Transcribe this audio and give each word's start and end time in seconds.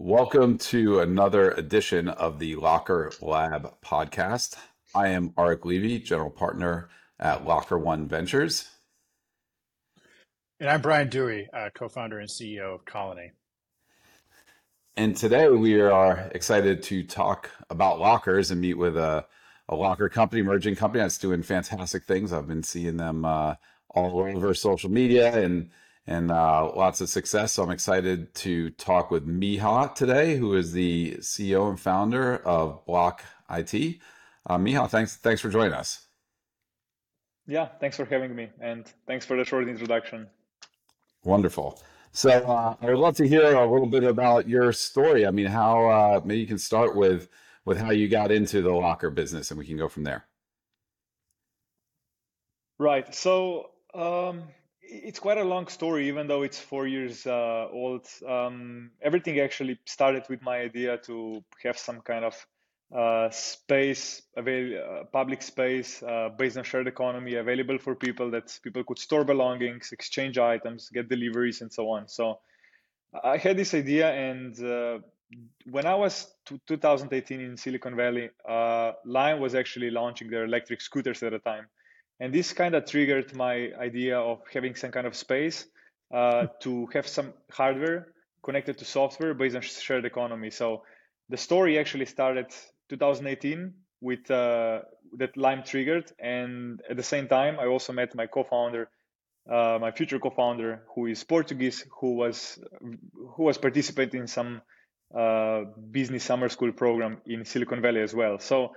Welcome 0.00 0.58
to 0.58 1.00
another 1.00 1.50
edition 1.50 2.06
of 2.06 2.38
the 2.38 2.54
Locker 2.54 3.10
Lab 3.20 3.74
podcast. 3.84 4.54
I 4.94 5.08
am 5.08 5.30
Arik 5.30 5.64
Levy, 5.64 5.98
general 5.98 6.30
partner 6.30 6.88
at 7.18 7.44
Locker 7.44 7.76
One 7.76 8.06
Ventures. 8.06 8.70
And 10.60 10.70
I'm 10.70 10.82
Brian 10.82 11.08
Dewey, 11.08 11.48
uh, 11.52 11.70
co 11.74 11.88
founder 11.88 12.20
and 12.20 12.28
CEO 12.28 12.76
of 12.76 12.84
Colony. 12.84 13.32
And 14.96 15.16
today 15.16 15.48
we 15.48 15.80
are 15.80 16.30
excited 16.32 16.84
to 16.84 17.02
talk 17.02 17.50
about 17.68 17.98
lockers 17.98 18.52
and 18.52 18.60
meet 18.60 18.74
with 18.74 18.96
a, 18.96 19.26
a 19.68 19.74
locker 19.74 20.08
company, 20.08 20.42
emerging 20.42 20.76
company 20.76 21.02
that's 21.02 21.18
doing 21.18 21.42
fantastic 21.42 22.04
things. 22.04 22.32
I've 22.32 22.46
been 22.46 22.62
seeing 22.62 22.98
them 22.98 23.24
uh, 23.24 23.56
all 23.90 24.20
over 24.20 24.54
social 24.54 24.92
media 24.92 25.36
and 25.42 25.70
and 26.08 26.30
uh, 26.30 26.72
lots 26.74 27.02
of 27.02 27.10
success. 27.10 27.52
So 27.52 27.62
I'm 27.62 27.70
excited 27.70 28.34
to 28.36 28.70
talk 28.70 29.10
with 29.10 29.28
Miha 29.28 29.94
today, 29.94 30.36
who 30.38 30.54
is 30.54 30.72
the 30.72 31.16
CEO 31.18 31.68
and 31.68 31.78
founder 31.78 32.38
of 32.46 32.84
Block 32.86 33.22
IT. 33.50 33.98
Uh, 34.46 34.56
Miha, 34.56 34.88
thanks 34.88 35.16
thanks 35.16 35.42
for 35.42 35.50
joining 35.50 35.74
us. 35.74 36.06
Yeah, 37.46 37.68
thanks 37.78 37.96
for 37.96 38.06
having 38.06 38.34
me, 38.34 38.48
and 38.60 38.90
thanks 39.06 39.26
for 39.26 39.36
the 39.36 39.44
short 39.44 39.68
introduction. 39.68 40.26
Wonderful. 41.24 41.80
So 42.12 42.30
uh, 42.30 42.74
I 42.80 42.86
would 42.86 42.98
love 42.98 43.16
to 43.16 43.28
hear 43.28 43.54
a 43.54 43.70
little 43.70 43.86
bit 43.86 44.02
about 44.02 44.48
your 44.48 44.72
story. 44.72 45.26
I 45.26 45.30
mean, 45.30 45.46
how 45.46 45.88
uh, 45.90 46.20
maybe 46.24 46.40
you 46.40 46.46
can 46.46 46.58
start 46.58 46.96
with 46.96 47.28
with 47.66 47.76
how 47.78 47.90
you 47.90 48.08
got 48.08 48.32
into 48.32 48.62
the 48.62 48.72
locker 48.72 49.10
business, 49.10 49.50
and 49.50 49.58
we 49.58 49.66
can 49.66 49.76
go 49.76 49.88
from 49.88 50.04
there. 50.04 50.24
Right. 52.78 53.14
So 53.14 53.70
um, 53.92 54.44
it's 54.88 55.18
quite 55.18 55.38
a 55.38 55.44
long 55.44 55.66
story, 55.68 56.08
even 56.08 56.26
though 56.26 56.42
it's 56.42 56.58
four 56.58 56.86
years 56.86 57.26
uh, 57.26 57.68
old. 57.70 58.06
Um, 58.26 58.90
everything 59.02 59.38
actually 59.40 59.78
started 59.84 60.24
with 60.28 60.42
my 60.42 60.58
idea 60.58 60.98
to 60.98 61.44
have 61.62 61.78
some 61.78 62.00
kind 62.00 62.24
of 62.24 62.46
uh, 62.94 63.28
space, 63.30 64.22
avail- 64.36 64.82
uh, 64.82 65.04
public 65.12 65.42
space 65.42 66.02
uh, 66.02 66.30
based 66.38 66.56
on 66.56 66.64
shared 66.64 66.86
economy 66.86 67.34
available 67.34 67.78
for 67.78 67.94
people 67.94 68.30
that 68.30 68.58
people 68.62 68.82
could 68.82 68.98
store 68.98 69.24
belongings, 69.24 69.92
exchange 69.92 70.38
items, 70.38 70.88
get 70.88 71.08
deliveries, 71.08 71.60
and 71.60 71.72
so 71.72 71.90
on. 71.90 72.08
So 72.08 72.38
I 73.22 73.36
had 73.36 73.56
this 73.56 73.74
idea, 73.74 74.10
and 74.10 74.58
uh, 74.62 74.98
when 75.70 75.84
I 75.86 75.94
was 75.94 76.34
t- 76.46 76.60
2018 76.66 77.40
in 77.40 77.56
Silicon 77.56 77.94
Valley, 77.94 78.30
uh, 78.48 78.92
Lime 79.04 79.40
was 79.40 79.54
actually 79.54 79.90
launching 79.90 80.30
their 80.30 80.44
electric 80.44 80.80
scooters 80.80 81.22
at 81.22 81.32
the 81.32 81.38
time. 81.38 81.66
And 82.20 82.32
this 82.32 82.52
kind 82.52 82.74
of 82.74 82.84
triggered 82.84 83.34
my 83.34 83.70
idea 83.78 84.18
of 84.18 84.40
having 84.52 84.74
some 84.74 84.90
kind 84.90 85.06
of 85.06 85.14
space 85.14 85.66
uh, 86.12 86.46
to 86.60 86.86
have 86.92 87.06
some 87.06 87.32
hardware 87.50 88.08
connected 88.42 88.78
to 88.78 88.84
software 88.84 89.34
based 89.34 89.56
on 89.56 89.62
shared 89.62 90.04
economy. 90.04 90.50
So 90.50 90.82
the 91.28 91.36
story 91.36 91.78
actually 91.78 92.06
started 92.06 92.46
2018 92.88 93.74
with 94.00 94.30
uh, 94.30 94.80
that 95.16 95.36
Lime 95.36 95.62
triggered, 95.64 96.12
and 96.18 96.80
at 96.88 96.96
the 96.96 97.02
same 97.02 97.28
time, 97.28 97.58
I 97.58 97.66
also 97.66 97.92
met 97.92 98.14
my 98.14 98.26
co-founder, 98.26 98.88
uh, 99.50 99.78
my 99.80 99.90
future 99.90 100.18
co-founder, 100.18 100.84
who 100.94 101.06
is 101.06 101.24
Portuguese, 101.24 101.84
who 102.00 102.14
was 102.14 102.58
who 102.80 103.42
was 103.44 103.58
participating 103.58 104.20
in 104.20 104.26
some 104.26 104.62
uh, 105.16 105.62
business 105.90 106.24
summer 106.24 106.48
school 106.48 106.72
program 106.72 107.20
in 107.26 107.44
Silicon 107.44 107.80
Valley 107.80 108.02
as 108.02 108.14
well. 108.14 108.38
So 108.38 108.72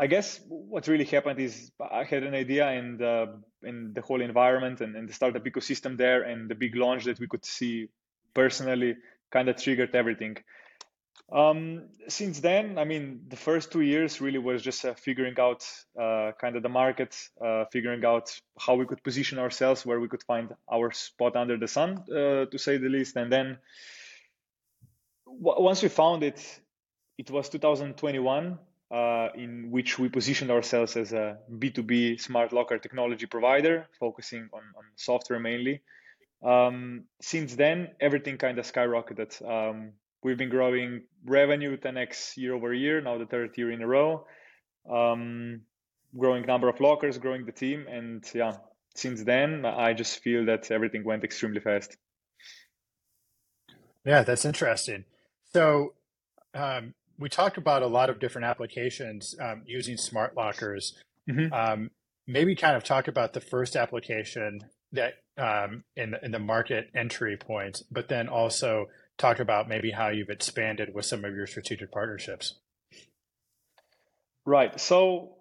I 0.00 0.06
guess 0.06 0.40
what 0.48 0.88
really 0.88 1.04
happened 1.04 1.38
is 1.38 1.70
I 1.78 2.04
had 2.04 2.22
an 2.22 2.34
idea 2.34 2.66
and 2.66 2.98
in 3.62 3.92
the 3.92 4.00
whole 4.00 4.22
environment 4.22 4.80
and, 4.80 4.96
and 4.96 5.06
the 5.06 5.12
startup 5.12 5.44
ecosystem 5.44 5.98
there 5.98 6.22
and 6.22 6.48
the 6.48 6.54
big 6.54 6.74
launch 6.74 7.04
that 7.04 7.20
we 7.20 7.26
could 7.26 7.44
see 7.44 7.90
personally 8.32 8.96
kind 9.30 9.50
of 9.50 9.62
triggered 9.62 9.94
everything. 9.94 10.38
Um, 11.30 11.90
since 12.08 12.40
then, 12.40 12.78
I 12.78 12.84
mean, 12.84 13.26
the 13.28 13.36
first 13.36 13.72
two 13.72 13.82
years 13.82 14.22
really 14.22 14.38
was 14.38 14.62
just 14.62 14.82
uh, 14.86 14.94
figuring 14.94 15.38
out 15.38 15.64
uh, 16.00 16.32
kind 16.40 16.56
of 16.56 16.62
the 16.62 16.70
market, 16.70 17.14
uh, 17.44 17.66
figuring 17.70 18.02
out 18.04 18.34
how 18.58 18.76
we 18.76 18.86
could 18.86 19.04
position 19.04 19.38
ourselves, 19.38 19.84
where 19.84 20.00
we 20.00 20.08
could 20.08 20.22
find 20.22 20.54
our 20.72 20.90
spot 20.92 21.36
under 21.36 21.58
the 21.58 21.68
sun, 21.68 22.02
uh, 22.10 22.46
to 22.46 22.58
say 22.58 22.78
the 22.78 22.88
least. 22.88 23.16
And 23.16 23.30
then 23.30 23.58
w- 25.26 25.62
once 25.62 25.82
we 25.82 25.90
found 25.90 26.22
it, 26.22 26.40
it 27.18 27.30
was 27.30 27.50
2021 27.50 28.58
uh, 28.90 29.28
in 29.34 29.70
which 29.70 29.98
we 29.98 30.08
positioned 30.08 30.50
ourselves 30.50 30.96
as 30.96 31.12
a 31.12 31.38
B2B 31.50 32.20
smart 32.20 32.52
locker 32.52 32.78
technology 32.78 33.26
provider, 33.26 33.86
focusing 33.98 34.48
on, 34.52 34.62
on 34.76 34.84
software 34.96 35.38
mainly. 35.38 35.82
Um, 36.42 37.04
since 37.20 37.54
then, 37.54 37.90
everything 38.00 38.38
kind 38.38 38.58
of 38.58 38.70
skyrocketed. 38.70 39.32
Um, 39.48 39.92
we've 40.22 40.38
been 40.38 40.48
growing 40.48 41.02
revenue 41.24 41.76
10x 41.76 42.36
year 42.36 42.54
over 42.54 42.72
year, 42.72 43.00
now 43.00 43.18
the 43.18 43.26
third 43.26 43.56
year 43.56 43.70
in 43.70 43.82
a 43.82 43.86
row. 43.86 44.26
Um, 44.90 45.62
growing 46.16 46.46
number 46.46 46.68
of 46.68 46.80
lockers, 46.80 47.18
growing 47.18 47.46
the 47.46 47.52
team, 47.52 47.86
and 47.88 48.24
yeah, 48.34 48.56
since 48.94 49.22
then, 49.22 49.64
I 49.64 49.92
just 49.92 50.20
feel 50.22 50.46
that 50.46 50.70
everything 50.70 51.04
went 51.04 51.24
extremely 51.24 51.60
fast. 51.60 51.96
Yeah, 54.04 54.22
that's 54.22 54.44
interesting. 54.44 55.04
So, 55.52 55.94
um, 56.54 56.94
we 57.20 57.28
talked 57.28 57.58
about 57.58 57.82
a 57.82 57.86
lot 57.86 58.10
of 58.10 58.18
different 58.18 58.46
applications 58.46 59.36
um, 59.40 59.62
using 59.66 59.96
smart 59.96 60.36
lockers. 60.36 60.94
Mm-hmm. 61.28 61.52
Um, 61.52 61.90
maybe 62.26 62.56
kind 62.56 62.76
of 62.76 62.82
talk 62.82 63.06
about 63.08 63.34
the 63.34 63.40
first 63.40 63.76
application 63.76 64.60
that 64.92 65.14
um, 65.36 65.84
in 65.96 66.12
the, 66.12 66.24
in 66.24 66.32
the 66.32 66.38
market 66.38 66.90
entry 66.94 67.36
point, 67.36 67.82
but 67.90 68.08
then 68.08 68.28
also 68.28 68.86
talk 69.18 69.38
about 69.38 69.68
maybe 69.68 69.90
how 69.90 70.08
you've 70.08 70.30
expanded 70.30 70.94
with 70.94 71.04
some 71.04 71.24
of 71.24 71.34
your 71.34 71.46
strategic 71.46 71.92
partnerships. 71.92 72.54
Right. 74.46 74.80
So 74.80 75.36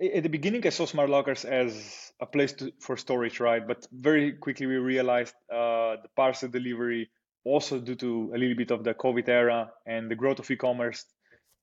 at 0.00 0.22
the 0.22 0.30
beginning, 0.30 0.66
I 0.66 0.70
saw 0.70 0.86
smart 0.86 1.10
lockers 1.10 1.44
as 1.44 2.12
a 2.20 2.26
place 2.26 2.54
to, 2.54 2.72
for 2.80 2.96
storage, 2.96 3.38
right? 3.38 3.66
But 3.66 3.86
very 3.92 4.32
quickly 4.32 4.66
we 4.66 4.76
realized 4.76 5.34
uh, 5.52 5.96
the 6.02 6.08
parcel 6.16 6.48
delivery 6.48 7.10
also 7.46 7.78
due 7.78 7.94
to 7.94 8.32
a 8.34 8.38
little 8.38 8.56
bit 8.56 8.70
of 8.70 8.82
the 8.82 8.92
COVID 8.92 9.28
era 9.28 9.70
and 9.86 10.10
the 10.10 10.16
growth 10.16 10.40
of 10.40 10.50
e-commerce, 10.50 11.04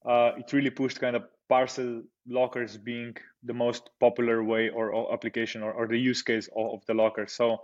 uh, 0.05 0.31
it 0.37 0.51
really 0.53 0.69
pushed 0.69 0.99
kind 0.99 1.15
of 1.15 1.23
parcel 1.49 2.01
lockers 2.27 2.77
being 2.77 3.15
the 3.43 3.53
most 3.53 3.89
popular 3.99 4.43
way 4.43 4.69
or, 4.69 4.91
or 4.91 5.13
application 5.13 5.61
or, 5.61 5.73
or, 5.73 5.87
the 5.87 5.97
use 5.97 6.21
case 6.21 6.49
of, 6.55 6.73
of 6.75 6.85
the 6.87 6.93
locker. 6.93 7.27
So 7.27 7.57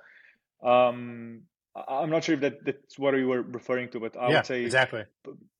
um, 0.63 1.41
I'm 1.87 2.09
not 2.09 2.25
sure 2.25 2.35
if 2.35 2.41
that, 2.41 2.65
that's 2.65 2.99
what 2.99 3.17
you 3.17 3.27
were 3.27 3.41
referring 3.41 3.89
to, 3.91 3.99
but 3.99 4.17
I 4.17 4.29
yeah, 4.29 4.35
would 4.35 4.45
say 4.45 4.63
exactly. 4.63 5.03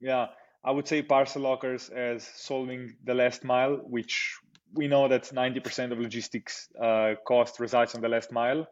Yeah, 0.01 0.27
I 0.63 0.71
would 0.71 0.87
say 0.87 1.01
parcel 1.01 1.43
lockers 1.43 1.89
as 1.89 2.27
solving 2.35 2.95
the 3.03 3.13
last 3.13 3.43
mile, 3.43 3.77
which 3.77 4.37
we 4.73 4.87
know 4.87 5.07
that 5.07 5.23
90% 5.23 5.91
of 5.91 5.99
logistics 5.99 6.67
uh, 6.81 7.13
cost 7.25 7.59
resides 7.59 7.95
on 7.95 8.01
the 8.01 8.09
last 8.09 8.31
mile, 8.31 8.67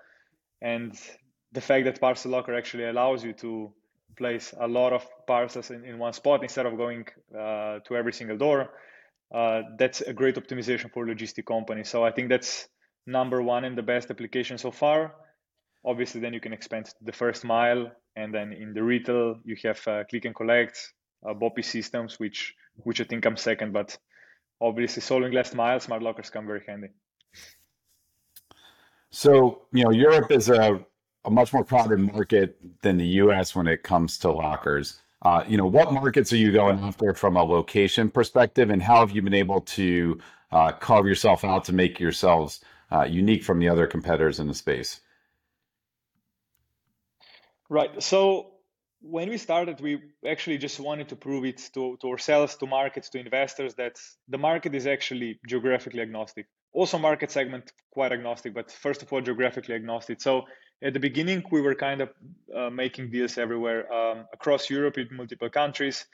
and 0.62 0.94
the 1.52 1.62
fact 1.62 1.86
that 1.86 2.00
parcel 2.00 2.32
locker 2.32 2.56
actually 2.56 2.86
allows 2.86 3.24
you 3.24 3.34
to 3.34 3.72
place 4.18 4.54
a 4.60 4.68
lot 4.68 4.94
of 4.94 5.06
parcels 5.28 5.70
in, 5.72 5.84
in 5.86 6.00
one 6.00 6.14
spot 6.14 6.44
instead 6.44 6.66
of 6.66 6.76
going 6.78 7.06
uh, 7.34 7.80
to 7.86 7.96
every 7.96 8.14
single 8.14 8.38
door 8.38 8.70
uh, 9.34 9.62
that's 9.78 10.02
a 10.02 10.14
great 10.14 10.36
optimization 10.36 10.92
for 10.92 11.06
logistic 11.06 11.46
companies 11.46 11.90
so 11.90 12.04
i 12.04 12.12
think 12.12 12.30
that's 12.30 12.68
number 13.08 13.42
one 13.42 13.64
and 13.64 13.78
the 13.78 13.82
best 13.82 14.12
application 14.12 14.58
so 14.58 14.70
far. 14.70 15.16
Obviously 15.84 16.20
then 16.22 16.34
you 16.34 16.42
can 16.42 16.54
expand 16.54 16.94
the 17.02 17.14
first 17.14 17.46
mile 17.46 17.90
and 18.16 18.34
then 18.34 18.52
in 18.52 18.74
the 18.74 18.84
retail 18.84 19.40
you 19.46 19.56
have 19.64 19.88
uh, 19.88 20.04
click 20.10 20.26
and 20.26 20.36
collect 20.36 20.94
uh, 21.28 21.34
BOPIS 21.34 21.66
systems 21.66 22.20
which 22.20 22.54
which 22.84 23.02
i 23.02 23.04
think 23.04 23.24
comes 23.24 23.42
second 23.42 23.74
but 23.74 23.98
obviously 24.62 25.02
solving 25.02 25.32
last 25.32 25.56
mile 25.56 25.80
smart 25.80 26.04
lockers 26.04 26.30
come 26.30 26.46
very 26.46 26.62
handy. 26.68 26.90
So 29.10 29.62
you 29.72 29.86
know 29.86 29.92
europe 29.92 30.32
is 30.32 30.50
a 30.50 30.86
a 31.28 31.30
much 31.30 31.54
more 31.54 31.64
crowded 31.64 32.00
market 32.00 32.58
than 32.82 32.98
the 32.98 33.06
U.S. 33.22 33.54
when 33.54 33.68
it 33.68 33.84
comes 33.84 34.18
to 34.20 34.32
lockers. 34.32 35.00
Uh, 35.22 35.44
you 35.48 35.58
know, 35.58 35.66
what 35.66 35.92
markets 35.92 36.32
are 36.32 36.38
you 36.38 36.54
going 36.54 36.80
after 36.80 37.14
from 37.14 37.36
a 37.36 37.44
location 37.44 38.10
perspective, 38.10 38.70
and 38.70 38.82
how 38.82 39.02
have 39.02 39.12
you 39.12 39.22
been 39.22 39.34
able 39.34 39.62
to 39.62 40.18
uh, 40.52 40.72
carve 40.72 41.06
yourself 41.06 41.44
out 41.44 41.66
to 41.66 41.74
make 41.74 42.00
yourselves 42.00 42.62
uh, 42.92 43.04
unique 43.04 43.44
from 43.44 43.60
the 43.60 43.68
other 43.68 43.88
competitors 43.88 44.40
in 44.40 44.48
the 44.48 44.54
space? 44.54 45.02
Right. 47.70 48.02
So 48.02 48.52
when 49.02 49.30
we 49.30 49.38
started, 49.38 49.82
we 49.82 50.00
actually 50.26 50.58
just 50.58 50.80
wanted 50.80 51.10
to 51.10 51.18
prove 51.18 51.44
it 51.44 51.70
to, 51.74 51.98
to 52.02 52.08
ourselves, 52.08 52.56
to 52.56 52.68
markets, 52.68 53.10
to 53.10 53.20
investors 53.20 53.74
that 53.76 53.98
the 54.30 54.38
market 54.38 54.74
is 54.74 54.88
actually 54.88 55.40
geographically 55.46 56.02
agnostic. 56.02 56.46
Also, 56.72 56.98
market 56.98 57.32
segment 57.32 57.74
quite 57.92 58.14
agnostic, 58.14 58.54
but 58.54 58.72
first 58.72 59.02
of 59.02 59.12
all, 59.12 59.20
geographically 59.20 59.76
agnostic. 59.76 60.22
So 60.22 60.46
at 60.82 60.94
the 60.94 61.00
beginning, 61.00 61.44
we 61.52 61.62
were 61.62 61.76
kind 61.76 62.02
of 62.02 62.10
uh, 62.56 62.70
making 62.70 63.10
deals 63.10 63.38
everywhere 63.38 63.92
um, 63.92 64.26
across 64.34 64.70
Europe 64.70 64.98
in 64.98 65.08
multiple 65.12 65.50
countries, 65.50 66.06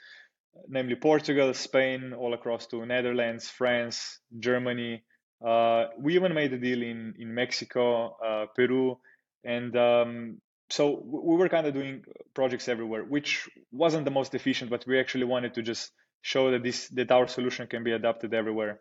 namely 0.68 0.94
Portugal, 0.94 1.52
Spain, 1.54 2.14
all 2.14 2.32
across 2.34 2.66
to 2.68 2.84
Netherlands, 2.86 3.48
France, 3.48 4.20
Germany. 4.38 5.02
Uh, 5.44 5.86
we 5.98 6.14
even 6.14 6.32
made 6.32 6.52
a 6.52 6.58
deal 6.58 6.82
in 6.82 7.14
in 7.18 7.34
Mexico, 7.34 8.16
uh, 8.24 8.46
Peru, 8.56 8.98
and 9.44 9.76
um, 9.76 10.40
so 10.70 11.02
we 11.04 11.36
were 11.36 11.48
kind 11.48 11.66
of 11.66 11.74
doing 11.74 12.02
projects 12.34 12.68
everywhere, 12.68 13.04
which 13.04 13.48
wasn't 13.70 14.06
the 14.06 14.10
most 14.10 14.34
efficient, 14.34 14.70
but 14.70 14.86
we 14.86 14.98
actually 14.98 15.24
wanted 15.24 15.54
to 15.54 15.62
just 15.62 15.92
show 16.22 16.50
that 16.52 16.62
this 16.62 16.88
that 16.88 17.10
our 17.10 17.28
solution 17.28 17.66
can 17.66 17.84
be 17.84 17.92
adapted 17.92 18.32
everywhere. 18.32 18.80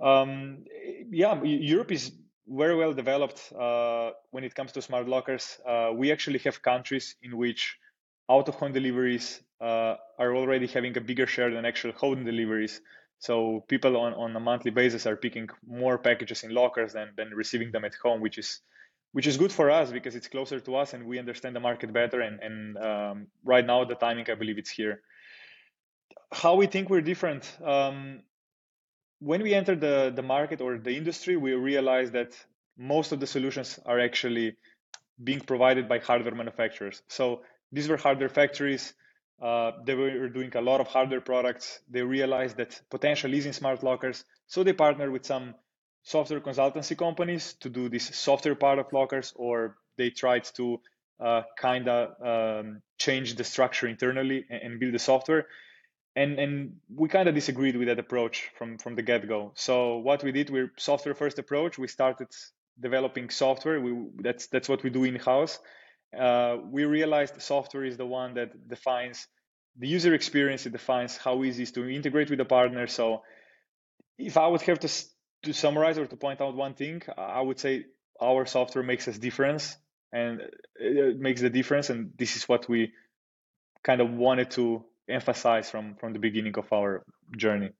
Um, 0.00 0.64
yeah, 1.10 1.42
Europe 1.42 1.90
is 1.90 2.12
very 2.50 2.74
well 2.76 2.92
developed 2.92 3.52
uh, 3.58 4.10
when 4.30 4.44
it 4.44 4.54
comes 4.54 4.72
to 4.72 4.82
smart 4.82 5.08
lockers. 5.08 5.58
Uh, 5.66 5.90
we 5.94 6.10
actually 6.10 6.40
have 6.40 6.60
countries 6.62 7.14
in 7.22 7.36
which 7.36 7.78
out 8.28 8.48
of 8.48 8.56
home 8.56 8.72
deliveries 8.72 9.40
uh, 9.60 9.94
are 10.18 10.34
already 10.34 10.66
having 10.66 10.96
a 10.96 11.00
bigger 11.00 11.26
share 11.26 11.50
than 11.50 11.64
actual 11.64 11.92
home 11.92 12.24
deliveries. 12.24 12.80
So 13.18 13.64
people 13.68 13.96
on, 13.96 14.14
on 14.14 14.34
a 14.34 14.40
monthly 14.40 14.70
basis 14.70 15.06
are 15.06 15.16
picking 15.16 15.48
more 15.66 15.98
packages 15.98 16.42
in 16.42 16.54
lockers 16.54 16.94
than, 16.94 17.10
than 17.16 17.30
receiving 17.34 17.70
them 17.70 17.84
at 17.84 17.94
home, 18.02 18.20
which 18.20 18.38
is 18.38 18.60
which 19.12 19.26
is 19.26 19.36
good 19.36 19.50
for 19.50 19.70
us 19.70 19.90
because 19.90 20.14
it's 20.14 20.28
closer 20.28 20.60
to 20.60 20.76
us 20.76 20.94
and 20.94 21.04
we 21.04 21.18
understand 21.18 21.56
the 21.56 21.60
market 21.60 21.92
better. 21.92 22.20
And, 22.20 22.38
and 22.40 22.78
um, 22.78 23.26
right 23.44 23.66
now, 23.66 23.84
the 23.84 23.96
timing, 23.96 24.30
I 24.30 24.34
believe 24.34 24.56
it's 24.56 24.70
here. 24.70 25.02
How 26.30 26.54
we 26.54 26.68
think 26.68 26.88
we're 26.88 27.00
different. 27.00 27.44
Um, 27.60 28.22
when 29.20 29.42
we 29.42 29.54
entered 29.54 29.80
the, 29.80 30.12
the 30.14 30.22
market 30.22 30.60
or 30.60 30.78
the 30.78 30.96
industry, 30.96 31.36
we 31.36 31.52
realized 31.52 32.12
that 32.14 32.32
most 32.76 33.12
of 33.12 33.20
the 33.20 33.26
solutions 33.26 33.78
are 33.84 34.00
actually 34.00 34.56
being 35.22 35.40
provided 35.40 35.88
by 35.88 35.98
hardware 35.98 36.34
manufacturers. 36.34 37.02
So 37.08 37.42
these 37.70 37.88
were 37.88 37.98
hardware 37.98 38.30
factories. 38.30 38.94
Uh, 39.40 39.72
they 39.84 39.94
were 39.94 40.28
doing 40.28 40.54
a 40.54 40.60
lot 40.60 40.80
of 40.80 40.86
hardware 40.86 41.20
products. 41.20 41.80
They 41.88 42.02
realized 42.02 42.56
that 42.56 42.80
potential 42.90 43.32
is 43.34 43.46
in 43.46 43.52
smart 43.52 43.82
lockers. 43.82 44.24
So 44.46 44.64
they 44.64 44.72
partnered 44.72 45.12
with 45.12 45.24
some 45.24 45.54
software 46.02 46.40
consultancy 46.40 46.96
companies 46.96 47.54
to 47.60 47.68
do 47.68 47.88
this 47.88 48.06
software 48.16 48.54
part 48.54 48.78
of 48.78 48.92
lockers, 48.92 49.32
or 49.36 49.76
they 49.96 50.10
tried 50.10 50.44
to 50.56 50.80
uh, 51.20 51.42
kind 51.58 51.88
of 51.88 52.20
um, 52.26 52.82
change 52.98 53.34
the 53.34 53.44
structure 53.44 53.86
internally 53.86 54.46
and, 54.48 54.62
and, 54.62 54.80
build 54.80 54.94
the 54.94 54.98
software. 54.98 55.46
And 56.16 56.38
and 56.38 56.76
we 56.94 57.08
kind 57.08 57.28
of 57.28 57.34
disagreed 57.34 57.76
with 57.76 57.88
that 57.88 57.98
approach 57.98 58.50
from 58.56 58.78
from 58.78 58.96
the 58.96 59.02
get 59.02 59.28
go. 59.28 59.52
So 59.54 59.98
what 59.98 60.24
we 60.24 60.32
did, 60.32 60.50
we're 60.50 60.72
software 60.76 61.14
first 61.14 61.38
approach. 61.38 61.78
We 61.78 61.86
started 61.88 62.28
developing 62.80 63.30
software. 63.30 63.80
We 63.80 63.92
that's 64.22 64.48
that's 64.48 64.68
what 64.68 64.82
we 64.82 64.90
do 64.90 65.04
in 65.04 65.16
house. 65.16 65.58
Uh, 66.18 66.56
we 66.64 66.84
realized 66.84 67.40
software 67.40 67.84
is 67.84 67.96
the 67.96 68.06
one 68.06 68.34
that 68.34 68.68
defines 68.68 69.28
the 69.78 69.86
user 69.86 70.12
experience. 70.14 70.66
It 70.66 70.72
defines 70.72 71.16
how 71.16 71.44
easy 71.44 71.62
it 71.62 71.68
is 71.68 71.72
to 71.72 71.88
integrate 71.88 72.28
with 72.30 72.38
the 72.38 72.44
partner. 72.44 72.88
So 72.88 73.22
if 74.18 74.36
I 74.36 74.48
would 74.48 74.62
have 74.62 74.80
to 74.80 74.88
to 75.44 75.52
summarize 75.52 75.96
or 75.96 76.06
to 76.06 76.16
point 76.16 76.40
out 76.40 76.54
one 76.56 76.74
thing, 76.74 77.02
I 77.16 77.40
would 77.40 77.58
say 77.58 77.86
our 78.20 78.44
software 78.46 78.84
makes 78.84 79.08
us 79.08 79.16
difference 79.16 79.76
and 80.12 80.42
it 80.76 81.18
makes 81.18 81.40
the 81.40 81.50
difference. 81.50 81.88
And 81.90 82.12
this 82.18 82.36
is 82.36 82.48
what 82.48 82.68
we 82.68 82.92
kind 83.82 84.00
of 84.00 84.10
wanted 84.10 84.50
to 84.52 84.84
emphasize 85.10 85.70
from 85.70 85.96
from 85.96 86.12
the 86.12 86.18
beginning 86.18 86.54
of 86.56 86.72
our 86.72 87.02
journey. 87.36 87.70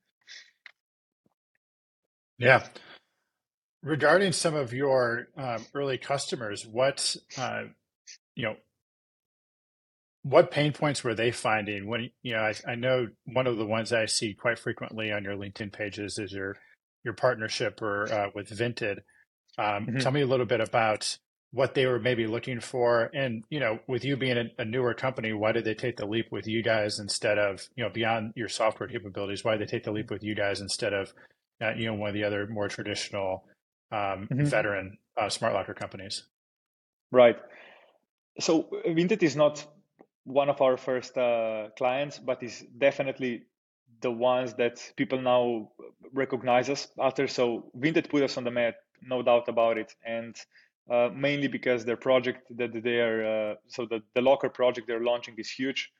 Yeah. 2.39 2.67
Regarding 3.83 4.33
some 4.33 4.55
of 4.55 4.73
your 4.73 5.29
um, 5.37 5.65
early 5.75 5.99
customers, 5.99 6.67
what 6.67 7.17
uh, 7.39 7.65
you 8.35 8.45
know, 8.45 8.57
what 10.23 10.51
pain 10.51 10.73
points 10.73 11.03
were 11.03 11.15
they 11.15 11.31
finding? 11.31 11.87
When 11.87 12.11
you 12.23 12.35
know, 12.35 12.41
I, 12.41 12.55
I 12.67 12.75
know 12.75 13.09
one 13.25 13.47
of 13.47 13.57
the 13.57 13.67
ones 13.67 13.93
I 13.93 14.07
see 14.07 14.35
quite 14.35 14.59
frequently 14.59 15.13
on 15.13 15.25
your 15.25 15.37
LinkedIn 15.37 15.73
pages 15.73 16.19
is 16.19 16.33
your 16.33 16.57
your 17.05 17.15
partnership 17.15 17.81
or 17.81 18.13
uh, 18.13 18.31
with 18.35 18.51
Vinted. 18.51 18.99
Um, 19.59 19.87
mm-hmm. 19.87 19.99
Tell 19.99 20.13
me 20.13 20.21
a 20.21 20.27
little 20.27 20.47
bit 20.47 20.61
about 20.61 21.19
what 21.53 21.75
they 21.75 21.87
were 21.87 21.99
maybe 21.99 22.27
looking 22.27 22.61
for, 22.61 23.11
and 23.13 23.45
you 23.51 23.59
know, 23.59 23.79
with 23.89 24.05
you 24.05 24.17
being 24.17 24.39
a, 24.39 24.45
a, 24.59 24.65
newer 24.65 24.95
company, 24.95 25.33
why 25.33 25.53
did 25.53 25.65
they 25.65 25.75
take 25.75 25.97
the 25.97 26.07
leap 26.07 26.27
with 26.31 26.47
you 26.47 26.63
guys 26.63 27.01
instead 27.01 27.39
of 27.39 27.69
you 27.77 27.85
know 27.85 27.91
beyond 27.91 28.33
your 28.37 28.49
software 28.49 28.89
capabilities? 28.89 29.45
Why 29.45 29.57
did 29.57 29.67
they 29.67 29.71
take 29.71 29.85
the 29.85 29.93
leap 29.93 30.11
with 30.11 30.23
you 30.23 30.35
guys 30.35 30.61
instead 30.61 30.93
of 30.93 31.13
uh, 31.61 31.73
you 31.77 31.87
know 31.87 31.95
one 31.95 32.09
of 32.09 32.15
the 32.15 32.25
other 32.25 32.47
more 32.47 32.69
traditional 32.69 33.45
um, 33.91 34.29
mm-hmm. 34.31 34.45
veteran 34.45 34.99
uh, 35.21 35.29
smart 35.29 35.55
locker 35.55 35.75
companies? 35.75 36.25
Right. 37.11 37.37
So 38.39 38.69
Vinted 38.87 39.23
is 39.23 39.35
not 39.35 39.67
one 40.25 40.49
of 40.49 40.61
our 40.61 40.77
first 40.77 41.19
uh, 41.19 41.69
clients, 41.77 42.19
but 42.19 42.43
is 42.43 42.65
definitely 42.79 43.43
the 44.01 44.11
ones 44.11 44.55
that 44.55 44.81
people 44.97 45.21
now 45.21 45.71
recognize 46.13 46.71
us 46.71 46.89
after. 46.99 47.27
So 47.27 47.71
Vinted 47.77 48.09
put 48.09 48.23
us 48.23 48.37
on 48.37 48.45
the 48.45 48.51
map, 48.53 48.75
no 49.03 49.23
doubt 49.23 49.49
about 49.49 49.79
it, 49.79 49.93
and 50.07 50.37
uh, 50.91 51.09
mainly 51.15 51.49
because 51.49 51.85
their 51.85 51.97
project 51.97 52.41
that 52.57 52.73
they 52.83 52.99
are 53.01 53.53
uh, 53.53 53.55
so 53.69 53.87
the, 53.87 54.03
the 54.15 54.21
locker 54.21 54.49
project 54.49 54.87
they're 54.87 55.05
launching 55.05 55.35
is 55.39 55.51
huge. 55.51 55.91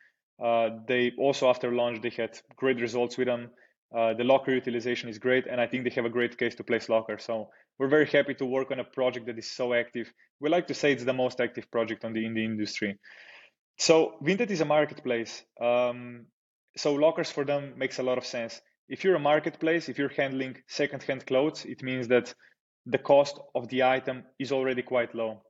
Uh, 0.43 0.71
they 0.89 1.13
also 1.19 1.49
after 1.49 1.73
launch 1.73 2.01
they 2.03 2.11
had 2.11 2.39
great 2.57 2.81
results 2.81 3.17
with 3.17 3.27
them. 3.27 3.51
Uh, 3.97 4.15
the 4.15 4.25
locker 4.25 4.53
utilization 4.53 5.09
is 5.09 5.19
great, 5.19 5.47
and 5.47 5.61
I 5.61 5.67
think 5.67 5.85
they 5.85 5.91
have 5.91 6.05
a 6.05 6.11
great 6.11 6.39
case 6.39 6.55
to 6.57 6.65
place 6.65 6.89
locker. 6.89 7.19
So 7.19 7.51
we're 7.79 7.89
very 7.89 8.07
happy 8.07 8.35
to 8.35 8.47
work 8.47 8.71
on 8.71 8.79
a 8.79 8.85
project 8.85 9.27
that 9.27 9.39
is 9.39 9.51
so 9.51 9.75
active. 9.75 10.13
We 10.41 10.49
like 10.49 10.67
to 10.69 10.75
say 10.75 10.93
it's 10.93 11.05
the 11.05 11.13
most 11.13 11.41
active 11.41 11.71
project 11.71 12.05
on 12.05 12.13
the 12.13 12.25
in 12.25 12.35
the 12.35 12.45
industry. 12.45 12.99
So 13.79 14.19
Vinted 14.23 14.51
is 14.51 14.61
a 14.61 14.65
marketplace. 14.65 15.43
Um, 15.61 16.27
so 16.77 16.95
lockers 16.95 17.31
for 17.31 17.45
them 17.45 17.75
makes 17.77 17.99
a 17.99 18.03
lot 18.03 18.19
of 18.19 18.27
sense. 18.27 18.61
If 18.89 19.05
you're 19.05 19.17
a 19.17 19.21
marketplace, 19.21 19.89
if 19.89 19.99
you're 19.99 20.17
handling 20.17 20.57
secondhand 20.69 21.27
clothes, 21.27 21.65
it 21.65 21.83
means 21.83 22.09
that 22.09 22.35
the 22.91 22.99
cost 22.99 23.39
of 23.55 23.69
the 23.69 23.83
item 23.83 24.25
is 24.39 24.53
already 24.53 24.83
quite 24.83 25.15
low, 25.15 25.43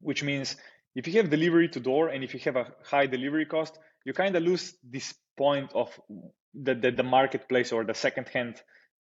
which 0.00 0.22
means 0.22 0.56
if 0.94 1.08
you 1.08 1.14
have 1.14 1.30
delivery 1.30 1.68
to 1.68 1.80
door 1.80 2.08
and 2.08 2.22
if 2.22 2.34
you 2.34 2.40
have 2.40 2.56
a 2.56 2.66
high 2.84 3.06
delivery 3.06 3.46
cost, 3.46 3.78
you 4.04 4.12
kind 4.12 4.36
of 4.36 4.42
lose 4.42 4.74
this 4.82 5.14
point 5.36 5.72
of 5.74 5.88
the, 6.54 6.74
the, 6.74 6.90
the 6.90 7.02
marketplace 7.02 7.72
or 7.72 7.84
the 7.84 7.94
secondhand 7.94 8.60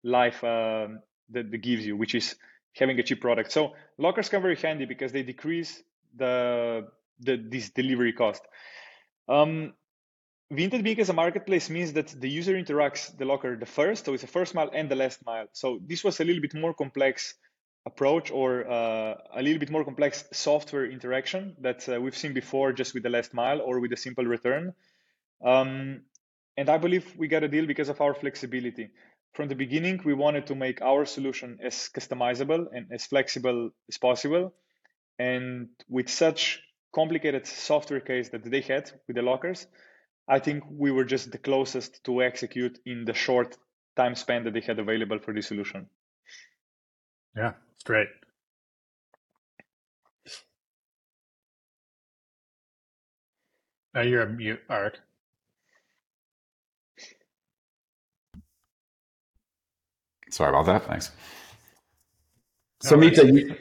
life 0.03 0.43
uh, 0.43 0.89
that, 1.31 1.51
that 1.51 1.59
gives 1.59 1.87
you, 1.87 1.97
which 1.97 2.15
is 2.15 2.37
having 2.75 2.99
a 2.99 3.03
cheap 3.03 3.21
product. 3.21 3.53
So 3.53 3.73
lockers 3.99 4.29
come 4.29 4.43
very 4.43 4.57
handy 4.57 4.85
because 4.85 5.13
they 5.13 5.23
decrease 5.23 5.83
the, 6.17 6.89
the 7.21 7.37
this 7.37 7.71
delivery 7.71 8.13
cost. 8.13 8.43
Um, 9.29 9.75
Vinted 10.53 10.85
being 10.85 11.01
as 11.01 11.09
a 11.09 11.13
marketplace 11.13 11.69
means 11.69 11.93
that 11.95 12.09
the 12.21 12.29
user 12.29 12.55
interacts 12.55 13.17
the 13.19 13.25
locker 13.25 13.57
the 13.57 13.67
first, 13.67 14.05
so 14.05 14.13
it's 14.13 14.23
the 14.23 14.29
first 14.29 14.55
mile 14.55 14.71
and 14.73 14.89
the 14.89 14.95
last 14.95 15.27
mile. 15.27 15.49
So 15.53 15.81
this 15.85 16.05
was 16.05 16.21
a 16.21 16.25
little 16.25 16.41
bit 16.41 16.55
more 16.55 16.73
complex 16.73 17.35
approach 17.87 18.33
or 18.33 18.69
uh, 18.69 19.15
a 19.35 19.43
little 19.43 19.61
bit 19.61 19.71
more 19.71 19.85
complex 19.85 20.25
software 20.33 20.85
interaction 20.85 21.57
that 21.61 21.89
uh, 21.89 22.01
we've 22.01 22.17
seen 22.17 22.35
before 22.35 22.73
just 22.73 22.93
with 22.95 23.05
the 23.05 23.09
last 23.09 23.33
mile 23.33 23.61
or 23.61 23.79
with 23.79 23.93
a 23.93 23.97
simple 23.97 24.25
return. 24.25 24.75
Um, 25.45 26.03
and 26.57 26.69
I 26.69 26.79
believe 26.79 27.15
we 27.17 27.29
got 27.29 27.45
a 27.45 27.49
deal 27.49 27.67
because 27.67 27.89
of 27.89 28.01
our 28.01 28.15
flexibility. 28.15 28.91
From 29.35 29.49
the 29.49 29.55
beginning, 29.55 30.01
we 30.05 30.15
wanted 30.15 30.47
to 30.49 30.55
make 30.55 30.83
our 30.83 31.05
solution 31.05 31.59
as 31.63 31.89
customizable 31.95 32.67
and 32.73 32.87
as 32.91 33.07
flexible 33.07 33.71
as 33.89 33.99
possible. 33.99 34.55
And 35.19 35.69
with 35.89 36.09
such 36.09 36.61
complicated 36.95 37.47
software 37.47 38.01
case 38.01 38.31
that 38.31 38.51
they 38.51 38.63
had 38.63 38.91
with 39.07 39.17
the 39.17 39.23
lockers, 39.23 39.67
I 40.29 40.41
think 40.41 40.65
we 40.69 40.91
were 40.91 41.05
just 41.05 41.31
the 41.31 41.39
closest 41.39 42.03
to 42.05 42.23
execute 42.23 42.79
in 42.85 43.05
the 43.05 43.15
short 43.15 43.57
time 43.95 44.17
span 44.17 44.45
that 44.45 44.55
they 44.55 44.61
had 44.61 44.79
available 44.79 45.19
for 45.19 45.33
this 45.33 45.47
solution. 45.49 45.89
Yeah, 47.37 47.53
it's 47.77 47.85
great. 47.85 48.09
Now 53.95 54.03
oh, 54.03 54.05
you're 54.05 54.23
a 54.23 54.29
mute, 54.29 54.61
Art. 54.69 55.01
Sorry 60.31 60.51
about 60.51 60.67
that. 60.67 60.87
Thanks. 60.87 61.13
So, 62.83 62.97
Miha, 62.97 63.27
you, 63.33 63.57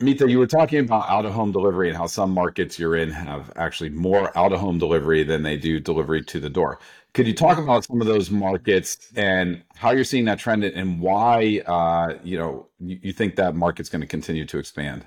Miha, 0.00 0.28
you 0.28 0.40
were 0.40 0.46
talking 0.48 0.80
about 0.80 1.08
out 1.08 1.24
of 1.24 1.32
home 1.32 1.52
delivery 1.52 1.88
and 1.88 1.96
how 1.96 2.06
some 2.06 2.32
markets 2.32 2.78
you're 2.78 2.96
in 2.96 3.10
have 3.10 3.52
actually 3.56 3.90
more 3.90 4.36
out 4.36 4.52
of 4.52 4.60
home 4.60 4.78
delivery 4.78 5.22
than 5.22 5.44
they 5.44 5.56
do 5.56 5.78
delivery 5.78 6.22
to 6.24 6.40
the 6.40 6.50
door. 6.50 6.80
Could 7.14 7.28
you 7.28 7.34
talk 7.34 7.58
about 7.58 7.84
some 7.84 8.00
of 8.00 8.06
those 8.06 8.30
markets 8.30 9.12
and 9.14 9.62
how 9.76 9.92
you're 9.92 10.04
seeing 10.04 10.24
that 10.24 10.40
trend 10.40 10.64
and 10.64 11.00
why 11.00 11.62
uh, 11.64 12.18
you 12.24 12.36
know 12.36 12.68
you, 12.80 12.98
you 13.02 13.12
think 13.12 13.36
that 13.36 13.54
market's 13.54 13.88
going 13.88 14.00
to 14.00 14.06
continue 14.06 14.44
to 14.46 14.58
expand? 14.58 15.06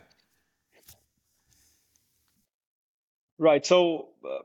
Right. 3.38 3.66
So 3.66 4.08
uh, 4.26 4.44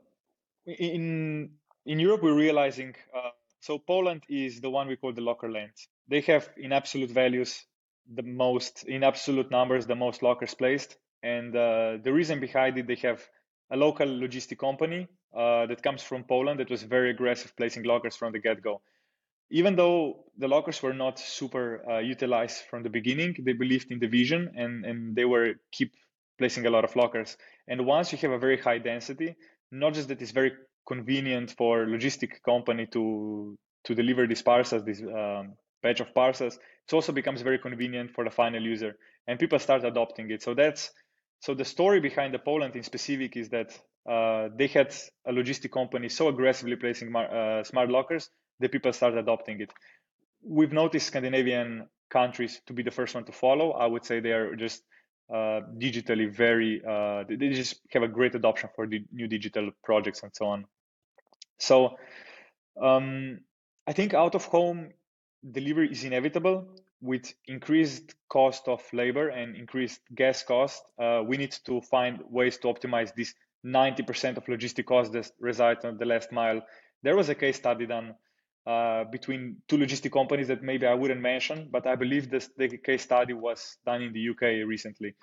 in 0.67 1.51
in 1.87 1.99
Europe, 1.99 2.23
we're 2.23 2.35
realizing. 2.35 2.95
Uh, 3.15 3.31
so 3.61 3.79
Poland 3.79 4.25
is 4.29 4.61
the 4.61 4.69
one 4.69 4.89
we 4.89 4.97
call 4.97 5.13
the 5.13 5.21
locker 5.21 5.51
land. 5.51 5.73
They 6.09 6.21
have 6.23 6.51
in 6.57 6.73
absolute 6.73 7.11
values 7.11 7.65
the 8.13 8.23
most 8.23 8.85
in 8.85 9.05
absolute 9.05 9.51
numbers 9.51 9.87
the 9.87 9.95
most 9.95 10.23
lockers 10.23 10.55
placed 10.55 10.97
and 11.23 11.55
uh, 11.55 11.99
the 12.03 12.13
reason 12.13 12.41
behind 12.41 12.77
it 12.79 12.87
they 12.87 12.97
have 12.97 13.23
a 13.73 13.77
local 13.77 14.07
logistic 14.07 14.59
company 14.59 15.09
uh, 15.37 15.67
that 15.67 15.83
comes 15.83 16.03
from 16.03 16.25
poland 16.25 16.61
that 16.61 16.71
was 16.71 16.83
very 16.83 17.11
aggressive 17.11 17.57
placing 17.57 17.85
lockers 17.85 18.17
from 18.17 18.33
the 18.33 18.39
get-go 18.39 18.81
even 19.51 19.77
though 19.77 20.25
the 20.39 20.49
lockers 20.49 20.83
were 20.83 20.95
not 20.95 21.19
super 21.19 21.83
uh, 21.91 21.99
utilized 21.99 22.63
from 22.71 22.83
the 22.83 22.89
beginning 22.89 23.37
they 23.41 23.53
believed 23.53 23.91
in 23.91 23.99
the 23.99 24.07
vision 24.07 24.51
and, 24.57 24.85
and 24.85 25.15
they 25.17 25.27
were 25.27 25.55
keep 25.71 25.93
placing 26.39 26.67
a 26.67 26.71
lot 26.71 26.85
of 26.85 26.97
lockers. 26.97 27.37
And 27.69 27.87
once 27.87 28.11
you 28.11 28.19
have 28.19 28.33
a 28.33 28.39
very 28.39 28.59
high 28.59 28.79
density, 28.79 29.37
not 29.71 29.95
just 29.95 30.09
that 30.09 30.21
it's 30.21 30.33
very 30.33 30.53
convenient 30.87 31.55
for 31.57 31.87
logistic 31.87 32.43
company 32.45 32.87
to 32.87 33.57
to 33.85 33.95
deliver 33.95 34.27
these 34.27 34.43
parcels, 34.43 34.85
this 34.85 35.01
um, 35.03 35.55
batch 35.83 36.01
of 36.01 36.15
parcels, 36.15 36.55
it 36.87 36.95
also 36.95 37.13
becomes 37.13 37.43
very 37.43 37.59
convenient 37.59 38.13
for 38.15 38.25
the 38.25 38.31
final 38.31 38.63
user, 38.63 38.97
and 39.27 39.39
people 39.39 39.59
start 39.59 39.85
adopting 39.85 40.31
it. 40.31 40.43
So 40.43 40.55
that's 40.55 40.91
so 41.43 41.55
the 41.55 41.65
story 41.65 41.99
behind 41.99 42.33
the 42.33 42.39
Poland 42.39 42.77
in 42.77 42.85
specific 42.85 43.37
is 43.37 43.49
that 43.49 43.77
uh, 44.09 44.49
they 44.57 44.69
had 44.69 44.95
a 45.27 45.33
logistic 45.33 45.73
company 45.73 46.09
so 46.09 46.29
aggressively 46.29 46.77
placing 46.77 47.15
uh, 47.17 47.65
smart 47.65 47.91
lockers 47.91 48.31
that 48.61 48.71
people 48.71 48.93
started 48.93 49.19
adopting 49.19 49.61
it. 49.61 49.73
We've 50.45 50.73
noticed 50.73 51.09
Scandinavian 51.09 51.89
countries 52.11 52.61
to 52.67 52.73
be 52.73 52.85
the 52.85 52.93
first 52.93 53.17
one 53.17 53.25
to 53.25 53.33
follow. 53.33 53.73
I 53.73 53.87
would 53.87 54.05
say 54.05 54.21
they 54.21 54.31
are 54.31 54.55
just 54.55 54.85
uh, 55.35 55.63
digitally 55.79 56.33
very, 56.33 56.81
uh, 56.89 57.25
they 57.29 57.49
just 57.49 57.81
have 57.91 58.05
a 58.05 58.09
great 58.09 58.37
adoption 58.37 58.71
for 58.77 58.87
the 58.87 59.05
new 59.13 59.27
digital 59.27 59.73
projects 59.83 60.23
and 60.23 60.31
so 60.33 60.47
on. 60.47 60.65
So 61.59 61.97
um, 62.81 63.41
I 63.89 63.93
think 63.93 64.15
out 64.15 64.37
of 64.37 64.45
home 64.45 64.91
delivery 65.51 65.91
is 65.91 66.05
inevitable 66.05 66.69
with 67.03 67.35
increased 67.47 68.15
cost 68.29 68.69
of 68.69 68.81
labor 68.93 69.29
and 69.29 69.57
increased 69.57 70.01
gas 70.15 70.43
cost, 70.45 70.83
uh, 70.99 71.23
we 71.27 71.37
need 71.37 71.55
to 71.67 71.81
find 71.83 72.21
ways 72.31 72.57
to 72.59 72.69
optimize 72.69 73.13
this 73.15 73.35
90% 73.67 74.37
of 74.37 74.45
logistic 74.47 74.87
costs 74.87 75.13
that 75.13 75.31
reside 75.41 75.85
on 75.85 75.99
the 75.99 76.05
last 76.05 76.33
mile. 76.33 76.63
There 77.03 77.17
was 77.17 77.29
a 77.29 77.35
case 77.35 77.57
study 77.57 77.87
done 77.87 78.15
uh, 78.67 79.05
between 79.05 79.57
two 79.69 79.77
logistic 79.77 80.13
companies 80.13 80.47
that 80.49 80.63
maybe 80.63 80.87
I 80.87 80.95
wouldn't 80.95 81.21
mention, 81.21 81.69
but 81.71 81.87
I 81.87 81.97
believe 81.97 82.31
this, 82.31 82.49
the 82.57 82.79
case 82.79 83.03
study 83.03 83.33
was 83.33 83.79
done 83.85 84.03
in 84.03 84.13
the 84.13 84.29
UK 84.29 84.67
recently. 84.67 85.15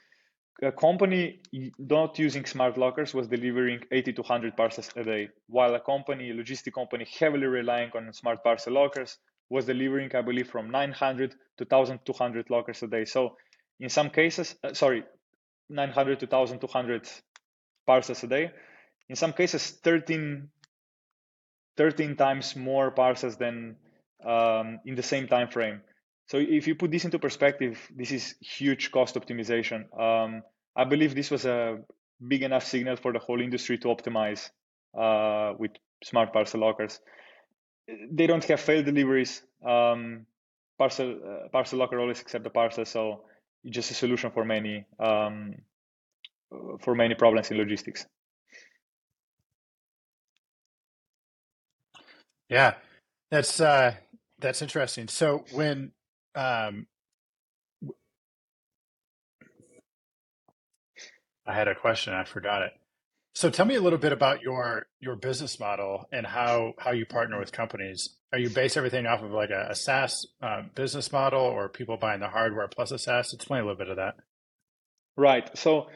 A 0.62 0.74
company 0.74 1.40
not 1.78 2.20
using 2.20 2.44
smart 2.44 2.78
lockers 2.78 3.14
was 3.14 3.30
delivering 3.30 3.80
80 3.90 4.14
to 4.14 4.22
100 4.22 4.58
parcels 4.58 4.90
a 4.98 5.04
day, 5.06 5.30
while 5.48 5.74
a 5.74 5.80
company, 5.80 6.32
a 6.32 6.34
logistic 6.34 6.74
company 6.74 7.08
heavily 7.18 7.48
relying 7.48 7.92
on 7.96 8.12
smart 8.12 8.44
parcel 8.44 8.74
lockers 8.74 9.18
was 9.50 9.66
delivering, 9.66 10.16
I 10.16 10.22
believe, 10.22 10.50
from 10.50 10.70
900 10.70 11.32
to 11.58 11.66
1,200 11.66 12.50
lockers 12.50 12.84
a 12.84 12.88
day. 12.88 13.06
So 13.06 13.36
in 13.80 13.90
some 13.90 14.10
cases, 14.10 14.56
uh, 14.64 14.74
sorry, 14.74 15.04
900 15.70 16.20
to 16.20 16.26
1,200 16.26 17.10
parcels 17.86 18.24
a 18.24 18.28
day. 18.28 18.52
In 19.10 19.16
some 19.16 19.34
cases, 19.34 19.72
13, 19.84 20.50
13 21.78 22.16
times 22.16 22.56
more 22.56 22.92
parcels 22.92 23.38
than 23.38 23.76
um, 24.24 24.80
in 24.86 24.96
the 24.96 25.04
same 25.04 25.28
time 25.28 25.50
frame. 25.50 25.82
So 26.28 26.38
if 26.38 26.68
you 26.68 26.76
put 26.76 26.92
this 26.92 27.06
into 27.06 27.18
perspective, 27.18 27.80
this 27.96 28.12
is 28.12 28.36
huge 28.42 28.92
cost 28.92 29.16
optimization. 29.16 29.86
Um, 30.00 30.44
I 30.76 30.84
believe 30.84 31.16
this 31.16 31.32
was 31.32 31.46
a 31.46 31.80
big 32.28 32.44
enough 32.44 32.66
signal 32.66 32.98
for 32.98 33.12
the 33.14 33.20
whole 33.20 33.42
industry 33.42 33.80
to 33.80 33.88
optimize 33.88 34.50
uh, 34.98 35.54
with 35.58 35.72
smart 36.04 36.32
parcel 36.32 36.60
lockers 36.60 37.00
they 38.12 38.28
don't 38.28 38.44
have 38.46 38.60
failed 38.60 38.86
deliveries. 38.86 39.42
Um, 39.66 40.26
parcel 40.78 41.20
uh, 41.26 41.48
parcel 41.50 41.80
locker 41.80 42.00
always 42.00 42.22
accept 42.22 42.44
the 42.44 42.50
parcel, 42.50 42.86
so 42.86 43.24
it's 43.64 43.76
just 43.76 43.92
a 43.92 43.94
solution 43.94 44.32
for 44.32 44.46
many 44.46 44.86
um, 45.00 45.56
for 46.82 46.96
many 46.96 47.16
problems 47.16 47.52
in 47.52 47.58
logistics. 47.58 48.06
Yeah, 52.50 52.76
that's 53.30 53.60
uh, 53.60 53.94
that's 54.40 54.62
interesting. 54.62 55.08
So 55.08 55.46
when 55.52 55.92
um, 56.36 56.88
I 61.46 61.54
had 61.54 61.68
a 61.68 61.76
question, 61.76 62.14
I 62.14 62.24
forgot 62.24 62.64
it. 62.64 62.74
So 63.40 63.50
tell 63.50 63.66
me 63.66 63.76
a 63.76 63.82
little 63.82 64.00
bit 64.00 64.12
about 64.12 64.42
your 64.42 64.88
your 65.00 65.16
business 65.16 65.62
model 65.62 66.10
and 66.12 66.28
how 66.28 66.74
how 66.78 66.92
you 66.92 67.06
partner 67.06 67.40
with 67.40 67.54
companies. 67.54 68.18
Are 68.34 68.38
you 68.38 68.50
base 68.50 68.76
everything 68.76 69.06
off 69.06 69.24
of 69.24 69.32
like 69.32 69.50
a, 69.50 69.68
a 69.70 69.76
SaaS 69.76 70.28
uh, 70.42 70.64
business 70.76 71.10
model, 71.10 71.40
or 71.40 71.70
people 71.70 71.96
buying 71.96 72.20
the 72.20 72.28
hardware 72.28 72.68
plus 72.68 72.92
a 72.92 73.00
SaaS? 73.00 73.32
Explain 73.34 73.62
a 73.62 73.64
little 73.64 73.78
bit 73.78 73.88
of 73.88 73.96
that. 73.96 74.16
Right. 75.16 75.58
So 75.58 75.88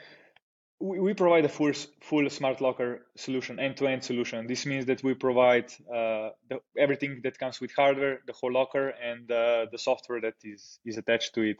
we, 0.79 1.01
we 1.01 1.13
provide 1.13 1.43
a 1.43 1.49
full 1.49 1.73
full 1.99 2.29
smart 2.29 2.61
locker 2.61 3.07
solution, 3.17 3.59
end 3.59 3.75
to 3.75 3.87
end 3.87 4.05
solution. 4.05 4.47
This 4.47 4.65
means 4.65 4.85
that 4.85 5.03
we 5.03 5.13
provide 5.13 5.65
uh, 5.93 6.29
the, 6.49 6.61
everything 6.79 7.19
that 7.25 7.37
comes 7.37 7.59
with 7.59 7.71
hardware, 7.75 8.19
the 8.25 8.31
whole 8.31 8.53
locker, 8.53 8.87
and 8.87 9.29
uh, 9.29 9.65
the 9.69 9.77
software 9.77 10.21
that 10.21 10.35
is 10.45 10.79
is 10.85 10.97
attached 10.97 11.35
to 11.35 11.41
it. 11.41 11.57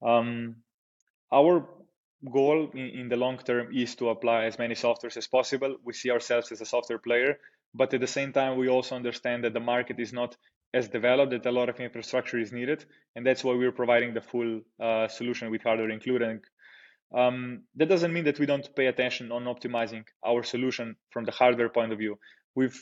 Um, 0.00 0.62
our 1.30 1.68
goal 2.28 2.70
in, 2.74 2.88
in 3.00 3.08
the 3.08 3.16
long 3.16 3.38
term 3.38 3.68
is 3.74 3.94
to 3.96 4.10
apply 4.10 4.44
as 4.44 4.58
many 4.58 4.74
softwares 4.74 5.16
as 5.16 5.26
possible. 5.26 5.76
We 5.84 5.92
see 5.92 6.10
ourselves 6.10 6.52
as 6.52 6.60
a 6.60 6.66
software 6.66 6.98
player, 6.98 7.38
but 7.74 7.94
at 7.94 8.00
the 8.00 8.06
same 8.06 8.32
time, 8.32 8.58
we 8.58 8.68
also 8.68 8.96
understand 8.96 9.44
that 9.44 9.54
the 9.54 9.60
market 9.60 9.98
is 9.98 10.12
not 10.12 10.36
as 10.72 10.88
developed, 10.88 11.32
that 11.32 11.46
a 11.46 11.52
lot 11.52 11.68
of 11.68 11.80
infrastructure 11.80 12.38
is 12.38 12.52
needed. 12.52 12.84
And 13.16 13.26
that's 13.26 13.42
why 13.42 13.54
we're 13.54 13.72
providing 13.72 14.14
the 14.14 14.20
full 14.20 14.60
uh, 14.80 15.08
solution 15.08 15.50
with 15.50 15.62
hardware 15.62 15.90
included. 15.90 16.40
Um, 17.12 17.64
that 17.74 17.88
doesn't 17.88 18.12
mean 18.12 18.24
that 18.24 18.38
we 18.38 18.46
don't 18.46 18.68
pay 18.76 18.86
attention 18.86 19.32
on 19.32 19.44
optimizing 19.44 20.04
our 20.24 20.44
solution 20.44 20.96
from 21.10 21.24
the 21.24 21.32
hardware 21.32 21.68
point 21.68 21.92
of 21.92 21.98
view. 21.98 22.18
We've 22.54 22.78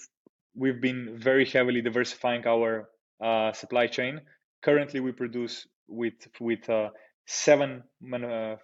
we've 0.55 0.81
been 0.81 1.19
very 1.19 1.47
heavily 1.47 1.81
diversifying 1.81 2.47
our 2.47 2.89
uh, 3.23 3.53
supply 3.53 3.87
chain. 3.87 4.21
Currently, 4.63 5.01
we 5.01 5.13
produce 5.13 5.67
with 5.87 6.29
with 6.41 6.69
uh, 6.69 6.91
seven 7.29 7.85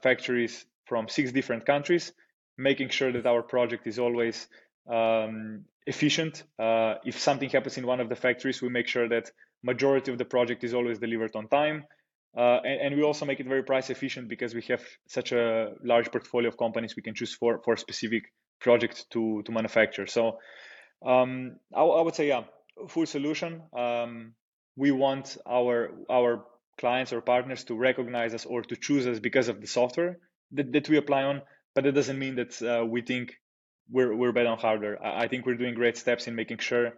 factories 0.03 0.65
from 0.87 1.07
six 1.09 1.33
different 1.33 1.67
countries, 1.67 2.13
making 2.57 2.89
sure 2.89 3.13
that 3.13 3.27
our 3.27 3.43
project 3.43 3.87
is 3.87 3.99
always 3.99 4.49
um, 4.91 5.65
efficient. 5.87 6.43
Uh, 6.59 6.95
if 7.05 7.19
something 7.19 7.51
happens 7.51 7.77
in 7.77 7.87
one 7.87 8.01
of 8.01 8.09
the 8.09 8.17
factories, 8.17 8.63
we 8.63 8.71
make 8.71 8.89
sure 8.89 9.07
that 9.09 9.31
majority 9.63 10.11
of 10.11 10.19
the 10.19 10.25
project 10.25 10.65
is 10.65 10.73
always 10.73 10.99
delivered 10.99 11.37
on 11.37 11.47
time. 11.49 11.85
Uh, 12.37 12.59
and, 12.65 12.81
and, 12.81 12.97
we 12.97 13.03
also 13.03 13.25
make 13.25 13.39
it 13.39 13.47
very 13.47 13.63
price 13.63 13.91
efficient 13.91 14.29
because 14.29 14.55
we 14.55 14.63
have 14.63 14.83
such 15.07 15.31
a 15.31 15.75
large 15.85 16.11
portfolio 16.11 16.49
of 16.49 16.57
companies 16.57 16.97
we 16.97 17.03
can 17.03 17.15
choose 17.15 17.33
for 17.33 17.61
for 17.65 17.77
specific 17.77 18.25
project 18.61 19.07
to 19.11 19.41
to 19.45 19.53
manufacture. 19.53 20.05
So 20.07 20.39
um, 21.07 21.61
I, 21.73 21.83
I, 21.83 22.03
would 22.03 22.17
say 22.17 22.27
yeah, 22.27 22.43
full 22.89 23.07
solution. 23.07 23.63
Um, 23.73 24.35
we 24.75 24.91
want 24.91 25.37
our 25.47 25.93
our 26.11 26.45
clients 26.79 27.13
or 27.13 27.21
partners 27.21 27.65
to 27.65 27.75
recognize 27.75 28.35
us 28.35 28.47
or 28.47 28.63
to 28.63 28.77
choose 28.77 29.07
us 29.07 29.19
because 29.19 29.49
of 29.49 29.61
the 29.61 29.67
software 29.67 30.19
that, 30.53 30.73
that 30.73 30.89
we 30.89 30.97
apply 30.97 31.23
on. 31.25 31.43
But 31.75 31.87
it 31.87 31.93
doesn't 31.93 32.19
mean 32.19 32.37
that 32.37 32.63
uh, 32.63 32.85
we 32.85 33.03
think 33.03 33.35
we're, 33.91 34.15
we're 34.15 34.33
better 34.33 34.49
on 34.49 34.59
hardware. 34.59 35.05
I, 35.05 35.25
I 35.25 35.29
think 35.29 35.47
we're 35.47 35.57
doing 35.57 35.75
great 35.75 35.97
steps 35.97 36.27
in 36.27 36.35
making 36.35 36.59
sure 36.59 36.95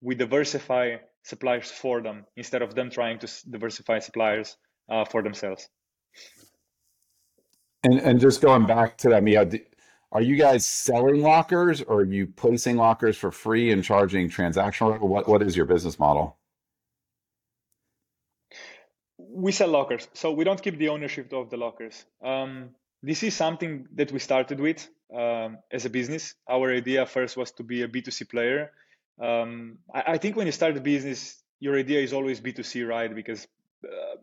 we 0.00 0.14
diversify 0.14 0.96
suppliers 1.22 1.70
for 1.70 2.00
them 2.02 2.24
instead 2.36 2.62
of 2.62 2.74
them 2.74 2.90
trying 2.90 3.18
to 3.18 3.28
diversify 3.48 3.98
suppliers 3.98 4.56
uh, 4.88 5.04
for 5.04 5.22
themselves. 5.22 5.68
And 7.82 7.98
and 8.00 8.20
just 8.20 8.40
going 8.40 8.66
back 8.66 8.98
to 8.98 9.08
that, 9.10 9.22
Miha, 9.22 9.62
are 10.12 10.22
you 10.22 10.36
guys 10.36 10.66
selling 10.66 11.22
lockers 11.22 11.80
or 11.82 12.00
are 12.00 12.04
you 12.04 12.26
placing 12.26 12.76
lockers 12.76 13.16
for 13.16 13.30
free 13.30 13.70
and 13.70 13.82
charging 13.82 14.28
transactional? 14.28 15.00
What 15.00 15.28
what 15.28 15.42
is 15.42 15.56
your 15.56 15.66
business 15.66 15.98
model? 15.98 16.36
We 19.32 19.52
sell 19.52 19.68
lockers, 19.68 20.08
so 20.14 20.32
we 20.32 20.44
don't 20.44 20.62
keep 20.62 20.76
the 20.78 20.88
ownership 20.88 21.32
of 21.32 21.50
the 21.50 21.56
lockers. 21.56 22.04
Um, 22.22 22.70
this 23.02 23.22
is 23.22 23.34
something 23.34 23.86
that 23.94 24.12
we 24.12 24.18
started 24.18 24.60
with 24.60 24.88
um, 25.14 25.58
as 25.70 25.84
a 25.84 25.90
business. 25.90 26.34
Our 26.48 26.74
idea 26.74 27.06
first 27.06 27.36
was 27.36 27.52
to 27.52 27.62
be 27.62 27.82
a 27.82 27.88
B2C 27.88 28.28
player. 28.28 28.72
Um, 29.20 29.78
I, 29.94 30.14
I, 30.14 30.18
think 30.18 30.36
when 30.36 30.46
you 30.46 30.52
start 30.52 30.76
a 30.76 30.80
business, 30.80 31.42
your 31.60 31.78
idea 31.78 32.00
is 32.00 32.12
always 32.12 32.40
B2C, 32.40 32.86
right? 32.88 33.14
Because 33.14 33.46
uh, 33.84 34.16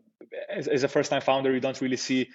as, 0.48 0.68
as, 0.68 0.82
a 0.82 0.88
first 0.88 1.10
time 1.10 1.20
founder, 1.20 1.52
you 1.52 1.60
don't 1.60 1.80
really 1.80 1.96
see 1.96 2.28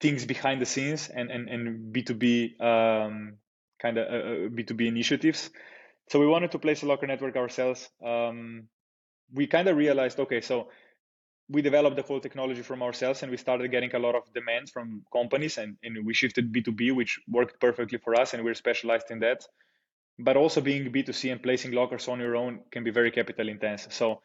things 0.00 0.24
behind 0.24 0.60
the 0.60 0.66
scenes 0.66 1.08
and, 1.08 1.30
and, 1.30 1.48
and 1.48 1.94
B2B 1.94 2.60
um, 2.60 3.34
kind 3.78 3.98
of 3.98 4.06
uh, 4.06 4.16
uh 4.16 4.48
B2B 4.48 4.86
initiatives. 4.86 5.50
So 6.08 6.18
we 6.18 6.26
wanted 6.26 6.52
to 6.52 6.58
place 6.58 6.82
a 6.82 6.86
locker 6.86 7.06
network 7.06 7.36
ourselves. 7.36 7.88
Um, 8.04 8.68
we 9.32 9.46
kind 9.46 9.68
of 9.68 9.76
realized, 9.76 10.18
okay, 10.20 10.40
so 10.40 10.68
we 11.48 11.62
developed 11.62 11.96
the 11.96 12.02
whole 12.02 12.20
technology 12.20 12.62
from 12.62 12.82
ourselves 12.82 13.22
and 13.22 13.30
we 13.30 13.36
started 13.36 13.70
getting 13.70 13.94
a 13.94 13.98
lot 13.98 14.14
of 14.14 14.22
demand 14.34 14.70
from 14.70 15.02
companies 15.12 15.56
and, 15.58 15.76
and 15.82 16.04
we 16.04 16.12
shifted 16.12 16.52
b2b 16.52 16.94
which 16.94 17.20
worked 17.28 17.58
perfectly 17.60 17.98
for 17.98 18.14
us 18.20 18.34
and 18.34 18.44
we're 18.44 18.54
specialized 18.54 19.10
in 19.10 19.18
that. 19.20 19.42
But 20.18 20.36
also 20.36 20.60
being 20.60 20.92
b2c 20.92 21.32
and 21.32 21.42
placing 21.42 21.72
lockers 21.72 22.08
on 22.08 22.20
your 22.20 22.36
own 22.36 22.60
can 22.70 22.84
be 22.84 22.90
very 22.90 23.10
capital 23.10 23.48
intense 23.48 23.88
so 23.90 24.20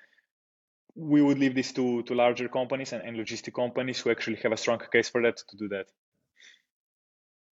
we 0.96 1.22
would 1.22 1.40
leave 1.40 1.56
this 1.56 1.72
to, 1.74 2.04
to 2.04 2.14
larger 2.14 2.48
companies 2.48 2.94
and, 2.94 3.04
and 3.04 3.18
logistic 3.18 3.54
companies 3.54 4.00
who 4.00 4.12
actually 4.12 4.38
have 4.38 4.52
a 4.52 4.58
strong 4.58 4.80
case 4.92 5.10
for 5.10 5.22
that 5.24 5.38
to 5.38 5.58
do 5.58 5.68
that. 5.70 5.88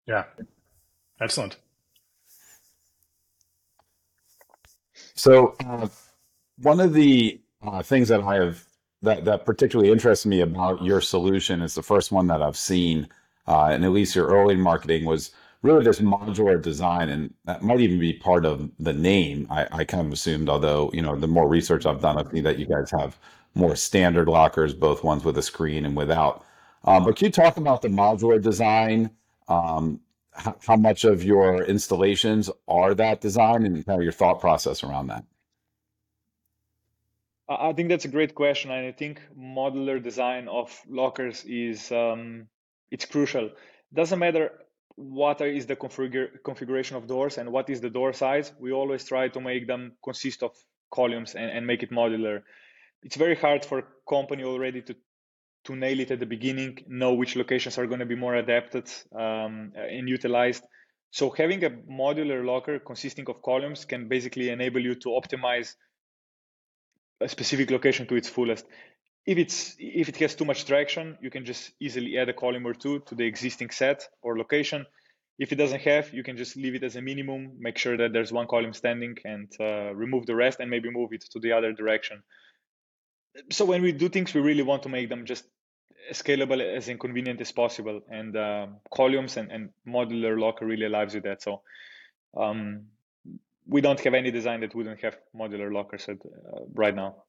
Yeah. 0.08 0.24
Excellent. 1.22 1.58
So 5.14 5.56
uh, 5.60 5.88
one 6.58 6.80
of 6.80 6.94
the 6.94 7.42
uh, 7.62 7.82
things 7.82 8.08
that 8.10 8.22
i 8.22 8.36
have 8.36 8.64
that 9.01 9.25
that 9.25 9.46
particularly 9.46 9.92
interests 9.92 10.25
me 10.25 10.42
about 10.42 10.84
your 10.84 11.01
solution 11.01 11.62
is 11.62 11.75
the 11.75 11.84
first 11.84 12.12
one 12.12 12.27
that 12.27 12.42
I've 12.42 12.58
seen 12.58 13.08
uh, 13.48 13.70
and 13.72 13.86
at 13.86 13.92
least 13.92 14.16
your 14.16 14.27
early 14.27 14.56
marketing 14.56 15.06
was 15.06 15.32
really 15.62 15.84
this 15.84 16.00
modular 16.00 16.62
design, 16.62 17.10
and 17.10 17.34
that 17.46 17.63
might 17.63 17.80
even 17.80 18.00
be 18.00 18.13
part 18.13 18.46
of 18.46 18.70
the 18.80 18.94
name. 18.94 19.48
I, 19.50 19.68
I 19.72 19.84
kind 19.86 20.06
of 20.06 20.13
assumed, 20.13 20.50
although 20.50 20.92
you 20.94 21.01
know, 21.01 21.16
the 21.16 21.27
more 21.27 21.48
research 21.48 21.86
I've 21.86 22.01
done, 22.01 22.18
I've 22.18 22.30
seen 22.32 22.44
that 22.44 22.60
you 22.60 22.66
guys 22.66 22.92
have 22.92 23.18
more 23.56 23.75
standard 23.75 24.27
lockers, 24.27 24.74
both 24.74 25.04
ones 25.04 25.24
with 25.24 25.38
a 25.38 25.42
screen 25.42 25.86
and 25.86 25.96
without. 25.96 26.46
Um, 26.84 27.06
but 27.06 27.16
can 27.16 27.25
you 27.25 27.32
talk 27.32 27.58
about 27.58 27.82
the 27.82 27.88
modular 27.88 28.42
design? 28.42 29.12
Um, 29.48 30.01
how, 30.34 30.56
how 30.68 30.75
much 30.75 31.06
of 31.06 31.24
your 31.24 31.63
installations 31.63 32.51
are 32.68 32.94
that 32.94 33.22
design, 33.22 33.66
and 33.66 33.86
kind 33.86 34.00
of 34.00 34.04
your 34.04 34.12
thought 34.12 34.39
process 34.39 34.84
around 34.84 35.08
that? 35.08 35.24
I 37.50 37.72
think 37.74 37.89
that's 37.89 38.06
a 38.06 38.10
great 38.10 38.36
question, 38.36 38.72
and 38.72 38.86
I 38.86 38.92
think 38.92 39.22
modular 39.38 40.04
design 40.04 40.48
of 40.50 40.77
lockers 40.89 41.46
is 41.46 41.92
um, 41.92 42.48
it's 42.92 43.06
crucial. 43.06 43.51
Doesn't 43.94 44.20
matter 44.20 44.51
what 44.96 45.39
is 45.42 45.66
the 45.66 45.75
configure, 45.75 46.44
configuration 46.44 46.98
of 46.98 47.08
doors 47.08 47.38
and 47.38 47.51
what 47.51 47.70
is 47.70 47.80
the 47.80 47.89
door 47.89 48.12
size. 48.12 48.51
We 48.60 48.74
always 48.74 49.06
try 49.06 49.30
to 49.30 49.39
make 49.39 49.68
them 49.68 49.94
consist 50.04 50.44
of 50.44 50.51
columns 50.92 51.36
and, 51.36 51.50
and 51.51 51.66
make 51.66 51.84
it 51.84 51.92
modular. 51.92 52.42
It's 53.04 53.16
very 53.16 53.36
hard 53.36 53.63
for 53.63 53.80
a 53.80 53.84
company 54.10 54.44
already 54.44 54.82
to 54.84 54.96
to 55.66 55.75
nail 55.75 56.00
it 56.00 56.12
at 56.12 56.20
the 56.20 56.25
beginning, 56.25 56.80
know 56.88 57.13
which 57.13 57.36
locations 57.36 57.77
are 57.77 57.88
going 57.88 58.00
to 58.00 58.06
be 58.06 58.16
more 58.16 58.36
adapted 58.36 58.89
um, 59.13 59.74
and 59.75 60.08
utilized. 60.08 60.63
So 61.12 61.30
having 61.30 61.63
a 61.66 61.70
modular 61.70 62.46
locker 62.46 62.80
consisting 62.80 63.27
of 63.30 63.42
columns 63.42 63.84
can 63.84 64.08
basically 64.08 64.50
enable 64.50 64.80
you 64.80 64.96
to 64.96 65.10
optimize 65.10 65.75
a 67.22 67.28
specific 67.28 67.72
location 67.72 68.08
to 68.08 68.16
its 68.16 68.30
fullest. 68.30 68.66
If 69.26 69.38
it's 69.38 69.76
if 69.80 70.10
it 70.10 70.18
has 70.18 70.36
too 70.36 70.46
much 70.46 70.66
traction, 70.66 71.18
you 71.22 71.30
can 71.30 71.46
just 71.46 71.72
easily 71.80 72.18
add 72.18 72.30
a 72.30 72.34
column 72.34 72.66
or 72.66 72.74
two 72.74 73.00
to 73.08 73.16
the 73.16 73.26
existing 73.26 73.72
set 73.72 74.08
or 74.22 74.38
location. 74.38 74.86
If 75.40 75.52
it 75.52 75.58
doesn't 75.58 75.82
have, 75.82 76.14
you 76.14 76.24
can 76.24 76.38
just 76.38 76.56
leave 76.56 76.76
it 76.76 76.84
as 76.84 76.96
a 76.96 77.02
minimum, 77.02 77.58
make 77.60 77.78
sure 77.78 77.96
that 77.98 78.12
there's 78.12 78.32
one 78.32 78.48
column 78.48 78.74
standing 78.74 79.18
and 79.24 79.52
uh, 79.60 79.94
remove 79.94 80.26
the 80.26 80.36
rest 80.36 80.60
and 80.60 80.70
maybe 80.70 80.90
move 80.90 81.14
it 81.14 81.26
to 81.32 81.40
the 81.40 81.52
other 81.52 81.74
direction. 81.74 82.24
So 83.52 83.66
when 83.66 83.84
we 83.84 83.92
do 83.92 84.10
things, 84.10 84.34
we 84.34 84.42
really 84.42 84.64
want 84.64 84.84
to 84.84 84.90
make 84.90 85.10
them 85.10 85.26
just 85.26 85.46
as 86.10 86.22
scalable 86.22 86.60
as 86.60 86.90
inconvenient 86.90 87.40
as 87.42 87.52
possible. 87.52 88.02
And 88.10 88.36
uh, 88.36 88.68
columns 88.92 89.38
and, 89.38 89.52
and 89.52 89.70
modular 89.88 90.40
locker 90.40 90.66
really 90.66 90.86
allows 90.86 91.14
you 91.14 91.22
that. 91.22 91.44
So 91.44 91.62
um, 92.36 92.88
we 93.68 93.82
don't 93.82 94.00
have 94.00 94.14
any 94.14 94.32
design 94.32 94.62
that 94.62 94.76
wouldn't 94.76 95.02
have 95.02 95.18
modular 95.36 95.72
lockers 95.74 96.08
at, 96.08 96.18
uh, 96.18 96.62
right 96.74 96.96
now. 96.96 97.24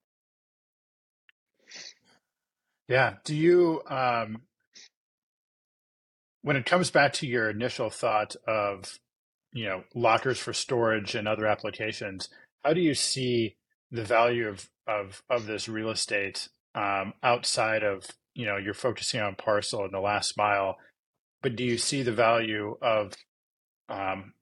Yeah. 2.89 3.15
Do 3.25 3.35
you, 3.35 3.83
um, 3.89 4.43
when 6.43 6.57
it 6.57 6.65
comes 6.65 6.91
back 6.91 7.13
to 7.15 7.27
your 7.27 7.51
initial 7.51 7.91
thought 7.91 8.37
of, 8.47 8.99
you 9.53 9.67
know, 9.67 9.83
lockers 9.95 10.39
for 10.39 10.53
storage 10.53 11.15
and 11.15 11.27
other 11.29 11.47
applications, 11.47 12.29
how 12.65 12.73
do 12.73 12.81
you 12.81 12.95
see 12.95 13.57
the 13.91 14.05
value 14.05 14.47
of 14.49 14.69
of 14.87 15.23
of 15.31 15.47
this 15.47 15.69
real 15.69 15.91
estate 15.91 16.49
um, 16.75 17.15
outside 17.23 17.83
of 17.83 18.07
you 18.35 18.47
know 18.47 18.57
you're 18.57 18.75
focusing 18.75 19.21
on 19.21 19.35
parcel 19.35 19.85
and 19.85 19.93
the 19.93 20.01
last 20.01 20.37
mile, 20.37 20.77
but 21.43 21.57
do 21.57 21.65
you 21.65 21.79
see 21.79 22.03
the 22.03 22.13
value 22.13 22.77
of 22.83 23.15
um, 23.89 24.35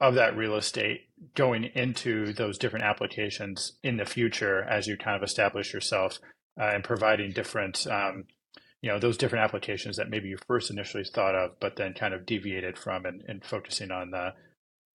of 0.00 0.14
that 0.14 0.36
real 0.36 0.56
estate 0.56 1.05
going 1.34 1.64
into 1.74 2.32
those 2.32 2.58
different 2.58 2.84
applications 2.84 3.72
in 3.82 3.96
the 3.96 4.04
future 4.04 4.62
as 4.62 4.86
you 4.86 4.96
kind 4.96 5.16
of 5.16 5.22
establish 5.22 5.72
yourself 5.72 6.18
uh, 6.60 6.70
and 6.74 6.84
providing 6.84 7.32
different 7.32 7.86
um, 7.86 8.24
you 8.82 8.90
know 8.90 8.98
those 8.98 9.16
different 9.16 9.44
applications 9.44 9.96
that 9.96 10.10
maybe 10.10 10.28
you 10.28 10.36
first 10.46 10.70
initially 10.70 11.04
thought 11.04 11.34
of 11.34 11.58
but 11.60 11.76
then 11.76 11.94
kind 11.94 12.12
of 12.12 12.26
deviated 12.26 12.76
from 12.76 13.06
and, 13.06 13.22
and 13.26 13.44
focusing 13.44 13.90
on 13.90 14.10
the 14.10 14.32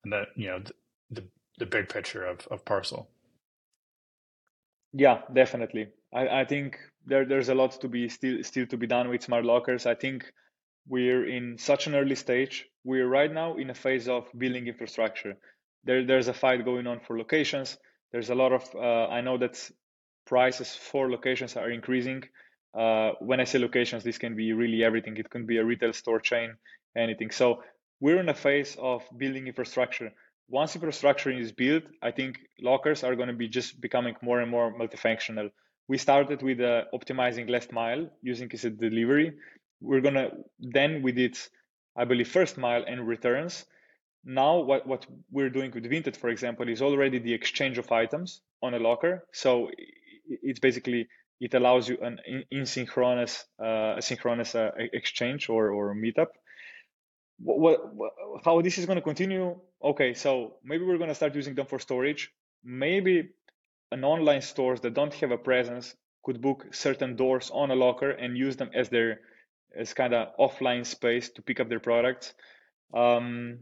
the 0.03 0.23
you 0.35 0.47
know 0.47 0.59
the, 0.59 0.73
the, 1.09 1.23
the 1.57 1.65
big 1.65 1.89
picture 1.89 2.25
of, 2.25 2.47
of 2.51 2.63
parcel. 2.65 3.09
Yeah 4.93 5.21
definitely. 5.33 5.87
I, 6.13 6.41
I 6.41 6.45
think 6.45 6.77
there, 7.05 7.25
there's 7.25 7.49
a 7.49 7.55
lot 7.55 7.79
to 7.81 7.87
be 7.87 8.09
still 8.09 8.43
still 8.43 8.67
to 8.67 8.77
be 8.77 8.87
done 8.87 9.09
with 9.09 9.23
smart 9.23 9.45
lockers. 9.45 9.85
I 9.85 9.95
think 9.95 10.31
we're 10.87 11.25
in 11.25 11.57
such 11.57 11.87
an 11.87 11.95
early 11.95 12.15
stage. 12.15 12.67
We're 12.83 13.07
right 13.07 13.31
now 13.31 13.55
in 13.55 13.69
a 13.69 13.75
phase 13.75 14.07
of 14.07 14.27
building 14.37 14.67
infrastructure. 14.67 15.37
There, 15.83 16.05
there's 16.05 16.27
a 16.27 16.33
fight 16.33 16.63
going 16.65 16.87
on 16.87 16.99
for 16.99 17.17
locations. 17.17 17.77
There's 18.11 18.29
a 18.29 18.35
lot 18.35 18.51
of, 18.51 18.63
uh, 18.75 19.07
I 19.07 19.21
know 19.21 19.37
that 19.37 19.57
prices 20.25 20.75
for 20.75 21.09
locations 21.09 21.55
are 21.55 21.69
increasing. 21.69 22.23
Uh, 22.77 23.11
when 23.19 23.39
I 23.39 23.45
say 23.45 23.59
locations, 23.59 24.03
this 24.03 24.17
can 24.17 24.35
be 24.35 24.53
really 24.53 24.83
everything. 24.83 25.17
It 25.17 25.29
can 25.29 25.45
be 25.45 25.57
a 25.57 25.65
retail 25.65 25.93
store 25.93 26.19
chain, 26.19 26.55
anything. 26.95 27.31
So 27.31 27.63
we're 27.99 28.19
in 28.19 28.29
a 28.29 28.33
phase 28.33 28.77
of 28.79 29.03
building 29.17 29.47
infrastructure. 29.47 30.11
Once 30.49 30.75
infrastructure 30.75 31.31
is 31.31 31.51
built, 31.51 31.83
I 32.01 32.11
think 32.11 32.39
lockers 32.61 33.03
are 33.03 33.15
going 33.15 33.29
to 33.29 33.33
be 33.33 33.47
just 33.47 33.79
becoming 33.81 34.15
more 34.21 34.41
and 34.41 34.51
more 34.51 34.73
multifunctional. 34.73 35.49
We 35.87 35.97
started 35.97 36.41
with 36.41 36.59
uh, 36.61 36.85
optimizing 36.93 37.49
last 37.49 37.71
mile 37.71 38.09
using 38.21 38.49
a 38.53 38.69
delivery. 38.69 39.33
We're 39.81 40.01
gonna 40.01 40.29
then 40.59 41.01
we 41.01 41.11
did 41.11 41.37
I 41.95 42.05
believe, 42.05 42.29
first 42.29 42.57
mile 42.57 42.83
and 42.87 43.07
returns. 43.07 43.65
Now, 44.23 44.59
what, 44.59 44.85
what 44.85 45.05
we're 45.31 45.49
doing 45.49 45.71
with 45.71 45.85
Vinted, 45.85 46.15
for 46.15 46.29
example, 46.29 46.69
is 46.69 46.81
already 46.81 47.19
the 47.19 47.33
exchange 47.33 47.77
of 47.77 47.91
items 47.91 48.41
on 48.61 48.73
a 48.73 48.79
locker. 48.79 49.25
So 49.31 49.71
it's 50.27 50.59
basically 50.59 51.07
it 51.39 51.55
allows 51.55 51.89
you 51.89 51.97
an 52.01 52.19
asynchronous, 52.53 53.43
uh, 53.59 53.99
synchronous 53.99 54.53
uh, 54.53 54.71
exchange 54.77 55.49
or, 55.49 55.71
or 55.71 55.95
meetup. 55.95 56.27
What, 57.39 57.95
what, 57.95 58.11
how 58.45 58.61
this 58.61 58.77
is 58.77 58.85
going 58.85 58.97
to 58.97 59.01
continue? 59.01 59.59
Okay, 59.83 60.13
so 60.13 60.57
maybe 60.63 60.85
we're 60.85 60.99
going 60.99 61.09
to 61.09 61.15
start 61.15 61.33
using 61.33 61.55
them 61.55 61.65
for 61.65 61.79
storage. 61.79 62.31
Maybe 62.63 63.29
an 63.91 64.03
online 64.03 64.41
stores 64.41 64.81
that 64.81 64.93
don't 64.93 65.13
have 65.15 65.31
a 65.31 65.37
presence 65.37 65.95
could 66.23 66.41
book 66.41 66.67
certain 66.71 67.15
doors 67.15 67.49
on 67.51 67.71
a 67.71 67.75
locker 67.75 68.11
and 68.11 68.37
use 68.37 68.55
them 68.55 68.69
as 68.75 68.89
their 68.89 69.21
as 69.75 69.93
kind 69.93 70.13
of 70.13 70.27
offline 70.37 70.85
space 70.85 71.29
to 71.29 71.41
pick 71.41 71.59
up 71.59 71.69
their 71.69 71.79
products. 71.79 72.33
Um, 72.93 73.59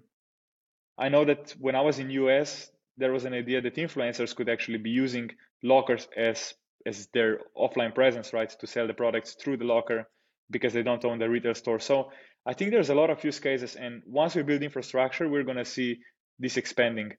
I 0.99 1.09
know 1.09 1.25
that 1.25 1.55
when 1.59 1.75
I 1.75 1.81
was 1.81 1.97
in 1.99 2.09
US, 2.09 2.69
there 2.97 3.13
was 3.13 3.25
an 3.25 3.33
idea 3.33 3.61
that 3.61 3.75
influencers 3.75 4.35
could 4.35 4.49
actually 4.49 4.79
be 4.79 4.89
using 4.89 5.31
lockers 5.63 6.07
as 6.15 6.53
as 6.85 7.07
their 7.13 7.39
offline 7.57 7.93
presence, 7.93 8.33
right, 8.33 8.49
to 8.49 8.67
sell 8.67 8.87
the 8.87 8.93
products 8.93 9.33
through 9.33 9.57
the 9.57 9.65
locker 9.65 10.07
because 10.49 10.73
they 10.73 10.83
don't 10.83 11.03
own 11.05 11.19
the 11.19 11.29
retail 11.29 11.53
store. 11.53 11.79
So 11.79 12.11
I 12.45 12.53
think 12.53 12.71
there's 12.71 12.89
a 12.89 12.95
lot 12.95 13.09
of 13.09 13.23
use 13.23 13.39
cases, 13.39 13.75
and 13.75 14.01
once 14.05 14.35
we 14.35 14.43
build 14.43 14.63
infrastructure, 14.63 15.27
we're 15.27 15.43
going 15.43 15.57
to 15.57 15.65
see 15.65 15.99
this 16.39 16.57
expanding. 16.57 17.13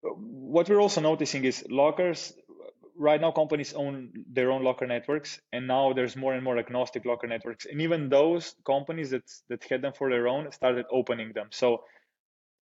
What 0.00 0.68
we're 0.68 0.80
also 0.80 1.00
noticing 1.00 1.44
is 1.44 1.64
lockers 1.68 2.32
right 2.98 3.20
now 3.20 3.30
companies 3.30 3.74
own 3.74 4.10
their 4.32 4.50
own 4.50 4.64
locker 4.64 4.86
networks 4.86 5.38
and 5.52 5.66
now 5.66 5.92
there's 5.92 6.16
more 6.16 6.32
and 6.32 6.42
more 6.42 6.56
agnostic 6.58 7.04
locker 7.04 7.26
networks 7.26 7.66
and 7.66 7.82
even 7.82 8.08
those 8.08 8.54
companies 8.64 9.10
that 9.10 9.30
that 9.48 9.62
had 9.64 9.82
them 9.82 9.92
for 9.92 10.08
their 10.08 10.26
own 10.26 10.50
started 10.50 10.86
opening 10.90 11.32
them 11.34 11.48
so 11.50 11.84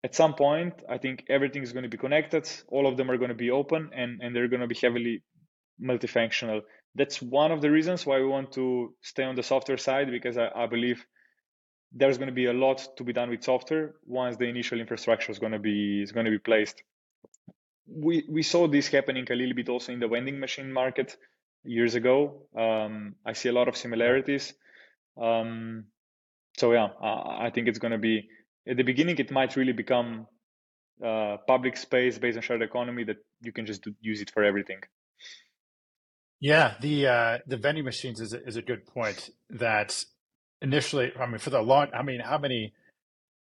at 0.04 0.14
some 0.14 0.34
point 0.34 0.74
i 0.88 0.98
think 0.98 1.24
everything 1.28 1.62
is 1.62 1.72
going 1.72 1.82
to 1.82 1.88
be 1.88 1.96
connected 1.96 2.48
all 2.68 2.86
of 2.86 2.96
them 2.96 3.10
are 3.10 3.18
going 3.18 3.30
to 3.30 3.42
be 3.46 3.50
open 3.50 3.90
and 3.94 4.20
and 4.22 4.36
they're 4.36 4.48
going 4.48 4.60
to 4.60 4.66
be 4.66 4.80
heavily 4.80 5.22
multifunctional 5.82 6.60
that's 6.94 7.20
one 7.20 7.50
of 7.50 7.60
the 7.60 7.70
reasons 7.70 8.06
why 8.06 8.18
we 8.18 8.26
want 8.26 8.52
to 8.52 8.94
stay 9.02 9.24
on 9.24 9.34
the 9.34 9.42
software 9.42 9.78
side 9.78 10.10
because 10.10 10.36
i, 10.38 10.48
I 10.54 10.66
believe 10.66 11.04
there's 11.96 12.18
going 12.18 12.28
to 12.28 12.34
be 12.34 12.46
a 12.46 12.52
lot 12.52 12.86
to 12.96 13.04
be 13.04 13.12
done 13.12 13.30
with 13.30 13.42
software 13.42 13.94
once 14.06 14.36
the 14.36 14.44
initial 14.44 14.80
infrastructure 14.80 15.32
is 15.32 15.38
going 15.38 15.52
to 15.52 15.58
be 15.58 16.02
is 16.02 16.12
going 16.12 16.26
to 16.26 16.30
be 16.30 16.38
placed 16.38 16.82
we 17.86 18.24
we 18.28 18.42
saw 18.42 18.66
this 18.66 18.88
happening 18.88 19.26
a 19.30 19.34
little 19.34 19.54
bit 19.54 19.68
also 19.68 19.92
in 19.92 20.00
the 20.00 20.08
vending 20.08 20.40
machine 20.40 20.72
market 20.72 21.16
years 21.64 21.94
ago. 21.94 22.42
Um, 22.56 23.16
I 23.24 23.32
see 23.32 23.48
a 23.48 23.52
lot 23.52 23.68
of 23.68 23.76
similarities. 23.76 24.54
Um, 25.20 25.86
so 26.56 26.72
yeah, 26.72 26.88
I, 27.00 27.46
I 27.46 27.50
think 27.50 27.68
it's 27.68 27.78
going 27.78 27.92
to 27.92 27.98
be 27.98 28.28
at 28.68 28.76
the 28.76 28.82
beginning. 28.82 29.18
It 29.18 29.30
might 29.30 29.56
really 29.56 29.72
become 29.72 30.26
uh, 31.04 31.38
public 31.46 31.76
space 31.76 32.18
based 32.18 32.36
on 32.36 32.42
shared 32.42 32.62
economy 32.62 33.04
that 33.04 33.16
you 33.42 33.52
can 33.52 33.66
just 33.66 33.82
do, 33.82 33.94
use 34.00 34.20
it 34.20 34.30
for 34.30 34.44
everything. 34.44 34.80
Yeah, 36.40 36.74
the 36.80 37.06
uh, 37.06 37.38
the 37.46 37.56
vending 37.56 37.84
machines 37.84 38.20
is 38.20 38.32
a, 38.34 38.44
is 38.44 38.56
a 38.56 38.62
good 38.62 38.86
point. 38.86 39.30
That 39.50 40.04
initially, 40.60 41.12
I 41.18 41.26
mean, 41.26 41.38
for 41.38 41.50
the 41.50 41.62
long, 41.62 41.88
I 41.94 42.02
mean, 42.02 42.20
how 42.20 42.38
many 42.38 42.74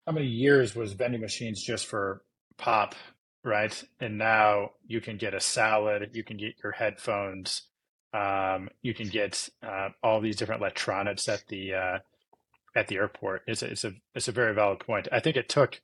how 0.05 0.13
many 0.13 0.27
years 0.27 0.75
was 0.75 0.93
vending 0.93 1.21
machines 1.21 1.63
just 1.63 1.85
for 1.85 2.23
pop 2.57 2.95
right? 3.43 3.83
And 3.99 4.17
now 4.17 4.71
you 4.87 5.01
can 5.01 5.17
get 5.17 5.33
a 5.33 5.39
salad, 5.39 6.11
you 6.13 6.23
can 6.23 6.37
get 6.37 6.55
your 6.63 6.71
headphones, 6.71 7.63
um, 8.13 8.69
you 8.81 8.93
can 8.93 9.07
get 9.07 9.49
uh, 9.63 9.89
all 10.03 10.21
these 10.21 10.35
different 10.35 10.61
electronics 10.61 11.27
at 11.27 11.47
the 11.47 11.73
uh, 11.73 11.99
at 12.75 12.87
the 12.87 12.95
airport. 12.97 13.43
It's 13.47 13.61
a, 13.61 13.71
it's 13.71 13.83
a 13.83 13.93
it's 14.15 14.27
a 14.27 14.31
very 14.31 14.53
valid 14.53 14.79
point. 14.79 15.07
I 15.11 15.19
think 15.19 15.37
it 15.37 15.49
took 15.49 15.81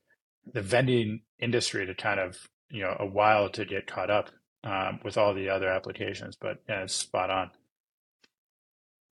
the 0.52 0.62
vending 0.62 1.22
industry 1.40 1.86
to 1.86 1.94
kind 1.94 2.20
of 2.20 2.38
you 2.70 2.84
know 2.84 2.96
a 3.00 3.06
while 3.06 3.50
to 3.50 3.66
get 3.66 3.88
caught 3.88 4.10
up 4.10 4.30
um, 4.64 5.00
with 5.04 5.18
all 5.18 5.34
the 5.34 5.50
other 5.50 5.70
applications, 5.70 6.36
but 6.40 6.62
yeah, 6.68 6.84
it's 6.84 6.94
spot 6.94 7.30
on. 7.30 7.52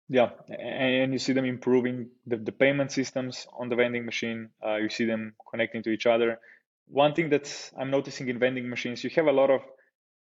yeah, 0.10 0.30
and 0.50 1.14
you 1.14 1.20
see 1.20 1.34
them 1.34 1.46
improving 1.46 2.10
the, 2.28 2.38
the 2.38 2.52
payment 2.52 2.92
systems 2.92 3.48
on 3.58 3.70
the 3.70 3.76
vending 3.76 4.06
machine. 4.06 4.50
Uh, 4.66 4.76
you 4.76 4.90
see 4.90 5.06
them 5.06 5.34
connecting 5.50 5.84
to 5.84 5.90
each 5.90 6.06
other. 6.06 6.40
One 6.88 7.14
thing 7.14 7.30
that 7.30 7.72
I'm 7.80 7.90
noticing 7.90 8.30
in 8.30 8.40
vending 8.40 8.70
machines, 8.70 9.04
you 9.04 9.10
have 9.16 9.26
a 9.28 9.32
lot 9.32 9.50
of 9.50 9.62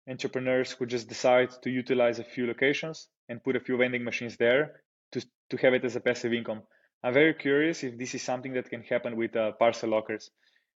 entrepreneurs 0.08 0.72
who 0.72 0.86
just 0.86 1.08
decide 1.08 1.50
to 1.62 1.70
utilize 1.70 2.18
a 2.18 2.24
few 2.24 2.46
locations 2.46 3.08
and 3.28 3.42
put 3.44 3.56
a 3.56 3.60
few 3.60 3.76
vending 3.76 4.04
machines 4.04 4.36
there 4.36 4.80
to, 5.12 5.24
to 5.50 5.56
have 5.58 5.74
it 5.74 5.84
as 5.84 5.94
a 5.96 6.00
passive 6.00 6.32
income. 6.32 6.62
I'm 7.02 7.14
very 7.14 7.34
curious 7.34 7.84
if 7.84 7.96
this 7.96 8.14
is 8.14 8.22
something 8.22 8.54
that 8.54 8.70
can 8.70 8.82
happen 8.82 9.16
with 9.16 9.36
uh, 9.36 9.52
parcel 9.52 9.90
lockers. 9.90 10.30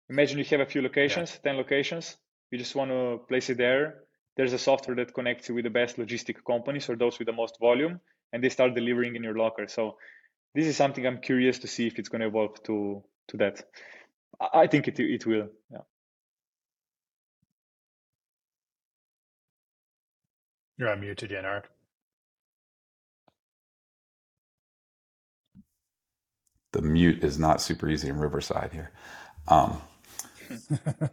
Imagine 0.09 0.39
you 0.39 0.45
have 0.45 0.61
a 0.61 0.67
few 0.67 0.83
locations, 0.83 1.33
yeah. 1.45 1.53
10 1.53 1.57
locations, 1.57 2.17
you 2.51 2.59
just 2.59 2.75
want 2.75 2.91
to 2.91 3.21
place 3.29 3.51
it 3.51 3.59
there. 3.59 4.05
There's 4.37 4.53
a 4.53 4.59
software 4.59 4.97
that 4.97 5.15
connects 5.15 5.49
you 5.49 5.55
with 5.55 5.65
the 5.65 5.71
best 5.71 5.97
logistic 5.97 6.37
companies 6.47 6.89
or 6.89 6.97
those 6.97 7.19
with 7.19 7.27
the 7.27 7.33
most 7.33 7.59
volume, 7.61 8.01
and 8.33 8.43
they 8.43 8.49
start 8.49 8.75
delivering 8.75 9.17
in 9.17 9.23
your 9.23 9.37
locker. 9.37 9.67
So 9.69 9.97
this 10.55 10.67
is 10.67 10.77
something 10.77 11.07
I'm 11.07 11.21
curious 11.21 11.59
to 11.61 11.67
see 11.67 11.87
if 11.87 11.99
it's 11.99 12.09
going 12.09 12.21
to 12.21 12.29
evolve 12.29 12.63
to 12.65 13.03
to 13.29 13.37
that. 13.39 13.63
I 14.53 14.67
think 14.67 14.89
it 14.89 14.99
it 14.99 15.27
will. 15.27 15.49
Yeah. 15.71 15.79
You're 20.79 20.91
on 20.91 21.01
mute 21.01 21.23
The 26.73 26.83
mute 26.83 27.23
is 27.23 27.39
not 27.39 27.61
super 27.61 27.89
easy 27.89 28.09
in 28.09 28.19
Riverside 28.19 28.71
here. 28.73 28.91
Um, 29.49 29.81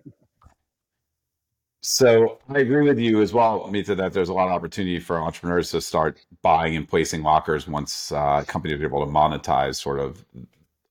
so 1.81 2.39
I 2.49 2.59
agree 2.59 2.87
with 2.87 2.99
you 2.99 3.21
as 3.21 3.33
well, 3.33 3.67
Miha, 3.69 3.95
that 3.97 4.13
there's 4.13 4.29
a 4.29 4.33
lot 4.33 4.47
of 4.47 4.53
opportunity 4.53 4.99
for 4.99 5.19
entrepreneurs 5.19 5.71
to 5.71 5.81
start 5.81 6.19
buying 6.41 6.75
and 6.75 6.87
placing 6.87 7.23
lockers 7.23 7.67
once 7.67 8.11
uh, 8.11 8.43
companies 8.47 8.79
are 8.81 8.85
able 8.85 9.05
to 9.05 9.11
monetize 9.11 9.75
sort 9.75 9.99
of 9.99 10.25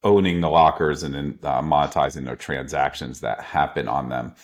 owning 0.05 0.41
the 0.41 0.51
lockers 0.51 1.03
and 1.03 1.15
then 1.15 1.39
uh, 1.43 1.61
monetizing 1.61 2.25
their 2.25 2.37
transactions 2.37 3.21
that 3.21 3.41
happen 3.41 3.89
on 3.89 4.09
them. 4.09 4.35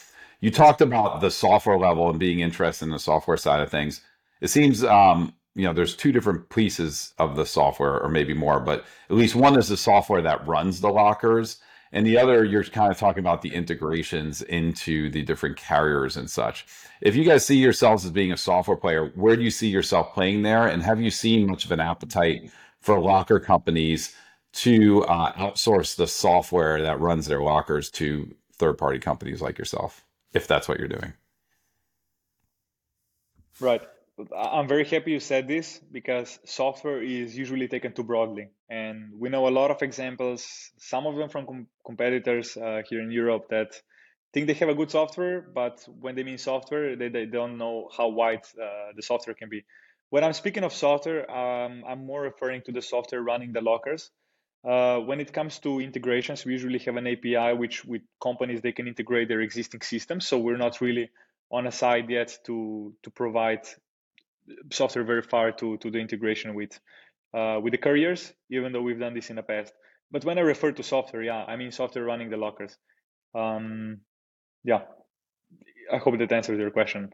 You 0.41 0.51
talked 0.51 0.81
about 0.81 1.21
the 1.21 1.31
software 1.31 1.79
level 1.79 2.11
and 2.11 2.19
being 2.19 2.41
interested 2.41 2.85
in 2.85 2.91
the 2.91 2.99
software 2.99 3.37
side 3.37 3.61
of 3.61 3.71
things. 3.71 4.01
It 4.41 4.49
seems 4.49 4.85
um, 4.85 5.35
you 5.55 5.65
know 5.65 5.73
there's 5.73 5.97
two 5.97 6.13
different 6.13 6.49
pieces 6.51 7.13
of 7.19 7.37
the 7.37 7.47
software, 7.47 8.01
or 8.01 8.09
maybe 8.09 8.35
more, 8.35 8.61
but 8.61 8.85
at 9.09 9.17
least 9.17 9.35
one 9.35 9.59
is 9.59 9.69
the 9.69 9.77
software 9.77 10.23
that 10.23 10.47
runs 10.47 10.81
the 10.81 10.91
lockers, 10.91 11.59
and 11.93 12.07
the 12.07 12.19
other 12.19 12.45
you're 12.45 12.65
kind 12.65 12.91
of 12.91 12.99
talking 12.99 13.21
about 13.21 13.43
the 13.43 13.55
integrations 13.55 14.43
into 14.43 15.11
the 15.11 15.23
different 15.23 15.57
carriers 15.57 16.17
and 16.17 16.29
such. 16.29 16.67
If 17.01 17.15
you 17.15 17.25
guys 17.25 17.47
see 17.47 17.57
yourselves 17.57 18.05
as 18.05 18.11
being 18.11 18.33
a 18.33 18.37
software 18.37 18.77
player, 18.77 19.13
where 19.15 19.37
do 19.37 19.43
you 19.43 19.51
see 19.51 19.69
yourself 19.69 20.13
playing 20.15 20.43
there, 20.43 20.67
and 20.67 20.83
have 20.83 21.01
you 21.01 21.11
seen 21.11 21.47
much 21.47 21.65
of 21.65 21.73
an 21.73 21.81
appetite 21.81 22.51
for 22.81 22.99
locker 23.01 23.39
companies 23.39 24.15
to 24.55 25.05
uh, 25.05 25.33
outsource 25.33 25.97
the 25.97 26.07
software 26.07 26.81
that 26.83 27.01
runs 27.01 27.27
their 27.27 27.43
lockers 27.43 27.91
to 27.91 28.35
third-party 28.55 29.01
companies 29.01 29.43
like 29.43 29.59
yourself, 29.59 30.05
if 30.33 30.47
that's 30.47 30.69
what 30.69 30.79
you're 30.79 30.89
doing? 30.89 31.13
Right. 33.61 33.83
I'm 34.37 34.69
very 34.69 34.85
happy 34.85 35.11
you 35.11 35.21
said 35.21 35.49
this 35.49 35.81
because 35.91 36.39
software 36.45 37.03
is 37.03 37.37
usually 37.37 37.67
taken 37.67 37.93
too 37.93 38.05
broadly. 38.05 38.49
And 38.71 39.13
we 39.19 39.29
know 39.29 39.49
a 39.49 39.51
lot 39.51 39.73
of 39.73 39.83
examples, 39.83 40.71
some 40.79 41.07
of 41.07 41.17
them 41.17 41.29
from 41.29 41.47
com- 41.47 41.67
competitors 41.85 42.57
uh, 42.57 42.83
here 42.89 43.01
in 43.01 43.11
Europe 43.11 43.49
that 43.51 43.81
think 44.33 44.47
they 44.47 44.55
have 44.55 44.69
a 44.69 44.75
good 44.75 44.91
software, 44.91 45.41
but 45.41 45.85
when 46.01 46.15
they 46.15 46.23
mean 46.23 46.39
software, 46.39 46.97
they, 46.97 47.09
they 47.09 47.27
don't 47.27 47.59
know 47.59 47.89
how 47.97 48.09
wide 48.09 48.43
uh, 48.61 48.93
the 48.95 49.03
software 49.03 49.35
can 49.35 49.49
be. 49.49 49.65
When 50.11 50.23
I'm 50.23 50.33
speaking 50.33 50.63
of 50.63 50.73
software, 50.73 51.29
um, 51.29 51.83
I'm 51.87 52.07
more 52.07 52.23
referring 52.23 52.63
to 52.63 52.73
the 52.73 52.83
software 52.83 53.23
running 53.23 53.53
the 53.53 53.61
lockers. 53.61 54.11
Uh, 54.65 54.99
when 54.99 55.21
it 55.21 55.33
comes 55.33 55.59
to 55.61 55.81
integrations, 55.81 56.45
we 56.45 56.53
usually 56.53 56.79
have 56.81 56.97
an 56.97 57.07
API 57.07 57.55
which 57.55 57.85
with 57.85 58.03
companies 58.23 58.61
they 58.61 58.73
can 58.73 58.87
integrate 58.87 59.29
their 59.29 59.41
existing 59.41 59.81
systems. 59.81 60.27
So 60.27 60.39
we're 60.39 60.57
not 60.57 60.81
really 60.81 61.11
on 61.51 61.67
a 61.67 61.73
side 61.73 62.09
yet 62.09 62.39
to 62.47 62.95
to 63.03 63.11
provide 63.11 63.67
software 64.71 65.05
very 65.05 65.23
far 65.23 65.53
to 65.53 65.77
to 65.79 65.91
the 65.91 65.99
integration 65.99 66.55
with 66.55 66.79
uh, 67.35 67.59
with 67.63 67.73
the 67.73 67.79
couriers, 67.79 68.33
even 68.51 68.73
though 68.73 68.83
we've 68.83 69.01
done 69.01 69.15
this 69.15 69.31
in 69.31 69.37
the 69.37 69.43
past. 69.43 69.73
But 70.11 70.25
when 70.25 70.39
I 70.39 70.43
refer 70.43 70.73
to 70.73 70.83
software, 70.83 71.23
yeah, 71.23 71.45
I 71.45 71.57
mean 71.57 71.73
software 71.73 72.05
running 72.05 72.31
the 72.31 72.37
lockers. 72.37 72.77
Um, 73.35 74.01
yeah, 74.63 74.83
I 75.93 75.99
hope 75.99 76.19
that 76.19 76.33
answers 76.33 76.59
your 76.59 76.71
question. 76.71 77.13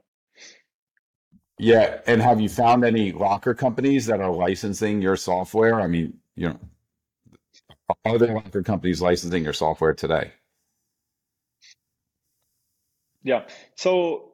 Yeah, 1.59 2.01
and 2.07 2.23
have 2.23 2.41
you 2.41 2.49
found 2.49 2.85
any 2.85 3.13
locker 3.13 3.55
companies 3.55 4.07
that 4.07 4.21
are 4.21 4.33
licensing 4.33 5.03
your 5.03 5.17
software? 5.17 5.81
I 5.81 5.87
mean, 5.87 6.19
you 6.35 6.49
know, 6.49 6.59
are 8.05 8.19
there 8.19 8.35
locker 8.35 8.63
companies 8.63 9.03
licensing 9.03 9.45
your 9.45 9.53
software 9.53 9.93
today? 9.93 10.33
Yeah, 13.23 13.47
so 13.75 14.30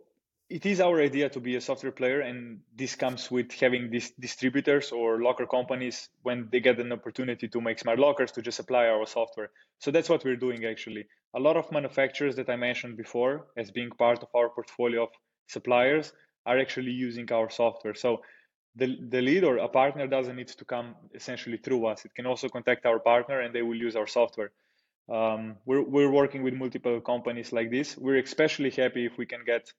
it 0.49 0.65
is 0.65 0.81
our 0.81 1.01
idea 1.01 1.29
to 1.29 1.41
be 1.41 1.57
a 1.57 1.61
software 1.61 1.93
player 1.93 2.21
and 2.21 2.61
this 2.77 2.95
comes 2.95 3.31
with 3.31 3.51
having 3.53 3.91
these 3.91 4.13
distributors 4.13 4.93
or 4.93 5.21
locker 5.21 5.47
companies 5.47 6.09
when 6.23 6.49
they 6.53 6.61
get 6.61 6.79
an 6.79 6.93
opportunity 6.93 7.49
to 7.49 7.61
make 7.61 7.81
smart 7.81 7.99
lockers 7.99 8.31
to 8.31 8.41
just 8.41 8.61
apply 8.61 8.87
our 8.87 9.07
software. 9.07 9.51
So 9.81 9.91
that's 9.91 10.09
what 10.09 10.25
we're 10.25 10.37
doing 10.37 10.65
actually. 10.65 11.07
A 11.35 11.41
lot 11.41 11.57
of 11.57 11.73
manufacturers 11.73 12.37
that 12.37 12.49
i 12.49 12.55
mentioned 12.55 12.97
before 12.97 13.49
as 13.57 13.73
being 13.73 13.91
part 13.91 14.23
of 14.23 14.29
our 14.37 14.49
portfolio 14.49 15.05
of 15.05 15.09
suppliers 15.49 16.13
are 16.45 16.59
actually 16.61 16.93
using 16.93 17.31
our 17.33 17.51
software. 17.51 17.95
So 17.95 18.23
the, 18.77 18.97
the 19.09 19.21
lead 19.21 19.43
or 19.43 19.57
a 19.57 19.69
partner 19.69 20.07
doesn't 20.07 20.37
need 20.37 20.49
to 20.49 20.65
come 20.65 20.95
essentially 21.13 21.57
through 21.57 21.87
us. 21.87 22.05
It 22.05 22.15
can 22.15 22.27
also 22.27 22.49
contact 22.49 22.87
our 22.87 23.01
partner 23.01 23.41
and 23.41 23.53
they 23.53 23.63
will 23.63 23.75
use 23.75 23.97
our 23.97 24.07
software. 24.07 24.53
Um, 25.09 25.57
we're, 25.65 25.83
we're 25.83 26.11
working 26.11 26.45
with 26.45 26.55
multiple 26.55 27.01
companies 27.01 27.53
like 27.53 27.73
this. 27.73 27.97
We're 27.97 28.19
especially 28.19 28.71
happy 28.71 29.07
if 29.07 29.19
we 29.19 29.27
can 29.27 29.41
get 29.45 29.73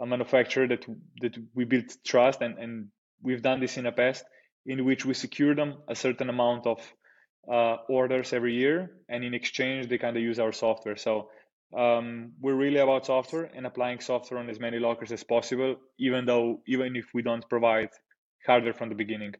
a 0.00 0.06
manufacturer 0.06 0.66
that 0.68 0.84
that 1.20 1.36
we 1.54 1.64
built 1.64 1.96
trust 2.04 2.40
and 2.40 2.58
and 2.58 2.88
we've 3.22 3.42
done 3.42 3.60
this 3.60 3.76
in 3.76 3.84
the 3.84 3.92
past 3.92 4.24
in 4.66 4.84
which 4.84 5.04
we 5.04 5.14
secure 5.14 5.54
them 5.54 5.78
a 5.88 5.94
certain 5.94 6.28
amount 6.28 6.66
of 6.66 6.80
uh, 7.50 7.76
orders 7.88 8.32
every 8.32 8.54
year 8.54 8.90
and 9.08 9.24
in 9.24 9.34
exchange 9.34 9.88
they 9.88 9.98
kind 9.98 10.16
of 10.16 10.22
use 10.22 10.38
our 10.38 10.52
software. 10.52 10.96
So 10.96 11.30
um, 11.76 12.32
we're 12.40 12.54
really 12.54 12.78
about 12.78 13.06
software 13.06 13.50
and 13.54 13.66
applying 13.66 14.00
software 14.00 14.40
on 14.40 14.48
as 14.50 14.60
many 14.60 14.78
lockers 14.78 15.12
as 15.12 15.24
possible 15.24 15.76
even 15.98 16.26
though 16.26 16.60
even 16.66 16.96
if 16.96 17.06
we 17.14 17.22
don't 17.22 17.48
provide 17.48 17.88
hardware 18.46 18.74
from 18.74 18.88
the 18.90 18.94
beginning. 18.94 19.34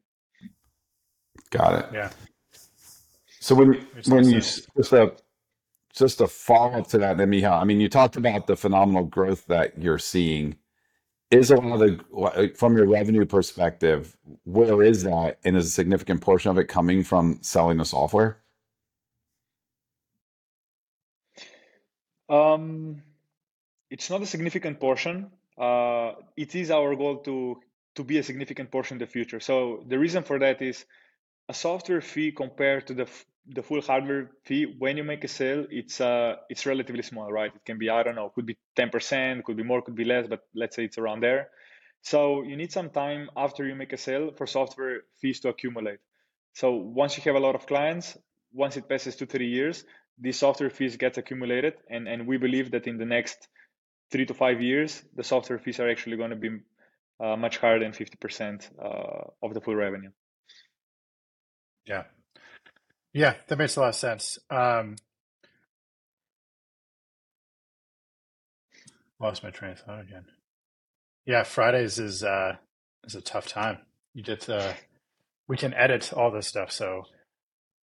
Got 1.51 1.79
it. 1.79 1.85
Yeah. 1.93 2.09
So 3.39 3.55
when 3.55 3.87
when 4.07 4.29
you 4.29 4.41
just 4.41 4.67
a 4.93 5.11
just 5.93 6.21
a 6.21 6.27
follow 6.27 6.79
up 6.79 6.87
to 6.87 6.97
that, 6.99 7.17
then 7.17 7.31
Miha. 7.31 7.61
I 7.61 7.63
mean, 7.63 7.79
you 7.79 7.89
talked 7.89 8.15
about 8.15 8.47
the 8.47 8.55
phenomenal 8.55 9.03
growth 9.05 9.45
that 9.47 9.77
you're 9.77 9.99
seeing. 9.99 10.57
Is 11.31 11.51
a 11.51 11.57
lot 11.57 11.81
of 11.81 11.97
the 11.97 12.53
from 12.55 12.75
your 12.75 12.87
revenue 12.87 13.25
perspective, 13.25 14.17
where 14.45 14.81
is 14.81 15.03
that, 15.03 15.37
and 15.43 15.55
is 15.55 15.67
a 15.67 15.69
significant 15.69 16.21
portion 16.21 16.49
of 16.49 16.57
it 16.57 16.65
coming 16.65 17.03
from 17.03 17.39
selling 17.41 17.77
the 17.77 17.85
software? 17.85 18.39
Um, 22.29 23.03
it's 23.89 24.09
not 24.09 24.21
a 24.21 24.25
significant 24.25 24.79
portion. 24.79 25.31
Uh, 25.57 26.13
it 26.37 26.55
is 26.55 26.71
our 26.71 26.95
goal 26.95 27.17
to 27.17 27.59
to 27.95 28.03
be 28.03 28.17
a 28.17 28.23
significant 28.23 28.71
portion 28.71 28.95
in 28.95 28.99
the 28.99 29.07
future. 29.07 29.39
So 29.39 29.83
the 29.87 29.99
reason 29.99 30.23
for 30.23 30.39
that 30.39 30.61
is 30.61 30.85
a 31.49 31.53
software 31.53 32.01
fee 32.01 32.31
compared 32.31 32.87
to 32.87 32.93
the 32.93 33.07
the 33.55 33.63
full 33.63 33.81
hardware 33.81 34.29
fee 34.45 34.75
when 34.77 34.97
you 34.97 35.03
make 35.03 35.23
a 35.23 35.27
sale 35.27 35.65
it's 35.71 35.99
uh 35.99 36.35
it's 36.49 36.65
relatively 36.65 37.01
small 37.01 37.31
right? 37.31 37.51
It 37.53 37.65
can 37.65 37.77
be 37.77 37.89
i 37.89 38.03
don't 38.03 38.15
know 38.15 38.29
could 38.29 38.45
be 38.45 38.57
10% 38.77 39.43
could 39.43 39.57
be 39.57 39.63
more 39.63 39.81
could 39.81 39.95
be 39.95 40.05
less 40.05 40.27
but 40.27 40.41
let's 40.55 40.75
say 40.75 40.85
it's 40.85 40.97
around 40.97 41.21
there. 41.21 41.49
So 42.01 42.43
you 42.43 42.55
need 42.55 42.71
some 42.71 42.89
time 42.89 43.29
after 43.35 43.65
you 43.67 43.75
make 43.75 43.91
a 43.91 43.97
sale 43.97 44.31
for 44.37 44.47
software 44.47 45.01
fees 45.21 45.41
to 45.41 45.49
accumulate. 45.49 45.99
So 46.53 46.71
once 46.75 47.17
you 47.17 47.23
have 47.23 47.35
a 47.35 47.45
lot 47.45 47.55
of 47.55 47.65
clients 47.65 48.17
once 48.53 48.77
it 48.77 48.87
passes 48.87 49.15
two 49.15 49.25
three 49.25 49.49
years 49.49 49.83
the 50.19 50.31
software 50.31 50.69
fees 50.69 50.97
get 50.97 51.17
accumulated 51.17 51.73
and 51.89 52.07
and 52.07 52.27
we 52.27 52.37
believe 52.37 52.71
that 52.71 52.87
in 52.87 52.97
the 52.97 53.05
next 53.05 53.47
three 54.11 54.25
to 54.25 54.33
five 54.33 54.61
years 54.61 55.03
the 55.15 55.23
software 55.23 55.59
fees 55.59 55.79
are 55.79 55.89
actually 55.89 56.17
going 56.17 56.31
to 56.31 56.35
be 56.35 56.49
uh, 57.19 57.35
much 57.35 57.57
higher 57.57 57.79
than 57.79 57.91
50% 57.91 58.69
uh, 58.81 59.27
of 59.43 59.53
the 59.53 59.59
full 59.59 59.75
revenue. 59.75 60.11
Yeah 61.85 62.03
yeah, 63.13 63.35
that 63.47 63.57
makes 63.57 63.75
a 63.75 63.81
lot 63.81 63.89
of 63.89 63.95
sense. 63.95 64.39
Um, 64.49 64.95
lost 69.19 69.43
my 69.43 69.49
train 69.49 69.71
of 69.71 69.79
thought 69.79 70.01
again. 70.01 70.25
Yeah, 71.25 71.43
Fridays 71.43 71.99
is 71.99 72.23
uh, 72.23 72.55
is 73.03 73.15
a 73.15 73.21
tough 73.21 73.47
time. 73.47 73.79
You 74.13 74.23
get 74.23 74.41
to, 74.41 74.75
we 75.47 75.57
can 75.57 75.73
edit 75.73 76.13
all 76.13 76.31
this 76.31 76.47
stuff, 76.47 76.71
so. 76.71 77.03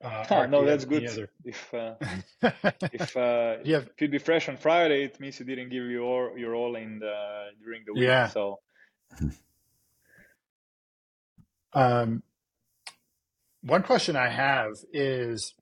Uh, 0.02 0.46
no, 0.50 0.64
that's 0.64 0.84
good. 0.84 1.06
Other... 1.06 1.30
If 1.44 1.74
uh, 1.74 1.94
if 2.92 3.16
uh, 3.16 3.56
yeah. 3.64 3.78
if 3.78 4.00
you'd 4.00 4.10
be 4.10 4.18
fresh 4.18 4.48
on 4.48 4.56
Friday, 4.56 5.04
it 5.04 5.18
means 5.20 5.38
you 5.38 5.46
didn't 5.46 5.70
give 5.70 5.84
your 5.84 6.36
your 6.38 6.54
all 6.54 6.76
in 6.76 6.98
the 6.98 7.46
during 7.62 7.82
the 7.86 7.94
week. 7.94 8.02
Yeah. 8.02 8.28
So. 8.28 8.60
Um, 11.72 12.22
one 13.66 13.82
question 13.82 14.14
I 14.14 14.28
have 14.28 14.74
is, 14.92 15.52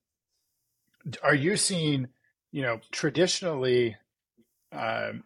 are 1.23 1.35
you 1.35 1.57
seeing, 1.57 2.09
you 2.53 2.63
know, 2.63 2.81
traditionally, 2.93 3.97
um, 4.73 5.25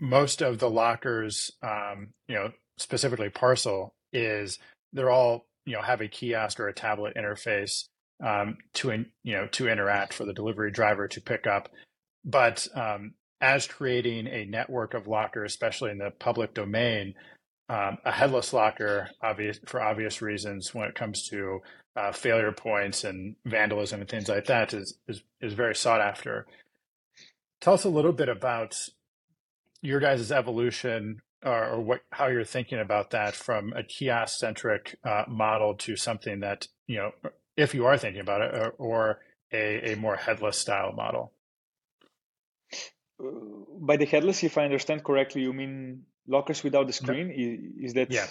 most 0.00 0.42
of 0.42 0.58
the 0.58 0.70
lockers, 0.70 1.50
um, 1.62 2.08
you 2.28 2.36
know, 2.36 2.52
specifically 2.78 3.30
parcel, 3.30 3.94
is 4.12 4.58
they're 4.92 5.10
all, 5.10 5.46
you 5.64 5.74
know, 5.74 5.82
have 5.82 6.00
a 6.00 6.08
kiosk 6.08 6.60
or 6.60 6.68
a 6.68 6.74
tablet 6.74 7.16
interface 7.16 7.88
um, 8.24 8.58
to, 8.74 8.90
in, 8.90 9.06
you 9.24 9.34
know, 9.34 9.46
to 9.48 9.68
interact 9.68 10.12
for 10.12 10.24
the 10.24 10.32
delivery 10.32 10.70
driver 10.70 11.08
to 11.08 11.20
pick 11.20 11.46
up. 11.46 11.68
But 12.24 12.68
um, 12.74 13.14
as 13.40 13.66
creating 13.66 14.28
a 14.28 14.44
network 14.44 14.94
of 14.94 15.08
lockers, 15.08 15.52
especially 15.52 15.90
in 15.90 15.98
the 15.98 16.12
public 16.18 16.54
domain, 16.54 17.14
um, 17.68 17.98
a 18.04 18.12
headless 18.12 18.52
locker, 18.52 19.10
obvious 19.22 19.58
for 19.66 19.80
obvious 19.80 20.20
reasons, 20.20 20.74
when 20.74 20.88
it 20.88 20.94
comes 20.94 21.28
to 21.28 21.60
uh, 21.96 22.12
failure 22.12 22.52
points 22.52 23.04
and 23.04 23.36
vandalism 23.44 24.00
and 24.00 24.08
things 24.08 24.28
like 24.28 24.46
that, 24.46 24.74
is 24.74 24.98
is 25.08 25.22
is 25.40 25.54
very 25.54 25.74
sought 25.74 26.00
after. 26.00 26.46
Tell 27.60 27.74
us 27.74 27.84
a 27.84 27.88
little 27.88 28.12
bit 28.12 28.28
about 28.28 28.76
your 29.80 30.00
guys' 30.00 30.32
evolution, 30.32 31.22
or, 31.44 31.68
or 31.70 31.80
what 31.80 32.00
how 32.10 32.26
you're 32.26 32.44
thinking 32.44 32.80
about 32.80 33.10
that 33.10 33.34
from 33.34 33.72
a 33.74 33.82
kiosk 33.82 34.38
centric 34.38 34.98
uh, 35.04 35.24
model 35.28 35.74
to 35.74 35.96
something 35.96 36.40
that 36.40 36.68
you 36.86 36.96
know, 36.98 37.12
if 37.56 37.74
you 37.74 37.86
are 37.86 37.96
thinking 37.96 38.20
about 38.20 38.42
it, 38.42 38.54
or, 38.54 38.70
or 38.78 39.20
a, 39.52 39.92
a 39.92 39.96
more 39.96 40.16
headless 40.16 40.58
style 40.58 40.92
model. 40.92 41.32
Uh, 43.22 43.30
by 43.80 43.96
the 43.96 44.06
headless, 44.06 44.42
if 44.42 44.58
I 44.58 44.64
understand 44.64 45.04
correctly, 45.04 45.42
you 45.42 45.52
mean 45.52 46.02
lockers 46.26 46.62
without 46.62 46.86
the 46.86 46.92
screen? 46.92 47.30
Is, 47.30 47.90
is 47.90 47.94
that 47.94 48.10
yeah. 48.10 48.26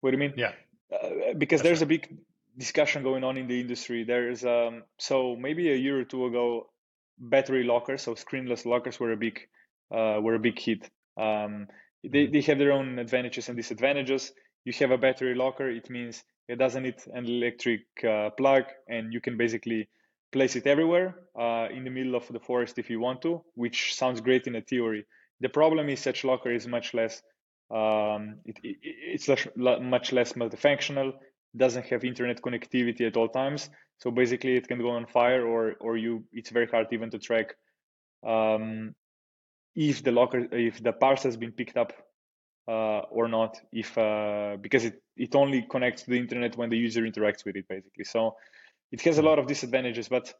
what 0.00 0.10
do 0.10 0.16
you 0.16 0.20
mean? 0.20 0.34
Yeah. 0.36 0.52
Uh, 0.92 1.34
because 1.38 1.60
That's 1.60 1.80
there's 1.80 1.80
right. 1.80 1.82
a 1.82 1.86
big 1.86 2.18
discussion 2.56 3.02
going 3.02 3.24
on 3.24 3.36
in 3.36 3.46
the 3.48 3.60
industry. 3.60 4.04
There's 4.04 4.44
um, 4.44 4.82
so 4.98 5.36
maybe 5.36 5.70
a 5.70 5.76
year 5.76 6.00
or 6.00 6.04
two 6.04 6.26
ago, 6.26 6.70
battery 7.18 7.64
lockers, 7.64 8.02
so 8.02 8.14
screenless 8.14 8.66
lockers, 8.66 9.00
were 9.00 9.12
a 9.12 9.16
big 9.16 9.40
uh, 9.90 10.18
were 10.20 10.34
a 10.34 10.38
big 10.38 10.58
hit. 10.58 10.90
Um, 11.16 11.68
they 12.02 12.24
mm-hmm. 12.24 12.32
they 12.32 12.40
have 12.42 12.58
their 12.58 12.72
own 12.72 12.98
advantages 12.98 13.48
and 13.48 13.56
disadvantages. 13.56 14.32
You 14.64 14.72
have 14.74 14.90
a 14.92 14.98
battery 14.98 15.34
locker, 15.34 15.68
it 15.70 15.90
means 15.90 16.22
it 16.48 16.56
doesn't 16.56 16.82
need 16.82 16.96
an 17.12 17.26
electric 17.26 17.82
uh, 18.08 18.30
plug, 18.30 18.64
and 18.88 19.12
you 19.12 19.20
can 19.20 19.36
basically 19.36 19.88
place 20.32 20.56
it 20.56 20.66
everywhere 20.66 21.16
uh, 21.38 21.68
in 21.70 21.84
the 21.84 21.90
middle 21.90 22.14
of 22.14 22.26
the 22.28 22.40
forest 22.40 22.78
if 22.78 22.88
you 22.88 23.00
want 23.00 23.22
to, 23.22 23.42
which 23.54 23.94
sounds 23.94 24.20
great 24.20 24.46
in 24.46 24.56
a 24.56 24.60
theory. 24.60 25.04
The 25.40 25.48
problem 25.48 25.88
is 25.88 26.00
such 26.00 26.24
locker 26.24 26.52
is 26.52 26.66
much 26.66 26.94
less, 26.94 27.22
um, 27.72 28.36
it, 28.44 28.58
it, 28.62 28.76
it's 28.82 29.28
less, 29.28 29.48
much 29.56 30.12
less 30.12 30.34
multifunctional, 30.34 31.12
doesn't 31.56 31.86
have 31.86 32.04
internet 32.04 32.40
connectivity 32.42 33.06
at 33.06 33.16
all 33.16 33.28
times. 33.28 33.70
So 33.98 34.10
basically 34.10 34.56
it 34.56 34.68
can 34.68 34.78
go 34.78 34.90
on 34.90 35.06
fire 35.06 35.46
or, 35.46 35.74
or 35.80 35.96
you, 35.96 36.24
it's 36.32 36.50
very 36.50 36.66
hard 36.66 36.88
even 36.92 37.10
to 37.10 37.18
track 37.18 37.54
um, 38.26 38.94
if 39.74 40.02
the 40.02 40.12
locker, 40.12 40.46
if 40.52 40.82
the 40.82 40.92
parcel 40.92 41.28
has 41.28 41.36
been 41.36 41.52
picked 41.52 41.76
up 41.76 41.92
uh, 42.68 43.00
or 43.10 43.28
not, 43.28 43.58
if 43.72 43.96
uh, 43.96 44.56
because 44.60 44.84
it, 44.84 45.02
it 45.16 45.34
only 45.34 45.62
connects 45.62 46.02
to 46.02 46.10
the 46.10 46.18
internet 46.18 46.56
when 46.56 46.70
the 46.70 46.76
user 46.76 47.02
interacts 47.02 47.44
with 47.44 47.56
it 47.56 47.66
basically. 47.68 48.04
So 48.04 48.36
it 48.90 49.00
has 49.02 49.18
a 49.18 49.22
lot 49.22 49.38
of 49.38 49.46
disadvantages, 49.46 50.08
but 50.08 50.32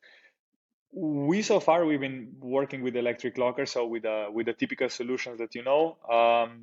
we 0.92 1.40
so 1.40 1.58
far 1.60 1.86
we've 1.86 2.00
been 2.00 2.34
working 2.40 2.82
with 2.82 2.96
electric 2.96 3.38
locker, 3.38 3.64
so 3.64 3.86
with 3.86 4.04
uh, 4.04 4.26
with 4.30 4.46
the 4.46 4.52
typical 4.52 4.90
solutions 4.90 5.38
that 5.38 5.54
you 5.54 5.64
know. 5.64 5.96
Um, 6.10 6.60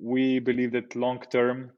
we 0.00 0.38
believe 0.38 0.72
that 0.72 0.94
long 0.94 1.20
term 1.30 1.72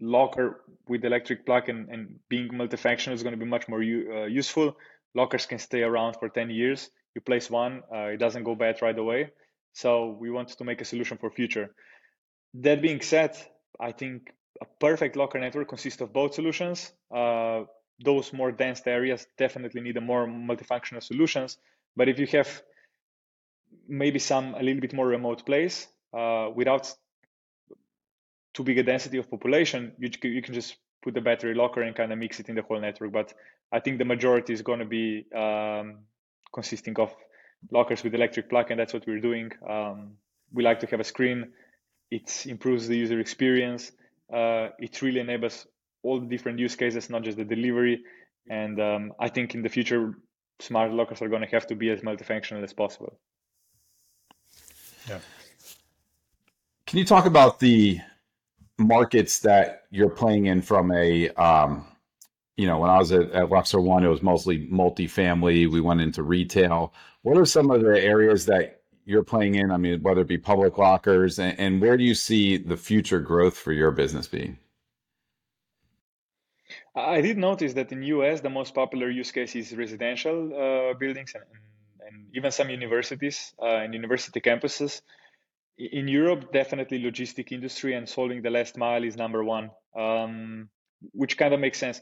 locker 0.00 0.62
with 0.88 1.04
electric 1.04 1.46
plug 1.46 1.68
and, 1.68 1.88
and 1.88 2.18
being 2.28 2.48
multifunctional 2.48 3.12
is 3.12 3.22
going 3.22 3.32
to 3.32 3.44
be 3.44 3.50
much 3.50 3.68
more 3.68 3.80
uh, 3.80 4.26
useful. 4.26 4.76
Lockers 5.14 5.46
can 5.46 5.58
stay 5.58 5.82
around 5.82 6.14
for 6.14 6.28
10 6.28 6.50
years. 6.50 6.90
You 7.14 7.20
place 7.20 7.48
one, 7.48 7.82
uh, 7.92 8.06
it 8.06 8.16
doesn't 8.16 8.42
go 8.42 8.54
bad 8.54 8.82
right 8.82 8.98
away. 8.98 9.30
So 9.72 10.16
we 10.20 10.30
want 10.30 10.48
to 10.48 10.64
make 10.64 10.80
a 10.80 10.84
solution 10.84 11.18
for 11.18 11.30
future. 11.30 11.74
That 12.54 12.82
being 12.82 13.00
said, 13.00 13.36
I 13.80 13.92
think 13.92 14.32
a 14.60 14.66
perfect 14.80 15.16
locker 15.16 15.38
network 15.38 15.68
consists 15.68 16.00
of 16.00 16.12
both 16.12 16.34
solutions. 16.34 16.92
Uh, 17.14 17.62
those 18.04 18.32
more 18.32 18.50
dense 18.50 18.82
areas 18.86 19.26
definitely 19.38 19.80
need 19.80 19.96
a 19.96 20.00
more 20.00 20.26
multifunctional 20.26 21.02
solutions. 21.02 21.58
But 21.96 22.08
if 22.08 22.18
you 22.18 22.26
have 22.28 22.62
maybe 23.88 24.18
some 24.18 24.54
a 24.54 24.62
little 24.62 24.80
bit 24.80 24.92
more 24.92 25.06
remote 25.06 25.46
place 25.46 25.86
uh, 26.16 26.50
without 26.54 26.92
too 28.52 28.62
big 28.62 28.78
a 28.78 28.82
density 28.82 29.18
of 29.18 29.30
population, 29.30 29.92
you, 29.98 30.10
you 30.22 30.42
can 30.42 30.54
just 30.54 30.76
put 31.02 31.14
the 31.14 31.20
battery 31.20 31.54
locker 31.54 31.82
and 31.82 31.94
kind 31.94 32.12
of 32.12 32.18
mix 32.18 32.40
it 32.40 32.48
in 32.48 32.54
the 32.54 32.62
whole 32.62 32.80
network. 32.80 33.12
But 33.12 33.34
I 33.72 33.80
think 33.80 33.98
the 33.98 34.04
majority 34.04 34.52
is 34.52 34.62
going 34.62 34.78
to 34.78 34.84
be 34.84 35.26
um, 35.34 35.98
consisting 36.52 36.98
of 36.98 37.14
lockers 37.70 38.02
with 38.04 38.14
electric 38.14 38.48
plug, 38.48 38.70
and 38.70 38.78
that's 38.78 38.94
what 38.94 39.06
we're 39.06 39.20
doing. 39.20 39.50
Um, 39.68 40.12
we 40.52 40.62
like 40.62 40.80
to 40.80 40.86
have 40.86 41.00
a 41.00 41.04
screen. 41.04 41.52
It 42.10 42.46
improves 42.46 42.86
the 42.86 42.96
user 42.96 43.18
experience. 43.18 43.90
Uh, 44.32 44.68
it 44.78 45.02
really 45.02 45.20
enables 45.20 45.66
all 46.02 46.20
the 46.20 46.26
different 46.26 46.58
use 46.58 46.76
cases, 46.76 47.10
not 47.10 47.22
just 47.22 47.36
the 47.36 47.44
delivery. 47.44 48.02
And 48.48 48.80
um, 48.80 49.12
I 49.18 49.28
think 49.28 49.54
in 49.54 49.62
the 49.62 49.68
future, 49.68 50.14
smart 50.60 50.92
lockers 50.92 51.22
are 51.22 51.28
going 51.28 51.42
to 51.42 51.48
have 51.48 51.66
to 51.68 51.74
be 51.74 51.90
as 51.90 52.00
multifunctional 52.00 52.62
as 52.62 52.72
possible. 52.72 53.18
Yeah. 55.08 55.18
Can 56.94 57.00
you 57.00 57.04
talk 57.04 57.26
about 57.26 57.58
the 57.58 57.98
markets 58.78 59.40
that 59.40 59.82
you're 59.90 60.08
playing 60.08 60.46
in 60.46 60.62
from 60.62 60.92
a, 60.92 61.28
um, 61.30 61.88
you 62.56 62.68
know, 62.68 62.78
when 62.78 62.88
I 62.88 62.98
was 62.98 63.10
at, 63.10 63.32
at 63.32 63.48
Luxer 63.48 63.82
One, 63.82 64.04
it 64.04 64.08
was 64.08 64.22
mostly 64.22 64.68
multifamily. 64.68 65.68
We 65.68 65.80
went 65.80 66.02
into 66.02 66.22
retail. 66.22 66.94
What 67.22 67.36
are 67.36 67.46
some 67.46 67.72
of 67.72 67.82
the 67.82 68.00
areas 68.00 68.46
that 68.46 68.82
you're 69.04 69.24
playing 69.24 69.56
in? 69.56 69.72
I 69.72 69.76
mean, 69.76 70.02
whether 70.02 70.20
it 70.20 70.28
be 70.28 70.38
public 70.38 70.78
lockers, 70.78 71.40
and, 71.40 71.58
and 71.58 71.80
where 71.80 71.96
do 71.96 72.04
you 72.04 72.14
see 72.14 72.58
the 72.58 72.76
future 72.76 73.18
growth 73.18 73.56
for 73.56 73.72
your 73.72 73.90
business 73.90 74.28
being? 74.28 74.56
I 76.94 77.22
did 77.22 77.38
notice 77.38 77.72
that 77.72 77.90
in 77.90 78.04
US 78.04 78.40
the 78.40 78.50
most 78.50 78.72
popular 78.72 79.10
use 79.10 79.32
case 79.32 79.56
is 79.56 79.74
residential 79.74 80.52
uh, 80.54 80.94
buildings 80.94 81.32
and, 81.34 81.42
and, 82.06 82.26
even 82.34 82.52
some 82.52 82.70
universities 82.70 83.52
uh, 83.60 83.82
and 83.82 83.94
university 83.94 84.40
campuses. 84.40 85.00
In 85.76 86.06
Europe, 86.06 86.52
definitely 86.52 87.02
logistic 87.02 87.50
industry 87.50 87.94
and 87.94 88.08
solving 88.08 88.42
the 88.42 88.50
last 88.50 88.76
mile 88.76 89.02
is 89.02 89.16
number 89.16 89.42
one, 89.42 89.70
um, 89.96 90.68
which 91.12 91.36
kind 91.36 91.52
of 91.52 91.58
makes 91.58 91.78
sense. 91.78 92.00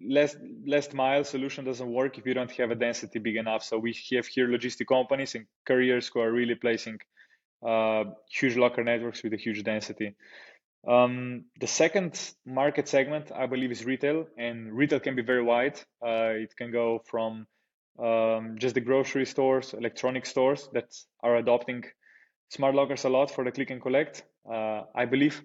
Last 0.00 0.36
last 0.66 0.92
mile 0.92 1.24
solution 1.24 1.64
doesn't 1.64 1.90
work 1.90 2.18
if 2.18 2.26
you 2.26 2.34
don't 2.34 2.50
have 2.50 2.70
a 2.70 2.74
density 2.74 3.18
big 3.18 3.36
enough. 3.36 3.62
So 3.62 3.78
we 3.78 3.96
have 4.12 4.26
here 4.26 4.48
logistic 4.48 4.88
companies 4.88 5.34
and 5.34 5.46
carriers 5.66 6.10
who 6.12 6.20
are 6.20 6.32
really 6.32 6.56
placing 6.56 6.98
uh, 7.66 8.04
huge 8.30 8.56
locker 8.56 8.84
networks 8.84 9.22
with 9.22 9.32
a 9.32 9.38
huge 9.38 9.62
density. 9.62 10.14
Um, 10.86 11.44
the 11.60 11.66
second 11.66 12.20
market 12.44 12.88
segment, 12.88 13.32
I 13.32 13.46
believe, 13.46 13.70
is 13.70 13.86
retail, 13.86 14.26
and 14.36 14.70
retail 14.70 15.00
can 15.00 15.16
be 15.16 15.22
very 15.22 15.42
wide. 15.42 15.80
Uh, 16.04 16.34
it 16.44 16.54
can 16.58 16.70
go 16.70 17.02
from 17.06 17.46
um, 17.98 18.56
just 18.58 18.74
the 18.74 18.82
grocery 18.82 19.24
stores, 19.24 19.72
electronic 19.72 20.26
stores 20.26 20.68
that 20.74 20.94
are 21.22 21.36
adopting 21.36 21.84
smart 22.48 22.74
lockers 22.74 23.04
a 23.04 23.08
lot 23.08 23.30
for 23.30 23.44
the 23.44 23.52
click 23.52 23.70
and 23.70 23.80
collect. 23.80 24.24
Uh, 24.50 24.82
I 24.94 25.04
believe 25.06 25.42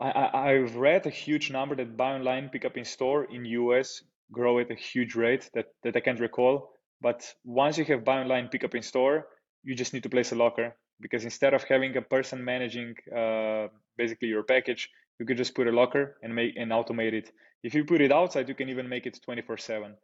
I, 0.00 0.30
I've 0.52 0.76
read 0.76 1.06
a 1.06 1.10
huge 1.10 1.50
number 1.50 1.76
that 1.76 1.96
buy 1.96 2.14
online, 2.14 2.48
pick 2.48 2.64
up 2.64 2.76
in 2.76 2.84
store 2.84 3.24
in 3.24 3.44
US 3.44 4.02
grow 4.32 4.58
at 4.58 4.70
a 4.70 4.74
huge 4.74 5.14
rate 5.14 5.48
that, 5.54 5.66
that 5.84 5.96
I 5.96 6.00
can't 6.00 6.18
recall. 6.18 6.70
But 7.00 7.32
once 7.44 7.78
you 7.78 7.84
have 7.84 8.04
buy 8.04 8.20
online, 8.20 8.48
pick 8.48 8.64
up 8.64 8.74
in 8.74 8.82
store, 8.82 9.26
you 9.62 9.74
just 9.74 9.92
need 9.92 10.02
to 10.04 10.08
place 10.08 10.32
a 10.32 10.36
locker 10.36 10.74
because 11.00 11.24
instead 11.24 11.54
of 11.54 11.62
having 11.64 11.96
a 11.96 12.02
person 12.02 12.44
managing 12.44 12.94
uh, 13.14 13.68
basically 13.96 14.28
your 14.28 14.42
package, 14.42 14.88
you 15.18 15.26
could 15.26 15.36
just 15.36 15.54
put 15.54 15.68
a 15.68 15.72
locker 15.72 16.16
and 16.22 16.34
make 16.34 16.54
and 16.56 16.70
automate 16.70 17.12
it. 17.12 17.30
If 17.62 17.74
you 17.74 17.84
put 17.84 18.00
it 18.00 18.10
outside, 18.10 18.48
you 18.48 18.54
can 18.54 18.68
even 18.68 18.88
make 18.88 19.06
it 19.06 19.20
24/7, 19.28 19.94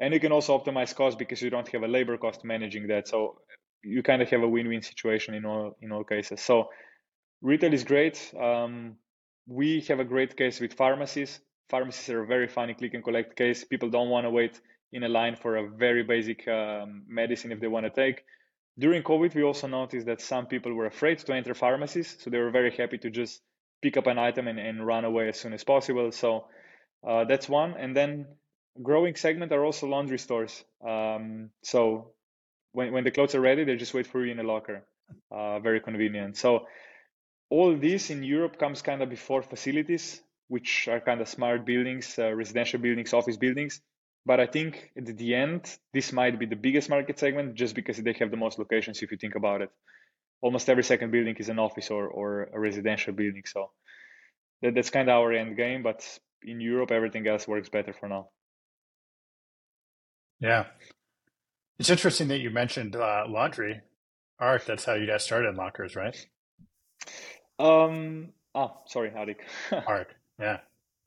and 0.00 0.14
you 0.14 0.20
can 0.20 0.32
also 0.32 0.58
optimize 0.58 0.94
cost 0.94 1.18
because 1.18 1.42
you 1.42 1.50
don't 1.50 1.68
have 1.68 1.82
a 1.82 1.88
labor 1.88 2.16
cost 2.16 2.44
managing 2.44 2.86
that. 2.88 3.06
So 3.08 3.40
you 3.86 4.02
kind 4.02 4.22
of 4.22 4.28
have 4.30 4.42
a 4.42 4.48
win-win 4.48 4.82
situation 4.82 5.34
in 5.34 5.44
all 5.44 5.76
in 5.80 5.92
all 5.92 6.04
cases. 6.04 6.40
So 6.40 6.68
retail 7.42 7.72
is 7.72 7.84
great. 7.84 8.32
Um, 8.38 8.96
we 9.46 9.80
have 9.88 10.00
a 10.00 10.04
great 10.04 10.36
case 10.36 10.60
with 10.60 10.74
pharmacies. 10.74 11.40
Pharmacies 11.68 12.08
are 12.10 12.22
a 12.22 12.26
very 12.26 12.48
funny 12.48 12.74
click 12.74 12.94
and 12.94 13.04
collect 13.04 13.36
case. 13.36 13.64
People 13.64 13.90
don't 13.90 14.10
want 14.10 14.24
to 14.24 14.30
wait 14.30 14.60
in 14.92 15.02
a 15.02 15.08
line 15.08 15.36
for 15.36 15.56
a 15.56 15.68
very 15.68 16.02
basic 16.02 16.46
um, 16.48 17.04
medicine 17.08 17.52
if 17.52 17.60
they 17.60 17.68
want 17.68 17.84
to 17.86 17.90
take 17.90 18.24
during 18.78 19.02
COVID, 19.02 19.34
we 19.34 19.42
also 19.42 19.66
noticed 19.66 20.06
that 20.06 20.20
some 20.20 20.46
people 20.46 20.72
were 20.74 20.86
afraid 20.86 21.18
to 21.18 21.34
enter 21.34 21.54
pharmacies, 21.54 22.16
so 22.18 22.30
they 22.30 22.38
were 22.38 22.50
very 22.50 22.70
happy 22.70 22.98
to 22.98 23.10
just 23.10 23.40
pick 23.82 23.96
up 23.96 24.06
an 24.06 24.18
item 24.18 24.48
and, 24.48 24.58
and 24.58 24.86
run 24.86 25.04
away 25.04 25.28
as 25.28 25.40
soon 25.40 25.54
as 25.54 25.64
possible. 25.64 26.12
So 26.12 26.46
uh, 27.06 27.24
that's 27.24 27.48
one. 27.48 27.74
And 27.78 27.96
then 27.96 28.26
growing 28.82 29.14
segment 29.14 29.52
are 29.52 29.64
also 29.64 29.86
laundry 29.86 30.18
stores. 30.18 30.62
Um, 30.86 31.50
so 31.62 32.12
when, 32.76 32.92
when 32.92 33.04
the 33.04 33.10
clothes 33.10 33.34
are 33.34 33.44
ready, 33.50 33.64
they 33.64 33.76
just 33.76 33.94
wait 33.94 34.06
for 34.06 34.24
you 34.24 34.32
in 34.32 34.38
a 34.38 34.48
locker. 34.52 34.78
Uh, 35.30 35.58
very 35.60 35.80
convenient. 35.80 36.36
So 36.36 36.66
all 37.48 37.76
this 37.76 38.10
in 38.10 38.22
Europe 38.22 38.58
comes 38.58 38.82
kind 38.82 39.00
of 39.02 39.08
before 39.08 39.42
facilities. 39.42 40.22
which 40.48 40.88
are 40.88 41.00
kind 41.00 41.20
of 41.20 41.28
smart 41.28 41.64
buildings, 41.66 42.18
uh, 42.18 42.32
residential 42.32 42.80
buildings, 42.80 43.12
office 43.12 43.36
buildings. 43.36 43.80
But 44.24 44.40
I 44.40 44.46
think 44.46 44.90
at 44.96 45.06
the 45.16 45.34
end, 45.34 45.62
this 45.92 46.12
might 46.12 46.38
be 46.38 46.46
the 46.46 46.56
biggest 46.56 46.88
market 46.88 47.18
segment 47.18 47.54
just 47.54 47.74
because 47.74 47.96
they 47.98 48.12
have 48.18 48.30
the 48.30 48.36
most 48.36 48.58
locations. 48.58 49.02
If 49.02 49.10
you 49.10 49.18
think 49.18 49.34
about 49.34 49.62
it, 49.62 49.70
almost 50.40 50.68
every 50.68 50.84
second 50.84 51.10
building 51.10 51.36
is 51.36 51.48
an 51.48 51.58
office 51.58 51.90
or, 51.90 52.08
or 52.08 52.48
a 52.52 52.58
residential 52.58 53.12
building. 53.12 53.42
So 53.46 53.70
that, 54.62 54.74
that's 54.74 54.90
kind 54.90 55.08
of 55.08 55.14
our 55.14 55.32
end 55.32 55.56
game. 55.56 55.82
But 55.82 56.06
in 56.42 56.60
Europe, 56.60 56.90
everything 56.90 57.26
else 57.26 57.48
works 57.48 57.68
better 57.68 57.92
for 57.92 58.08
now. 58.08 58.28
Yeah, 60.40 60.66
it's 61.78 61.90
interesting 61.90 62.28
that 62.28 62.38
you 62.38 62.50
mentioned 62.50 62.96
uh, 62.96 63.24
laundry. 63.28 63.80
Ark, 64.38 64.64
that's 64.66 64.84
how 64.84 64.94
you 64.94 65.06
guys 65.06 65.24
started 65.24 65.48
in 65.48 65.56
lockers, 65.56 65.96
right? 65.96 66.26
Um. 67.58 68.28
Oh, 68.54 68.78
sorry, 68.86 69.10
Arik. 69.10 69.36
Ark. 69.86 70.14
Yeah. 70.38 70.58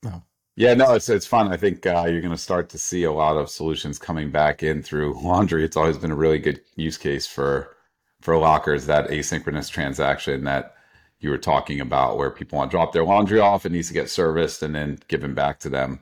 Oh. 0.06 0.22
Yeah, 0.56 0.74
no, 0.74 0.94
it's 0.94 1.08
it's 1.08 1.26
fun. 1.26 1.52
I 1.52 1.56
think 1.56 1.86
uh, 1.86 2.06
you're 2.08 2.20
going 2.20 2.32
to 2.32 2.38
start 2.38 2.68
to 2.70 2.78
see 2.78 3.04
a 3.04 3.12
lot 3.12 3.36
of 3.36 3.48
solutions 3.48 3.98
coming 3.98 4.30
back 4.30 4.62
in 4.62 4.82
through 4.82 5.20
laundry. 5.22 5.64
It's 5.64 5.76
always 5.76 5.98
been 5.98 6.10
a 6.10 6.16
really 6.16 6.38
good 6.38 6.60
use 6.76 6.98
case 6.98 7.26
for 7.26 7.76
for 8.20 8.36
lockers. 8.36 8.86
That 8.86 9.08
asynchronous 9.08 9.70
transaction 9.70 10.44
that 10.44 10.74
you 11.20 11.30
were 11.30 11.38
talking 11.38 11.80
about, 11.80 12.18
where 12.18 12.30
people 12.30 12.58
want 12.58 12.70
to 12.70 12.76
drop 12.76 12.92
their 12.92 13.04
laundry 13.04 13.38
off, 13.38 13.64
it 13.66 13.72
needs 13.72 13.88
to 13.88 13.94
get 13.94 14.10
serviced 14.10 14.62
and 14.62 14.74
then 14.74 14.98
given 15.08 15.34
back 15.34 15.60
to 15.60 15.70
them. 15.70 16.00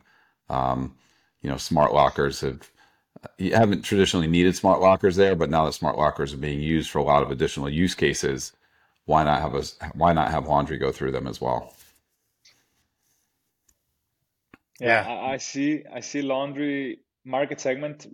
Um, 0.48 0.96
you 1.42 1.50
know, 1.50 1.57
smart 1.57 1.92
lockers 1.92 2.40
have 2.40 2.70
you 3.38 3.54
haven't 3.54 3.83
traditionally 3.83 4.26
needed 4.26 4.57
smart 4.57 4.81
lockers 4.81 5.16
there, 5.16 5.35
but 5.37 5.50
now 5.50 5.64
that 5.66 5.72
smart 5.72 5.96
lockers 5.96 6.35
are 6.35 6.38
being 6.38 6.61
used 6.61 6.90
for 6.90 6.98
a 6.98 7.04
lot 7.04 7.22
of 7.22 7.31
additional 7.31 7.68
use 7.68 7.94
cases, 7.94 8.52
why 9.07 9.24
not 9.24 9.40
have 9.40 9.54
a 9.54 9.62
why 9.94 10.12
not 10.12 10.31
have 10.31 10.46
laundry 10.46 10.78
go 10.78 10.92
through 10.92 11.12
them 11.12 11.26
as 11.26 11.40
well? 11.40 11.74
Yeah, 14.81 15.04
I, 15.07 15.35
I 15.35 15.37
see. 15.38 15.85
I 15.92 16.00
see 16.00 16.22
laundry 16.22 17.00
market 17.24 17.61
segment 17.61 18.07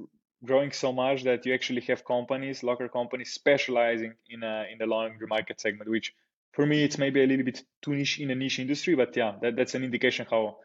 growing 0.45 0.73
so 0.73 0.93
much 0.93 1.25
that 1.25 1.45
you 1.47 1.55
actually 1.55 1.81
have 1.83 2.05
companies, 2.05 2.63
locker 2.63 2.89
companies, 2.89 3.33
specializing 3.33 4.15
in 4.29 4.43
a, 4.43 4.67
in 4.71 4.79
the 4.79 4.87
laundry 4.87 5.27
market 5.27 5.61
segment. 5.61 5.91
Which, 5.91 6.15
for 6.53 6.67
me, 6.67 6.85
it's 6.85 6.99
maybe 6.99 7.23
a 7.23 7.27
little 7.27 7.45
bit 7.45 7.63
too 7.83 7.95
niche 7.95 8.21
in 8.21 8.31
a 8.31 8.35
niche 8.35 8.59
industry, 8.59 8.95
but 8.95 9.17
yeah, 9.17 9.35
that, 9.43 9.57
that's 9.57 9.75
an 9.75 9.85
indication 9.85 10.27
how 10.31 10.59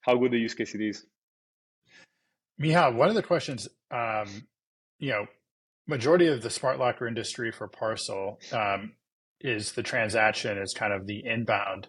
how 0.00 0.16
good 0.16 0.32
the 0.32 0.38
use 0.38 0.54
case 0.54 0.74
it 0.74 0.80
is. 0.80 1.04
Miha, 2.60 2.94
one 2.94 3.08
of 3.08 3.14
the 3.14 3.22
questions, 3.22 3.68
um, 3.90 4.46
you 4.98 5.10
know, 5.10 5.26
majority 5.86 6.26
of 6.26 6.42
the 6.42 6.50
smart 6.50 6.78
locker 6.78 7.06
industry 7.06 7.52
for 7.52 7.68
parcel 7.68 8.38
um, 8.52 8.92
is 9.40 9.72
the 9.72 9.82
transaction 9.82 10.58
is 10.58 10.74
kind 10.74 10.92
of 10.92 11.06
the 11.06 11.24
inbound. 11.24 11.86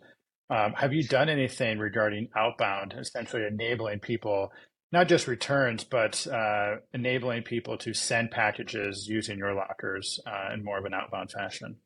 Um, 0.49 0.73
have 0.73 0.93
you 0.93 1.03
done 1.03 1.29
anything 1.29 1.79
regarding 1.79 2.29
outbound, 2.35 2.95
essentially 2.97 3.43
enabling 3.45 3.99
people, 3.99 4.51
not 4.91 5.07
just 5.07 5.27
returns, 5.27 5.83
but 5.83 6.25
uh, 6.27 6.77
enabling 6.93 7.43
people 7.43 7.77
to 7.79 7.93
send 7.93 8.31
packages 8.31 9.07
using 9.07 9.37
your 9.37 9.53
lockers 9.53 10.19
uh, 10.25 10.53
in 10.53 10.63
more 10.63 10.79
of 10.79 10.85
an 10.85 10.93
outbound 10.93 11.31
fashion? 11.31 11.77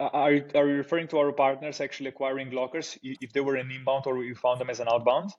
Are 0.00 0.32
you, 0.32 0.44
are 0.54 0.68
you 0.68 0.76
referring 0.76 1.08
to 1.08 1.18
our 1.18 1.32
partners 1.32 1.80
actually 1.80 2.08
acquiring 2.08 2.50
lockers 2.50 2.98
if 3.02 3.32
they 3.32 3.40
were 3.40 3.56
an 3.56 3.70
inbound 3.70 4.04
or 4.06 4.24
you 4.24 4.34
found 4.34 4.60
them 4.60 4.70
as 4.70 4.80
an 4.80 4.88
outbound? 4.88 5.30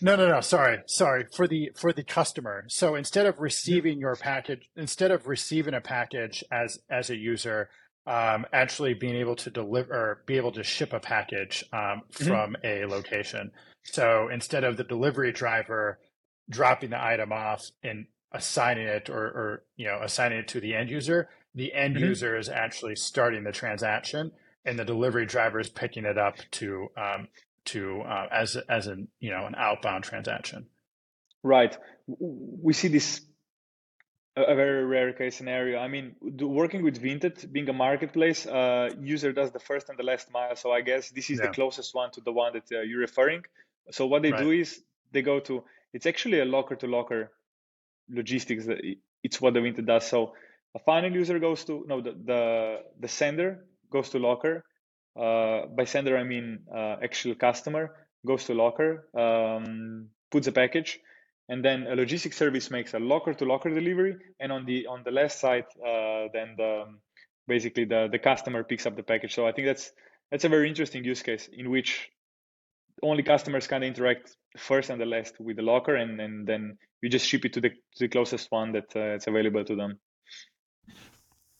No, 0.00 0.16
no, 0.16 0.28
no. 0.28 0.40
Sorry, 0.40 0.78
sorry 0.86 1.26
for 1.34 1.46
the 1.46 1.70
for 1.76 1.92
the 1.92 2.02
customer. 2.02 2.64
So 2.68 2.94
instead 2.94 3.26
of 3.26 3.40
receiving 3.40 3.98
your 3.98 4.16
package, 4.16 4.68
instead 4.76 5.10
of 5.10 5.26
receiving 5.26 5.74
a 5.74 5.80
package 5.80 6.42
as 6.50 6.78
as 6.90 7.10
a 7.10 7.16
user, 7.16 7.68
um, 8.06 8.46
actually 8.52 8.94
being 8.94 9.14
able 9.16 9.36
to 9.36 9.50
deliver 9.50 9.92
or 9.92 10.22
be 10.26 10.36
able 10.36 10.52
to 10.52 10.62
ship 10.62 10.92
a 10.92 11.00
package 11.00 11.64
um, 11.72 11.80
mm-hmm. 11.80 12.26
from 12.26 12.56
a 12.64 12.86
location. 12.86 13.50
So 13.82 14.28
instead 14.32 14.64
of 14.64 14.76
the 14.76 14.84
delivery 14.84 15.32
driver 15.32 15.98
dropping 16.50 16.90
the 16.90 17.02
item 17.02 17.32
off 17.32 17.70
and 17.82 18.06
assigning 18.32 18.86
it 18.86 19.08
or, 19.08 19.24
or 19.24 19.62
you 19.76 19.86
know 19.86 20.00
assigning 20.02 20.38
it 20.38 20.48
to 20.48 20.60
the 20.60 20.74
end 20.74 20.90
user, 20.90 21.28
the 21.54 21.72
end 21.74 21.96
mm-hmm. 21.96 22.06
user 22.06 22.36
is 22.36 22.48
actually 22.48 22.96
starting 22.96 23.44
the 23.44 23.52
transaction, 23.52 24.32
and 24.64 24.78
the 24.78 24.84
delivery 24.84 25.26
driver 25.26 25.60
is 25.60 25.68
picking 25.68 26.04
it 26.04 26.18
up 26.18 26.36
to 26.52 26.88
um, 26.96 27.28
to 27.66 28.02
uh, 28.02 28.28
as 28.30 28.56
as 28.68 28.86
an 28.86 29.08
you 29.20 29.30
know 29.30 29.46
an 29.46 29.54
outbound 29.56 30.04
transaction. 30.04 30.66
Right. 31.42 31.76
We 32.06 32.72
see 32.72 32.88
this 32.88 33.20
a 34.36 34.54
very 34.54 34.84
rare 34.84 35.12
case 35.12 35.36
scenario. 35.36 35.78
I 35.78 35.88
mean, 35.88 36.16
working 36.20 36.82
with 36.82 37.00
Vinted, 37.00 37.52
being 37.52 37.68
a 37.68 37.72
marketplace, 37.72 38.46
uh, 38.46 38.90
user 39.00 39.32
does 39.32 39.52
the 39.52 39.60
first 39.60 39.88
and 39.88 39.98
the 39.98 40.02
last 40.02 40.32
mile. 40.32 40.56
So 40.56 40.72
I 40.72 40.80
guess 40.80 41.10
this 41.10 41.30
is 41.30 41.38
yeah. 41.38 41.46
the 41.46 41.52
closest 41.52 41.94
one 41.94 42.10
to 42.12 42.20
the 42.20 42.32
one 42.32 42.52
that 42.54 42.64
uh, 42.72 42.80
you're 42.80 43.00
referring. 43.00 43.44
So 43.92 44.06
what 44.06 44.22
they 44.22 44.32
right. 44.32 44.40
do 44.40 44.50
is 44.50 44.82
they 45.12 45.22
go 45.22 45.40
to. 45.40 45.62
It's 45.92 46.06
actually 46.06 46.40
a 46.40 46.44
locker 46.44 46.74
to 46.76 46.86
locker 46.88 47.30
logistics. 48.10 48.66
It's 49.22 49.40
what 49.40 49.54
the 49.54 49.60
Vinted 49.60 49.86
does. 49.86 50.06
So 50.06 50.34
a 50.74 50.80
final 50.80 51.12
user 51.12 51.38
goes 51.38 51.64
to 51.66 51.84
no 51.86 52.00
the 52.00 52.12
the, 52.12 52.78
the 52.98 53.08
sender 53.08 53.66
goes 53.90 54.10
to 54.10 54.18
locker 54.18 54.64
uh, 55.16 55.66
by 55.66 55.84
sender, 55.84 56.16
I 56.16 56.24
mean 56.24 56.60
uh, 56.74 56.96
actual 57.02 57.34
customer 57.34 57.94
goes 58.26 58.44
to 58.44 58.54
locker, 58.54 59.08
um, 59.14 60.08
puts 60.30 60.46
a 60.46 60.52
package, 60.52 60.98
and 61.48 61.64
then 61.64 61.86
a 61.86 61.94
logistics 61.94 62.36
service 62.36 62.70
makes 62.70 62.94
a 62.94 62.98
locker 62.98 63.34
to 63.34 63.44
locker 63.44 63.70
delivery. 63.70 64.16
And 64.40 64.50
on 64.50 64.64
the 64.64 64.86
on 64.86 65.02
the 65.04 65.10
left 65.10 65.38
side, 65.38 65.66
uh, 65.78 66.28
then 66.32 66.54
the 66.56 66.84
basically 67.46 67.84
the 67.84 68.08
the 68.10 68.18
customer 68.18 68.64
picks 68.64 68.86
up 68.86 68.96
the 68.96 69.02
package. 69.02 69.34
So 69.34 69.46
I 69.46 69.52
think 69.52 69.66
that's 69.66 69.92
that's 70.30 70.44
a 70.44 70.48
very 70.48 70.68
interesting 70.68 71.04
use 71.04 71.22
case 71.22 71.48
in 71.52 71.70
which 71.70 72.10
only 73.02 73.22
customers 73.22 73.66
can 73.66 73.82
interact 73.82 74.36
first 74.56 74.90
and 74.90 75.00
the 75.00 75.06
last 75.06 75.38
with 75.40 75.56
the 75.56 75.62
locker, 75.62 75.96
and, 75.96 76.20
and 76.20 76.46
then 76.46 76.78
you 77.02 77.08
just 77.08 77.26
ship 77.26 77.44
it 77.44 77.52
to 77.52 77.60
the 77.60 77.70
to 77.70 78.00
the 78.00 78.08
closest 78.08 78.50
one 78.50 78.72
that 78.72 78.96
uh, 78.96 79.14
it's 79.14 79.26
available 79.26 79.64
to 79.64 79.76
them. 79.76 79.98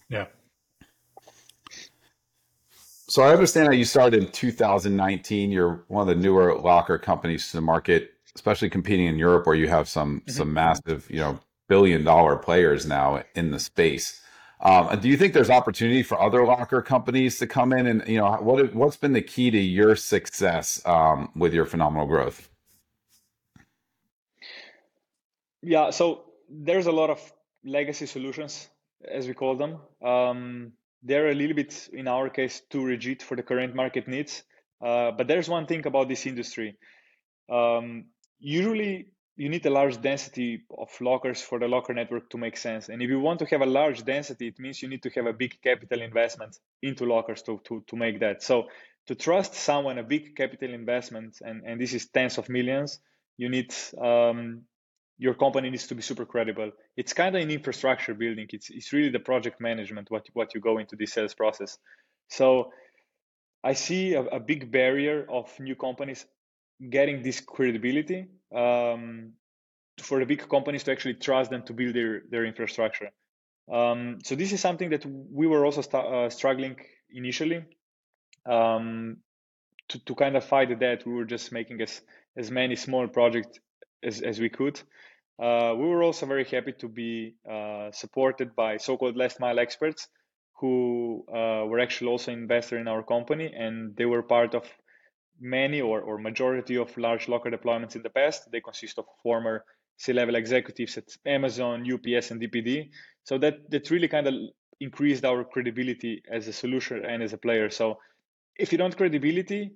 Yeah, 0.08 0.26
so 3.08 3.22
I 3.22 3.32
understand 3.32 3.68
that 3.68 3.76
you 3.76 3.84
started 3.84 4.22
in 4.22 4.30
2019. 4.30 5.50
You're 5.50 5.84
one 5.88 6.08
of 6.08 6.16
the 6.16 6.20
newer 6.20 6.58
locker 6.58 6.98
companies 6.98 7.50
to 7.50 7.58
the 7.58 7.60
market, 7.60 8.12
especially 8.34 8.70
competing 8.70 9.06
in 9.06 9.18
Europe, 9.18 9.46
where 9.46 9.56
you 9.56 9.68
have 9.68 9.88
some 9.88 10.20
mm-hmm. 10.20 10.30
some 10.30 10.52
massive, 10.52 11.06
you 11.10 11.20
know, 11.20 11.38
billion 11.68 12.04
dollar 12.04 12.36
players 12.36 12.86
now 12.86 13.22
in 13.34 13.50
the 13.50 13.58
space. 13.58 14.20
Um, 14.60 14.98
do 15.00 15.08
you 15.08 15.16
think 15.16 15.34
there's 15.34 15.50
opportunity 15.50 16.02
for 16.02 16.18
other 16.20 16.46
locker 16.46 16.80
companies 16.80 17.38
to 17.38 17.46
come 17.46 17.72
in? 17.72 17.86
And 17.86 18.06
you 18.08 18.18
know, 18.18 18.32
what 18.36 18.74
what's 18.74 18.96
been 18.96 19.12
the 19.12 19.22
key 19.22 19.50
to 19.50 19.58
your 19.58 19.96
success 19.96 20.80
um, 20.86 21.30
with 21.36 21.52
your 21.52 21.66
phenomenal 21.66 22.06
growth? 22.06 22.48
Yeah, 25.62 25.90
so 25.90 26.24
there's 26.48 26.86
a 26.86 26.92
lot 26.92 27.10
of 27.10 27.20
legacy 27.64 28.06
solutions, 28.06 28.68
as 29.06 29.26
we 29.26 29.34
call 29.34 29.56
them. 29.56 29.78
Um, 30.02 30.72
they're 31.04 31.28
a 31.28 31.34
little 31.34 31.54
bit, 31.54 31.88
in 31.92 32.08
our 32.08 32.30
case, 32.30 32.62
too 32.70 32.84
rigid 32.84 33.22
for 33.22 33.36
the 33.36 33.42
current 33.42 33.74
market 33.74 34.08
needs. 34.08 34.42
Uh, 34.84 35.10
but 35.12 35.28
there's 35.28 35.48
one 35.48 35.66
thing 35.66 35.86
about 35.86 36.08
this 36.08 36.26
industry. 36.26 36.76
Um, 37.50 38.06
usually, 38.38 39.08
you 39.36 39.48
need 39.48 39.66
a 39.66 39.70
large 39.70 40.00
density 40.00 40.64
of 40.76 40.88
lockers 41.00 41.42
for 41.42 41.58
the 41.58 41.68
locker 41.68 41.92
network 41.92 42.30
to 42.30 42.38
make 42.38 42.56
sense. 42.56 42.88
And 42.88 43.02
if 43.02 43.10
you 43.10 43.20
want 43.20 43.40
to 43.40 43.46
have 43.46 43.62
a 43.62 43.66
large 43.66 44.04
density, 44.04 44.48
it 44.48 44.58
means 44.58 44.80
you 44.80 44.88
need 44.88 45.02
to 45.02 45.10
have 45.10 45.26
a 45.26 45.32
big 45.32 45.60
capital 45.62 46.02
investment 46.02 46.56
into 46.82 47.04
lockers 47.04 47.42
to, 47.42 47.60
to, 47.64 47.84
to 47.86 47.96
make 47.96 48.20
that. 48.20 48.42
So 48.42 48.68
to 49.06 49.14
trust 49.14 49.54
someone 49.54 49.98
a 49.98 50.02
big 50.02 50.36
capital 50.36 50.72
investment, 50.72 51.38
and, 51.42 51.62
and 51.64 51.80
this 51.80 51.92
is 51.92 52.06
tens 52.06 52.38
of 52.38 52.48
millions, 52.48 53.00
you 53.36 53.48
need 53.48 53.74
um, 54.00 54.62
your 55.18 55.34
company 55.34 55.70
needs 55.70 55.86
to 55.86 55.94
be 55.94 56.02
super 56.02 56.24
credible. 56.24 56.70
It's 56.96 57.12
kind 57.12 57.36
of 57.36 57.42
an 57.42 57.50
infrastructure 57.50 58.14
building. 58.14 58.46
It's 58.52 58.70
it's 58.70 58.92
really 58.92 59.10
the 59.10 59.20
project 59.20 59.60
management 59.60 60.10
what 60.10 60.26
what 60.32 60.54
you 60.54 60.60
go 60.60 60.78
into 60.78 60.96
the 60.96 61.06
sales 61.06 61.34
process. 61.34 61.78
So 62.28 62.72
I 63.62 63.74
see 63.74 64.14
a, 64.14 64.22
a 64.22 64.40
big 64.40 64.70
barrier 64.70 65.26
of 65.30 65.48
new 65.60 65.76
companies 65.76 66.26
getting 66.90 67.22
this 67.22 67.40
credibility 67.40 68.26
um, 68.54 69.32
for 70.00 70.18
the 70.18 70.26
big 70.26 70.48
companies 70.48 70.82
to 70.84 70.92
actually 70.92 71.14
trust 71.14 71.50
them 71.50 71.62
to 71.62 71.72
build 71.72 71.94
their 71.94 72.22
their 72.30 72.44
infrastructure. 72.44 73.10
Um, 73.72 74.18
so 74.24 74.34
this 74.34 74.52
is 74.52 74.60
something 74.60 74.90
that 74.90 75.06
we 75.06 75.46
were 75.46 75.64
also 75.64 75.80
st- 75.80 76.04
uh, 76.04 76.28
struggling 76.28 76.76
initially 77.10 77.64
um, 78.46 79.18
to 79.88 80.04
to 80.04 80.14
kind 80.14 80.36
of 80.36 80.44
fight 80.44 80.78
that. 80.80 81.06
We 81.06 81.12
were 81.14 81.24
just 81.24 81.52
making 81.52 81.80
as 81.80 82.02
as 82.36 82.50
many 82.50 82.74
small 82.74 83.06
projects 83.06 83.60
as, 84.04 84.20
as 84.20 84.40
we 84.40 84.48
could. 84.48 84.80
Uh, 85.42 85.74
we 85.76 85.86
were 85.86 86.02
also 86.02 86.26
very 86.26 86.44
happy 86.44 86.72
to 86.72 86.88
be 86.88 87.34
uh, 87.50 87.90
supported 87.90 88.54
by 88.54 88.76
so-called 88.76 89.16
last 89.16 89.40
mile 89.40 89.58
experts 89.58 90.08
who 90.60 91.24
uh, 91.28 91.64
were 91.66 91.80
actually 91.80 92.08
also 92.08 92.30
investor 92.30 92.78
in 92.78 92.86
our 92.86 93.02
company 93.02 93.52
and 93.52 93.96
they 93.96 94.04
were 94.04 94.22
part 94.22 94.54
of 94.54 94.64
many 95.40 95.80
or, 95.80 96.00
or 96.00 96.18
majority 96.18 96.76
of 96.76 96.96
large 96.96 97.28
locker 97.28 97.50
deployments 97.50 97.96
in 97.96 98.02
the 98.02 98.10
past. 98.10 98.50
They 98.52 98.60
consist 98.60 98.98
of 98.98 99.06
former 99.22 99.64
c-level 99.96 100.34
executives 100.34 100.96
at 100.98 101.04
amazon 101.24 101.86
ups 101.88 102.32
and 102.32 102.42
dpd 102.42 102.90
so 103.22 103.38
that 103.38 103.70
that 103.70 103.88
really 103.92 104.08
kind 104.08 104.26
of 104.26 104.34
increased 104.80 105.24
our 105.24 105.44
credibility 105.44 106.22
as 106.30 106.48
a 106.48 106.52
solution 106.52 107.04
and 107.04 107.22
as 107.22 107.32
a 107.32 107.38
player. 107.38 107.70
So 107.70 107.98
if 108.56 108.72
you 108.72 108.78
don't 108.78 108.96
credibility, 108.96 109.72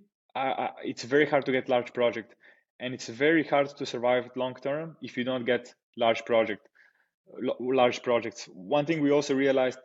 it's 0.84 1.04
very 1.04 1.26
hard 1.26 1.44
to 1.46 1.52
get 1.52 1.68
large 1.68 1.92
project, 1.92 2.34
and 2.80 2.94
it's 2.94 3.08
very 3.08 3.44
hard 3.44 3.68
to 3.76 3.86
survive 3.86 4.30
long 4.36 4.54
term 4.54 4.96
if 5.02 5.16
you 5.16 5.24
don't 5.24 5.44
get 5.44 5.74
large 5.96 6.24
project, 6.24 6.68
large 7.60 8.02
projects. 8.02 8.48
One 8.52 8.86
thing 8.86 9.00
we 9.00 9.10
also 9.10 9.34
realized 9.34 9.78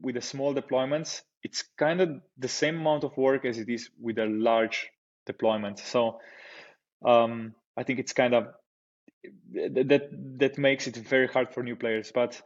with 0.00 0.14
the 0.16 0.20
small 0.20 0.54
deployments, 0.54 1.22
it's 1.42 1.64
kind 1.78 2.00
of 2.00 2.20
the 2.38 2.48
same 2.48 2.76
amount 2.80 3.04
of 3.04 3.16
work 3.16 3.44
as 3.44 3.58
it 3.58 3.68
is 3.68 3.90
with 4.00 4.18
a 4.18 4.26
large 4.26 4.88
deployment. 5.26 5.78
So 5.78 6.18
um, 7.04 7.54
I 7.76 7.82
think 7.84 7.98
it's 7.98 8.12
kind 8.12 8.34
of 8.34 8.48
that 9.54 10.08
that 10.38 10.58
makes 10.58 10.86
it 10.86 10.96
very 10.96 11.28
hard 11.28 11.54
for 11.54 11.62
new 11.62 11.76
players. 11.76 12.10
But 12.12 12.40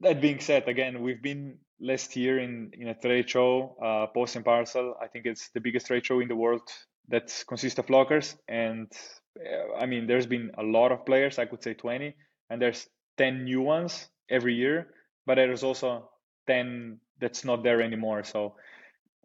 that 0.00 0.20
being 0.20 0.40
said, 0.40 0.68
again, 0.68 1.02
we've 1.02 1.22
been 1.22 1.58
last 1.80 2.14
year 2.16 2.38
in 2.38 2.72
in 2.74 2.88
a 2.88 2.94
trade 2.94 3.30
show, 3.30 3.76
uh, 3.82 4.06
Post 4.08 4.36
and 4.36 4.44
Parcel. 4.44 4.94
I 5.00 5.06
think 5.06 5.24
it's 5.26 5.48
the 5.50 5.60
biggest 5.60 5.86
trade 5.86 6.04
show 6.04 6.20
in 6.20 6.28
the 6.28 6.36
world 6.36 6.68
that 7.08 7.44
consists 7.46 7.78
of 7.78 7.90
lockers. 7.90 8.36
And 8.48 8.90
uh, 9.38 9.76
I 9.76 9.86
mean, 9.86 10.06
there's 10.06 10.26
been 10.26 10.50
a 10.56 10.62
lot 10.62 10.92
of 10.92 11.06
players. 11.06 11.38
I 11.38 11.46
could 11.46 11.62
say 11.62 11.74
20, 11.74 12.14
and 12.50 12.60
there's 12.62 12.86
10 13.16 13.44
new 13.44 13.60
ones 13.60 14.08
every 14.30 14.54
year. 14.54 14.88
But 15.26 15.36
there's 15.36 15.62
also 15.62 16.10
10 16.46 17.00
that's 17.20 17.44
not 17.44 17.62
there 17.62 17.82
anymore. 17.82 18.24
So 18.24 18.54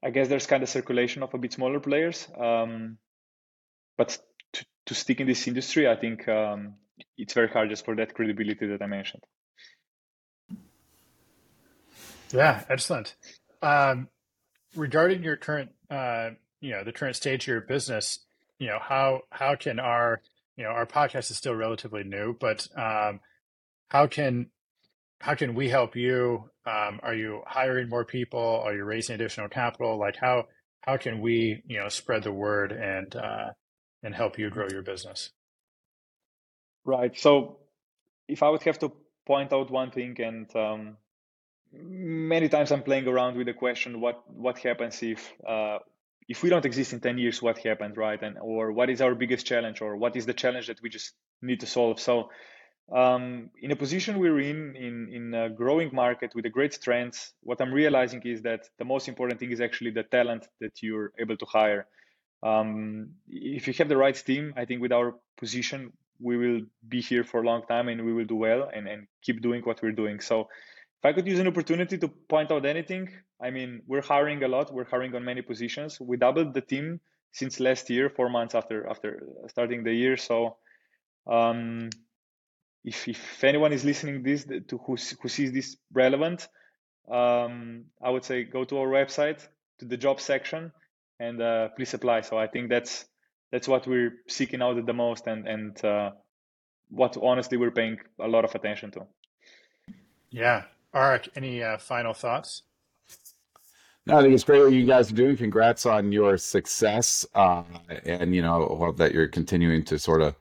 I 0.04 0.10
guess 0.10 0.28
there's 0.28 0.48
kind 0.48 0.64
of 0.64 0.70
circulation 0.70 1.24
of 1.24 1.34
a 1.34 1.38
bit 1.38 1.54
smaller 1.54 1.80
players. 1.80 2.28
Um, 2.38 2.98
but 3.98 4.18
to, 4.54 4.66
to 4.88 4.96
stick 4.96 5.22
in 5.22 5.28
this 5.28 5.48
industry, 5.48 5.88
I 5.88 5.96
think 5.96 6.28
um, 6.28 6.76
it's 7.18 7.34
very 7.34 7.48
hard 7.48 7.70
just 7.70 7.86
for 7.86 7.96
that 7.96 8.14
credibility 8.14 8.68
that 8.68 8.82
I 8.82 8.88
mentioned. 8.88 9.24
Yeah, 12.34 12.64
excellent. 12.70 13.16
Um, 13.62 14.10
regarding 14.76 15.24
your 15.24 15.38
current, 15.38 15.72
uh, 15.90 16.32
you 16.64 16.72
know, 16.72 16.84
the 16.84 16.94
current 16.94 17.18
stage 17.18 17.44
of 17.44 17.48
your 17.48 17.62
business, 17.62 18.20
you 18.58 18.68
know, 18.68 18.80
how 18.82 19.24
how 19.30 19.56
can 19.56 19.80
our, 19.80 20.22
you 20.56 20.64
know, 20.64 20.70
our 20.70 20.86
podcast 20.86 21.30
is 21.30 21.36
still 21.36 21.54
relatively 21.54 22.06
new, 22.06 22.38
but 22.40 22.66
um, 22.78 23.20
how 23.90 24.08
can 24.08 24.48
how 25.20 25.36
can 25.36 25.56
we 25.56 25.68
help 25.68 25.98
you? 25.98 26.50
Um, 26.66 27.02
are 27.04 27.14
you 27.14 27.42
hiring 27.46 27.90
more 27.90 28.06
people? 28.06 28.62
Are 28.66 28.74
you 28.74 28.86
raising 28.86 29.16
additional 29.16 29.50
capital? 29.50 30.00
Like 30.00 30.16
how 30.16 30.46
how 30.80 30.96
can 30.96 31.20
we 31.20 31.62
you 31.68 31.80
know 31.80 31.90
spread 31.90 32.24
the 32.24 32.32
word 32.32 32.72
and 32.72 33.14
uh, 33.14 33.50
and 34.02 34.16
help 34.16 34.40
you 34.40 34.50
grow 34.50 34.68
your 34.72 34.84
business? 34.84 35.32
Right. 36.86 37.18
So 37.20 37.58
if 38.30 38.42
I 38.42 38.50
would 38.50 38.64
have 38.64 38.80
to 38.80 38.94
point 39.28 39.52
out 39.52 39.70
one 39.70 39.92
thing, 39.92 40.16
and 40.22 40.56
um, 40.56 40.98
many 41.74 42.48
times 42.48 42.72
I'm 42.72 42.84
playing 42.84 43.08
around 43.10 43.36
with 43.36 43.48
the 43.48 43.54
question, 43.54 44.00
what 44.00 44.24
what 44.32 44.60
happens 44.60 45.04
if 45.04 45.30
uh, 45.46 45.80
if 46.28 46.44
we 46.44 46.50
don't 46.50 46.66
exist 46.66 46.94
in 46.94 47.00
10 47.00 47.18
years 47.18 47.42
what 47.42 47.58
happened 47.58 47.98
right 47.98 48.22
and 48.22 48.38
or 48.40 48.72
what 48.72 48.90
is 48.90 49.02
our 49.02 49.16
biggest 49.16 49.46
challenge 49.46 49.82
or 49.82 49.98
what 49.98 50.16
is 50.16 50.26
the 50.26 50.34
challenge 50.34 50.68
that 50.68 50.82
we 50.82 50.90
just 50.90 51.14
need 51.42 51.60
to 51.60 51.66
solve 51.66 52.00
so 52.00 52.30
um, 52.92 53.50
in 53.62 53.72
a 53.72 53.76
position 53.76 54.20
we're 54.20 54.40
in, 54.40 54.76
in, 54.76 55.10
in 55.12 55.34
a 55.34 55.50
growing 55.50 55.90
market 55.94 56.36
with 56.36 56.46
a 56.46 56.50
great 56.50 56.74
strengths, 56.74 57.34
what 57.42 57.62
I'm 57.62 57.74
realizing 57.74 58.22
is 58.24 58.42
that 58.42 58.68
the 58.78 58.86
most 58.86 59.08
important 59.08 59.40
thing 59.40 59.52
is 59.52 59.62
actually 59.62 59.92
the 59.92 60.04
talent 60.04 60.48
that 60.60 60.82
you're 60.82 61.14
able 61.18 61.38
to 61.38 61.46
hire. 61.46 61.88
Um, 62.44 63.12
if 63.30 63.68
you 63.68 63.74
have 63.76 63.88
the 63.88 63.98
right 63.98 64.16
team, 64.16 64.54
I 64.58 64.66
think 64.66 64.82
with 64.82 64.92
our 64.92 65.16
position, 65.38 65.94
we 66.20 66.38
will 66.38 66.62
be 66.88 67.02
here 67.02 67.24
for 67.24 67.42
a 67.42 67.46
long 67.46 67.64
time 67.68 67.88
and 67.88 68.06
we 68.06 68.14
will 68.14 68.26
do 68.26 68.36
well 68.36 68.70
and, 68.74 68.88
and 68.88 69.08
keep 69.22 69.42
doing 69.42 69.62
what 69.64 69.82
we're 69.82 69.92
doing. 69.92 70.20
So 70.20 70.50
if 71.04 71.06
I 71.06 71.14
could 71.14 71.28
use 71.28 71.40
an 71.40 71.48
opportunity 71.48 71.98
to 71.98 72.08
point 72.08 72.52
out 72.52 72.66
anything, 72.66 73.10
I 73.42 73.50
mean, 73.50 73.82
we're 73.88 74.02
hiring 74.02 74.42
a 74.44 74.48
lot. 74.48 74.74
We're 74.74 74.86
hiring 74.90 75.14
on 75.16 75.26
many 75.26 75.42
positions. 75.42 76.00
We 76.00 76.16
doubled 76.16 76.54
the 76.54 76.62
team 76.62 77.02
since 77.34 77.60
last 77.60 77.90
year, 77.90 78.10
four 78.10 78.30
months 78.30 78.56
after 78.56 78.88
after 78.88 79.24
starting 79.48 79.84
the 79.84 79.94
year. 79.94 80.16
So 80.16 80.58
um, 81.28 81.90
if, 82.84 83.08
if 83.08 83.44
anyone 83.44 83.74
is 83.74 83.84
listening 83.84 84.24
this 84.24 84.46
to 84.46 84.78
who, 84.86 84.96
who 85.22 85.30
sees 85.30 85.52
this 85.52 85.78
relevant 85.94 86.48
um, 87.12 87.86
i 88.02 88.10
would 88.10 88.24
say 88.24 88.44
go 88.44 88.64
to 88.64 88.78
our 88.78 88.88
website 88.88 89.48
to 89.80 89.86
the 89.86 89.98
job 89.98 90.20
section 90.20 90.72
and 91.20 91.42
uh, 91.42 91.70
please 91.70 91.94
apply 91.94 92.22
so 92.22 92.38
i 92.38 92.48
think 92.48 92.70
that's 92.70 93.06
that's 93.52 93.68
what 93.68 93.88
we're 93.88 94.14
seeking 94.28 94.62
out 94.62 94.86
the 94.86 94.94
most 94.94 95.28
and 95.28 95.48
and 95.48 95.84
uh, 95.86 96.12
what 96.90 97.18
honestly 97.22 97.58
we're 97.58 97.72
paying 97.72 97.98
a 98.20 98.28
lot 98.28 98.46
of 98.46 98.54
attention 98.56 98.92
to 98.92 99.06
yeah 100.30 100.64
Arik, 100.94 101.30
any 101.36 101.64
uh, 101.64 101.78
final 101.78 102.14
thoughts 102.14 102.64
no, 104.06 104.18
I 104.18 104.22
think 104.22 104.34
it's 104.34 104.44
great 104.44 104.62
what 104.62 104.74
you 104.74 104.86
guys 104.86 105.12
are 105.12 105.16
doing. 105.16 105.38
Congrats 105.38 105.86
on 105.86 106.12
your 106.12 106.38
success, 106.38 107.26
uh, 107.36 107.64
and 108.06 108.36
you 108.36 108.42
know, 108.42 108.60
love 108.60 108.98
that 108.98 109.14
you're 109.14 109.30
continuing 109.30 109.84
to 109.86 109.98
sort 109.98 110.22
of 110.22 110.36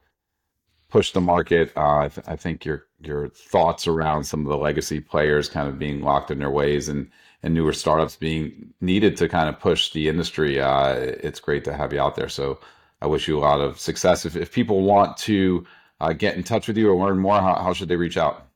push 0.88 1.12
the 1.12 1.20
market. 1.20 1.72
Uh, 1.76 1.98
I, 1.98 2.08
th- 2.08 2.26
I, 2.26 2.34
think 2.34 2.64
your 2.64 2.86
your 3.00 3.28
thoughts 3.28 3.86
around 3.86 4.24
some 4.24 4.40
of 4.40 4.48
the 4.48 4.56
legacy 4.56 4.98
players 4.98 5.48
kind 5.48 5.68
of 5.68 5.78
being 5.78 6.02
locked 6.02 6.32
in 6.32 6.40
their 6.40 6.50
ways 6.50 6.88
and 6.88 7.08
and 7.44 7.54
newer 7.54 7.72
startups 7.72 8.16
being 8.16 8.74
needed 8.80 9.16
to 9.18 9.28
kind 9.28 9.48
of 9.48 9.60
push 9.60 9.92
the 9.92 10.08
industry. 10.08 10.60
Uh, 10.60 10.94
it's 10.94 11.40
great 11.40 11.64
to 11.64 11.74
have 11.74 11.92
you 11.92 12.00
out 12.00 12.16
there. 12.16 12.28
So 12.28 12.58
I 13.00 13.06
wish 13.06 13.28
you 13.28 13.38
a 13.38 13.40
lot 13.40 13.60
of 13.60 13.78
success. 13.78 14.26
If, 14.26 14.34
if 14.36 14.52
people 14.52 14.82
want 14.82 15.16
to 15.18 15.66
uh, 16.00 16.12
get 16.12 16.36
in 16.36 16.42
touch 16.42 16.66
with 16.66 16.76
you 16.76 16.90
or 16.90 16.96
learn 16.96 17.18
more, 17.18 17.40
how, 17.40 17.54
how 17.54 17.72
should 17.72 17.88
they 17.88 17.96
reach 17.96 18.16
out? 18.16 18.48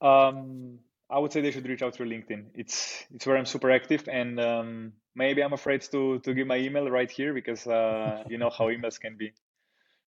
Um, 0.00 0.78
I 1.10 1.18
would 1.18 1.32
say 1.32 1.40
they 1.40 1.50
should 1.50 1.66
reach 1.66 1.82
out 1.82 1.94
through 1.94 2.10
LinkedIn. 2.10 2.46
It's 2.54 3.04
it's 3.14 3.26
where 3.26 3.36
I'm 3.36 3.46
super 3.46 3.70
active, 3.70 4.08
and 4.08 4.38
um, 4.38 4.92
maybe 5.14 5.42
I'm 5.42 5.52
afraid 5.52 5.82
to 5.92 6.18
to 6.20 6.34
give 6.34 6.46
my 6.46 6.56
email 6.56 6.90
right 6.90 7.10
here 7.10 7.32
because 7.32 7.66
uh, 7.66 8.24
you 8.28 8.38
know 8.38 8.50
how 8.50 8.66
emails 8.66 9.00
can 9.00 9.16
be 9.16 9.32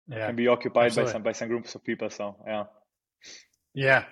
yeah, 0.09 0.27
can 0.27 0.37
be 0.37 0.49
occupied 0.49 0.87
absolutely. 0.87 1.13
by 1.13 1.13
some 1.13 1.23
by 1.23 1.33
some 1.33 1.49
groups 1.49 1.75
of 1.75 1.83
people. 1.83 2.11
So 2.11 2.37
yeah, 2.47 2.65
yeah, 3.75 4.05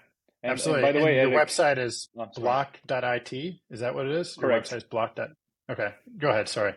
and, 0.42 0.52
absolutely. 0.52 0.84
And 0.84 0.94
by 0.94 0.98
the 0.98 1.04
way, 1.04 1.24
the 1.24 1.30
website 1.30 1.78
is 1.78 2.08
oh, 2.16 2.26
Bloq.it. 2.36 3.60
Is 3.70 3.80
that 3.80 3.94
what 3.94 4.06
it 4.06 4.12
is? 4.12 4.34
Correct. 4.34 4.70
Your 4.70 4.80
website 4.80 4.82
is 4.82 4.88
Bloq. 4.90 5.28
Okay, 5.70 5.94
go 6.18 6.30
ahead. 6.30 6.48
Sorry. 6.48 6.74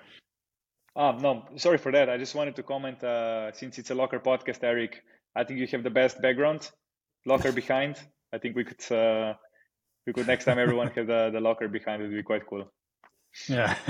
Um, 0.96 1.18
no, 1.20 1.46
sorry 1.56 1.78
for 1.78 1.91
that. 1.91 2.10
I 2.10 2.18
just 2.18 2.36
wanted 2.36 2.56
to 2.58 2.64
comment 2.64 3.04
uh, 3.04 3.52
since 3.54 3.80
it's 3.80 3.89
a 3.89 3.96
Locker 3.96 4.20
podcast, 4.20 4.64
Eric. 4.64 5.02
I 5.36 5.44
think 5.44 5.60
you 5.60 5.68
have 5.68 5.84
the 5.84 5.89
best 5.89 6.22
background, 6.22 6.70
Locker 7.26 7.52
behind. 7.52 7.98
I 8.34 8.40
think 8.40 8.56
we 8.56 8.64
could 8.64 8.92
uh, 8.92 9.36
we 10.06 10.14
could 10.14 10.28
next 10.28 10.46
time 10.46 10.58
everyone 10.58 10.88
have 10.90 11.08
the, 11.08 11.30
the 11.32 11.40
locker 11.40 11.68
behind 11.68 12.02
it 12.02 12.08
would 12.08 12.16
be 12.16 12.24
quite 12.24 12.46
cool. 12.48 12.70
Yeah. 13.48 13.76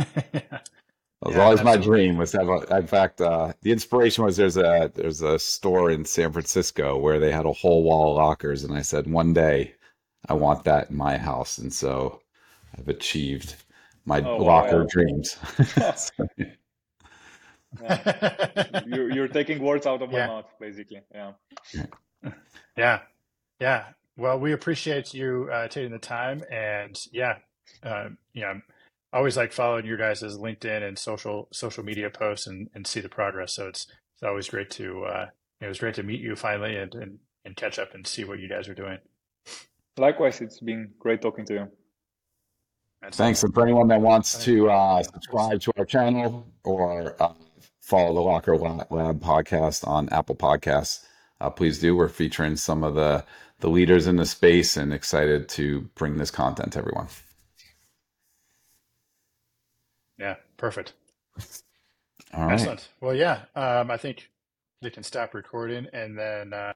It 1.23 1.27
was 1.27 1.35
yeah, 1.37 1.43
always 1.43 1.63
my 1.63 1.77
dream 1.77 2.17
was 2.17 2.33
have 2.33 2.49
a, 2.49 2.77
in 2.79 2.85
fact 2.85 3.21
uh, 3.21 3.53
the 3.61 3.71
inspiration 3.71 4.25
was 4.25 4.35
there's 4.35 4.57
a 4.57 4.91
there's 4.93 5.21
a 5.21 5.39
store 5.39 5.89
in 5.89 6.03
San 6.03 6.33
Francisco 6.33 6.97
where 6.97 7.17
they 7.17 7.31
had 7.31 7.45
a 7.45 7.53
whole 7.53 7.81
wall 7.83 8.11
of 8.11 8.17
lockers 8.17 8.65
and 8.65 8.75
I 8.75 8.81
said 8.81 9.09
one 9.09 9.31
day 9.31 9.73
I 10.27 10.33
want 10.33 10.65
that 10.65 10.89
in 10.89 10.97
my 10.97 11.17
house 11.17 11.59
and 11.59 11.71
so 11.71 12.19
I've 12.77 12.89
achieved 12.89 13.55
my 14.03 14.19
oh, 14.19 14.35
locker 14.35 14.81
wow. 14.81 14.87
dreams. 14.89 15.37
yeah. 17.81 18.81
you're, 18.85 19.09
you're 19.13 19.29
taking 19.29 19.63
words 19.63 19.87
out 19.87 20.01
of 20.01 20.11
my 20.11 20.27
mouth 20.27 20.51
basically 20.59 21.03
yeah 21.15 21.31
yeah 22.75 22.99
yeah 23.61 23.85
well, 24.17 24.39
we 24.39 24.53
appreciate 24.53 25.13
you 25.13 25.49
uh, 25.51 25.67
taking 25.67 25.91
the 25.91 25.99
time, 25.99 26.43
and 26.51 26.99
yeah, 27.11 27.37
uh, 27.83 28.09
yeah, 28.33 28.53
I 29.11 29.17
always 29.17 29.37
like 29.37 29.51
following 29.51 29.85
your 29.85 29.97
guys' 29.97 30.21
LinkedIn 30.23 30.87
and 30.87 30.97
social 30.97 31.47
social 31.51 31.83
media 31.83 32.09
posts 32.09 32.47
and, 32.47 32.69
and 32.73 32.85
see 32.85 32.99
the 32.99 33.09
progress. 33.09 33.53
So 33.53 33.67
it's 33.67 33.87
it's 34.15 34.23
always 34.23 34.49
great 34.49 34.69
to 34.71 35.03
uh, 35.05 35.25
it 35.61 35.67
was 35.67 35.79
great 35.79 35.95
to 35.95 36.03
meet 36.03 36.19
you 36.19 36.35
finally 36.35 36.75
and, 36.75 36.93
and 36.95 37.19
and 37.45 37.55
catch 37.55 37.79
up 37.79 37.93
and 37.93 38.05
see 38.05 38.23
what 38.23 38.39
you 38.39 38.49
guys 38.49 38.67
are 38.69 38.75
doing. 38.75 38.97
Likewise, 39.97 40.41
it's 40.41 40.59
been 40.59 40.91
great 40.99 41.21
talking 41.21 41.45
to 41.45 41.53
you. 41.53 41.67
That's 43.01 43.17
Thanks. 43.17 43.43
And 43.43 43.53
for 43.53 43.63
anyone 43.63 43.87
that 43.89 44.01
wants 44.01 44.43
to 44.45 44.69
uh, 44.71 45.03
subscribe 45.03 45.59
to 45.61 45.73
our 45.77 45.85
channel 45.85 46.47
or 46.63 47.21
uh, 47.21 47.33
follow 47.81 48.13
the 48.13 48.21
Locker 48.21 48.55
Lab 48.57 49.19
podcast 49.21 49.85
on 49.87 50.07
Apple 50.09 50.35
Podcasts, 50.35 51.05
uh, 51.41 51.49
please 51.49 51.79
do. 51.79 51.95
We're 51.95 52.07
featuring 52.07 52.55
some 52.55 52.83
of 52.83 52.95
the 52.95 53.25
the 53.63 53.69
leaders 53.69 54.07
in 54.07 54.17
the 54.17 54.25
space 54.25 54.75
and 54.75 54.93
excited 54.93 55.47
to 55.47 55.79
bring 55.95 56.17
this 56.17 56.29
content 56.29 56.73
to 56.73 56.79
everyone. 56.79 57.07
Yeah, 60.19 60.35
perfect. 60.57 60.91
All 62.33 62.47
right. 62.47 62.55
Excellent. 62.55 62.89
Well, 62.99 63.15
yeah, 63.15 63.43
um, 63.55 63.89
I 63.89 63.95
think 63.95 64.29
they 64.81 64.89
can 64.89 65.03
stop 65.03 65.33
recording 65.33 65.87
and 65.93 66.19
then. 66.19 66.51
Uh, 66.51 66.73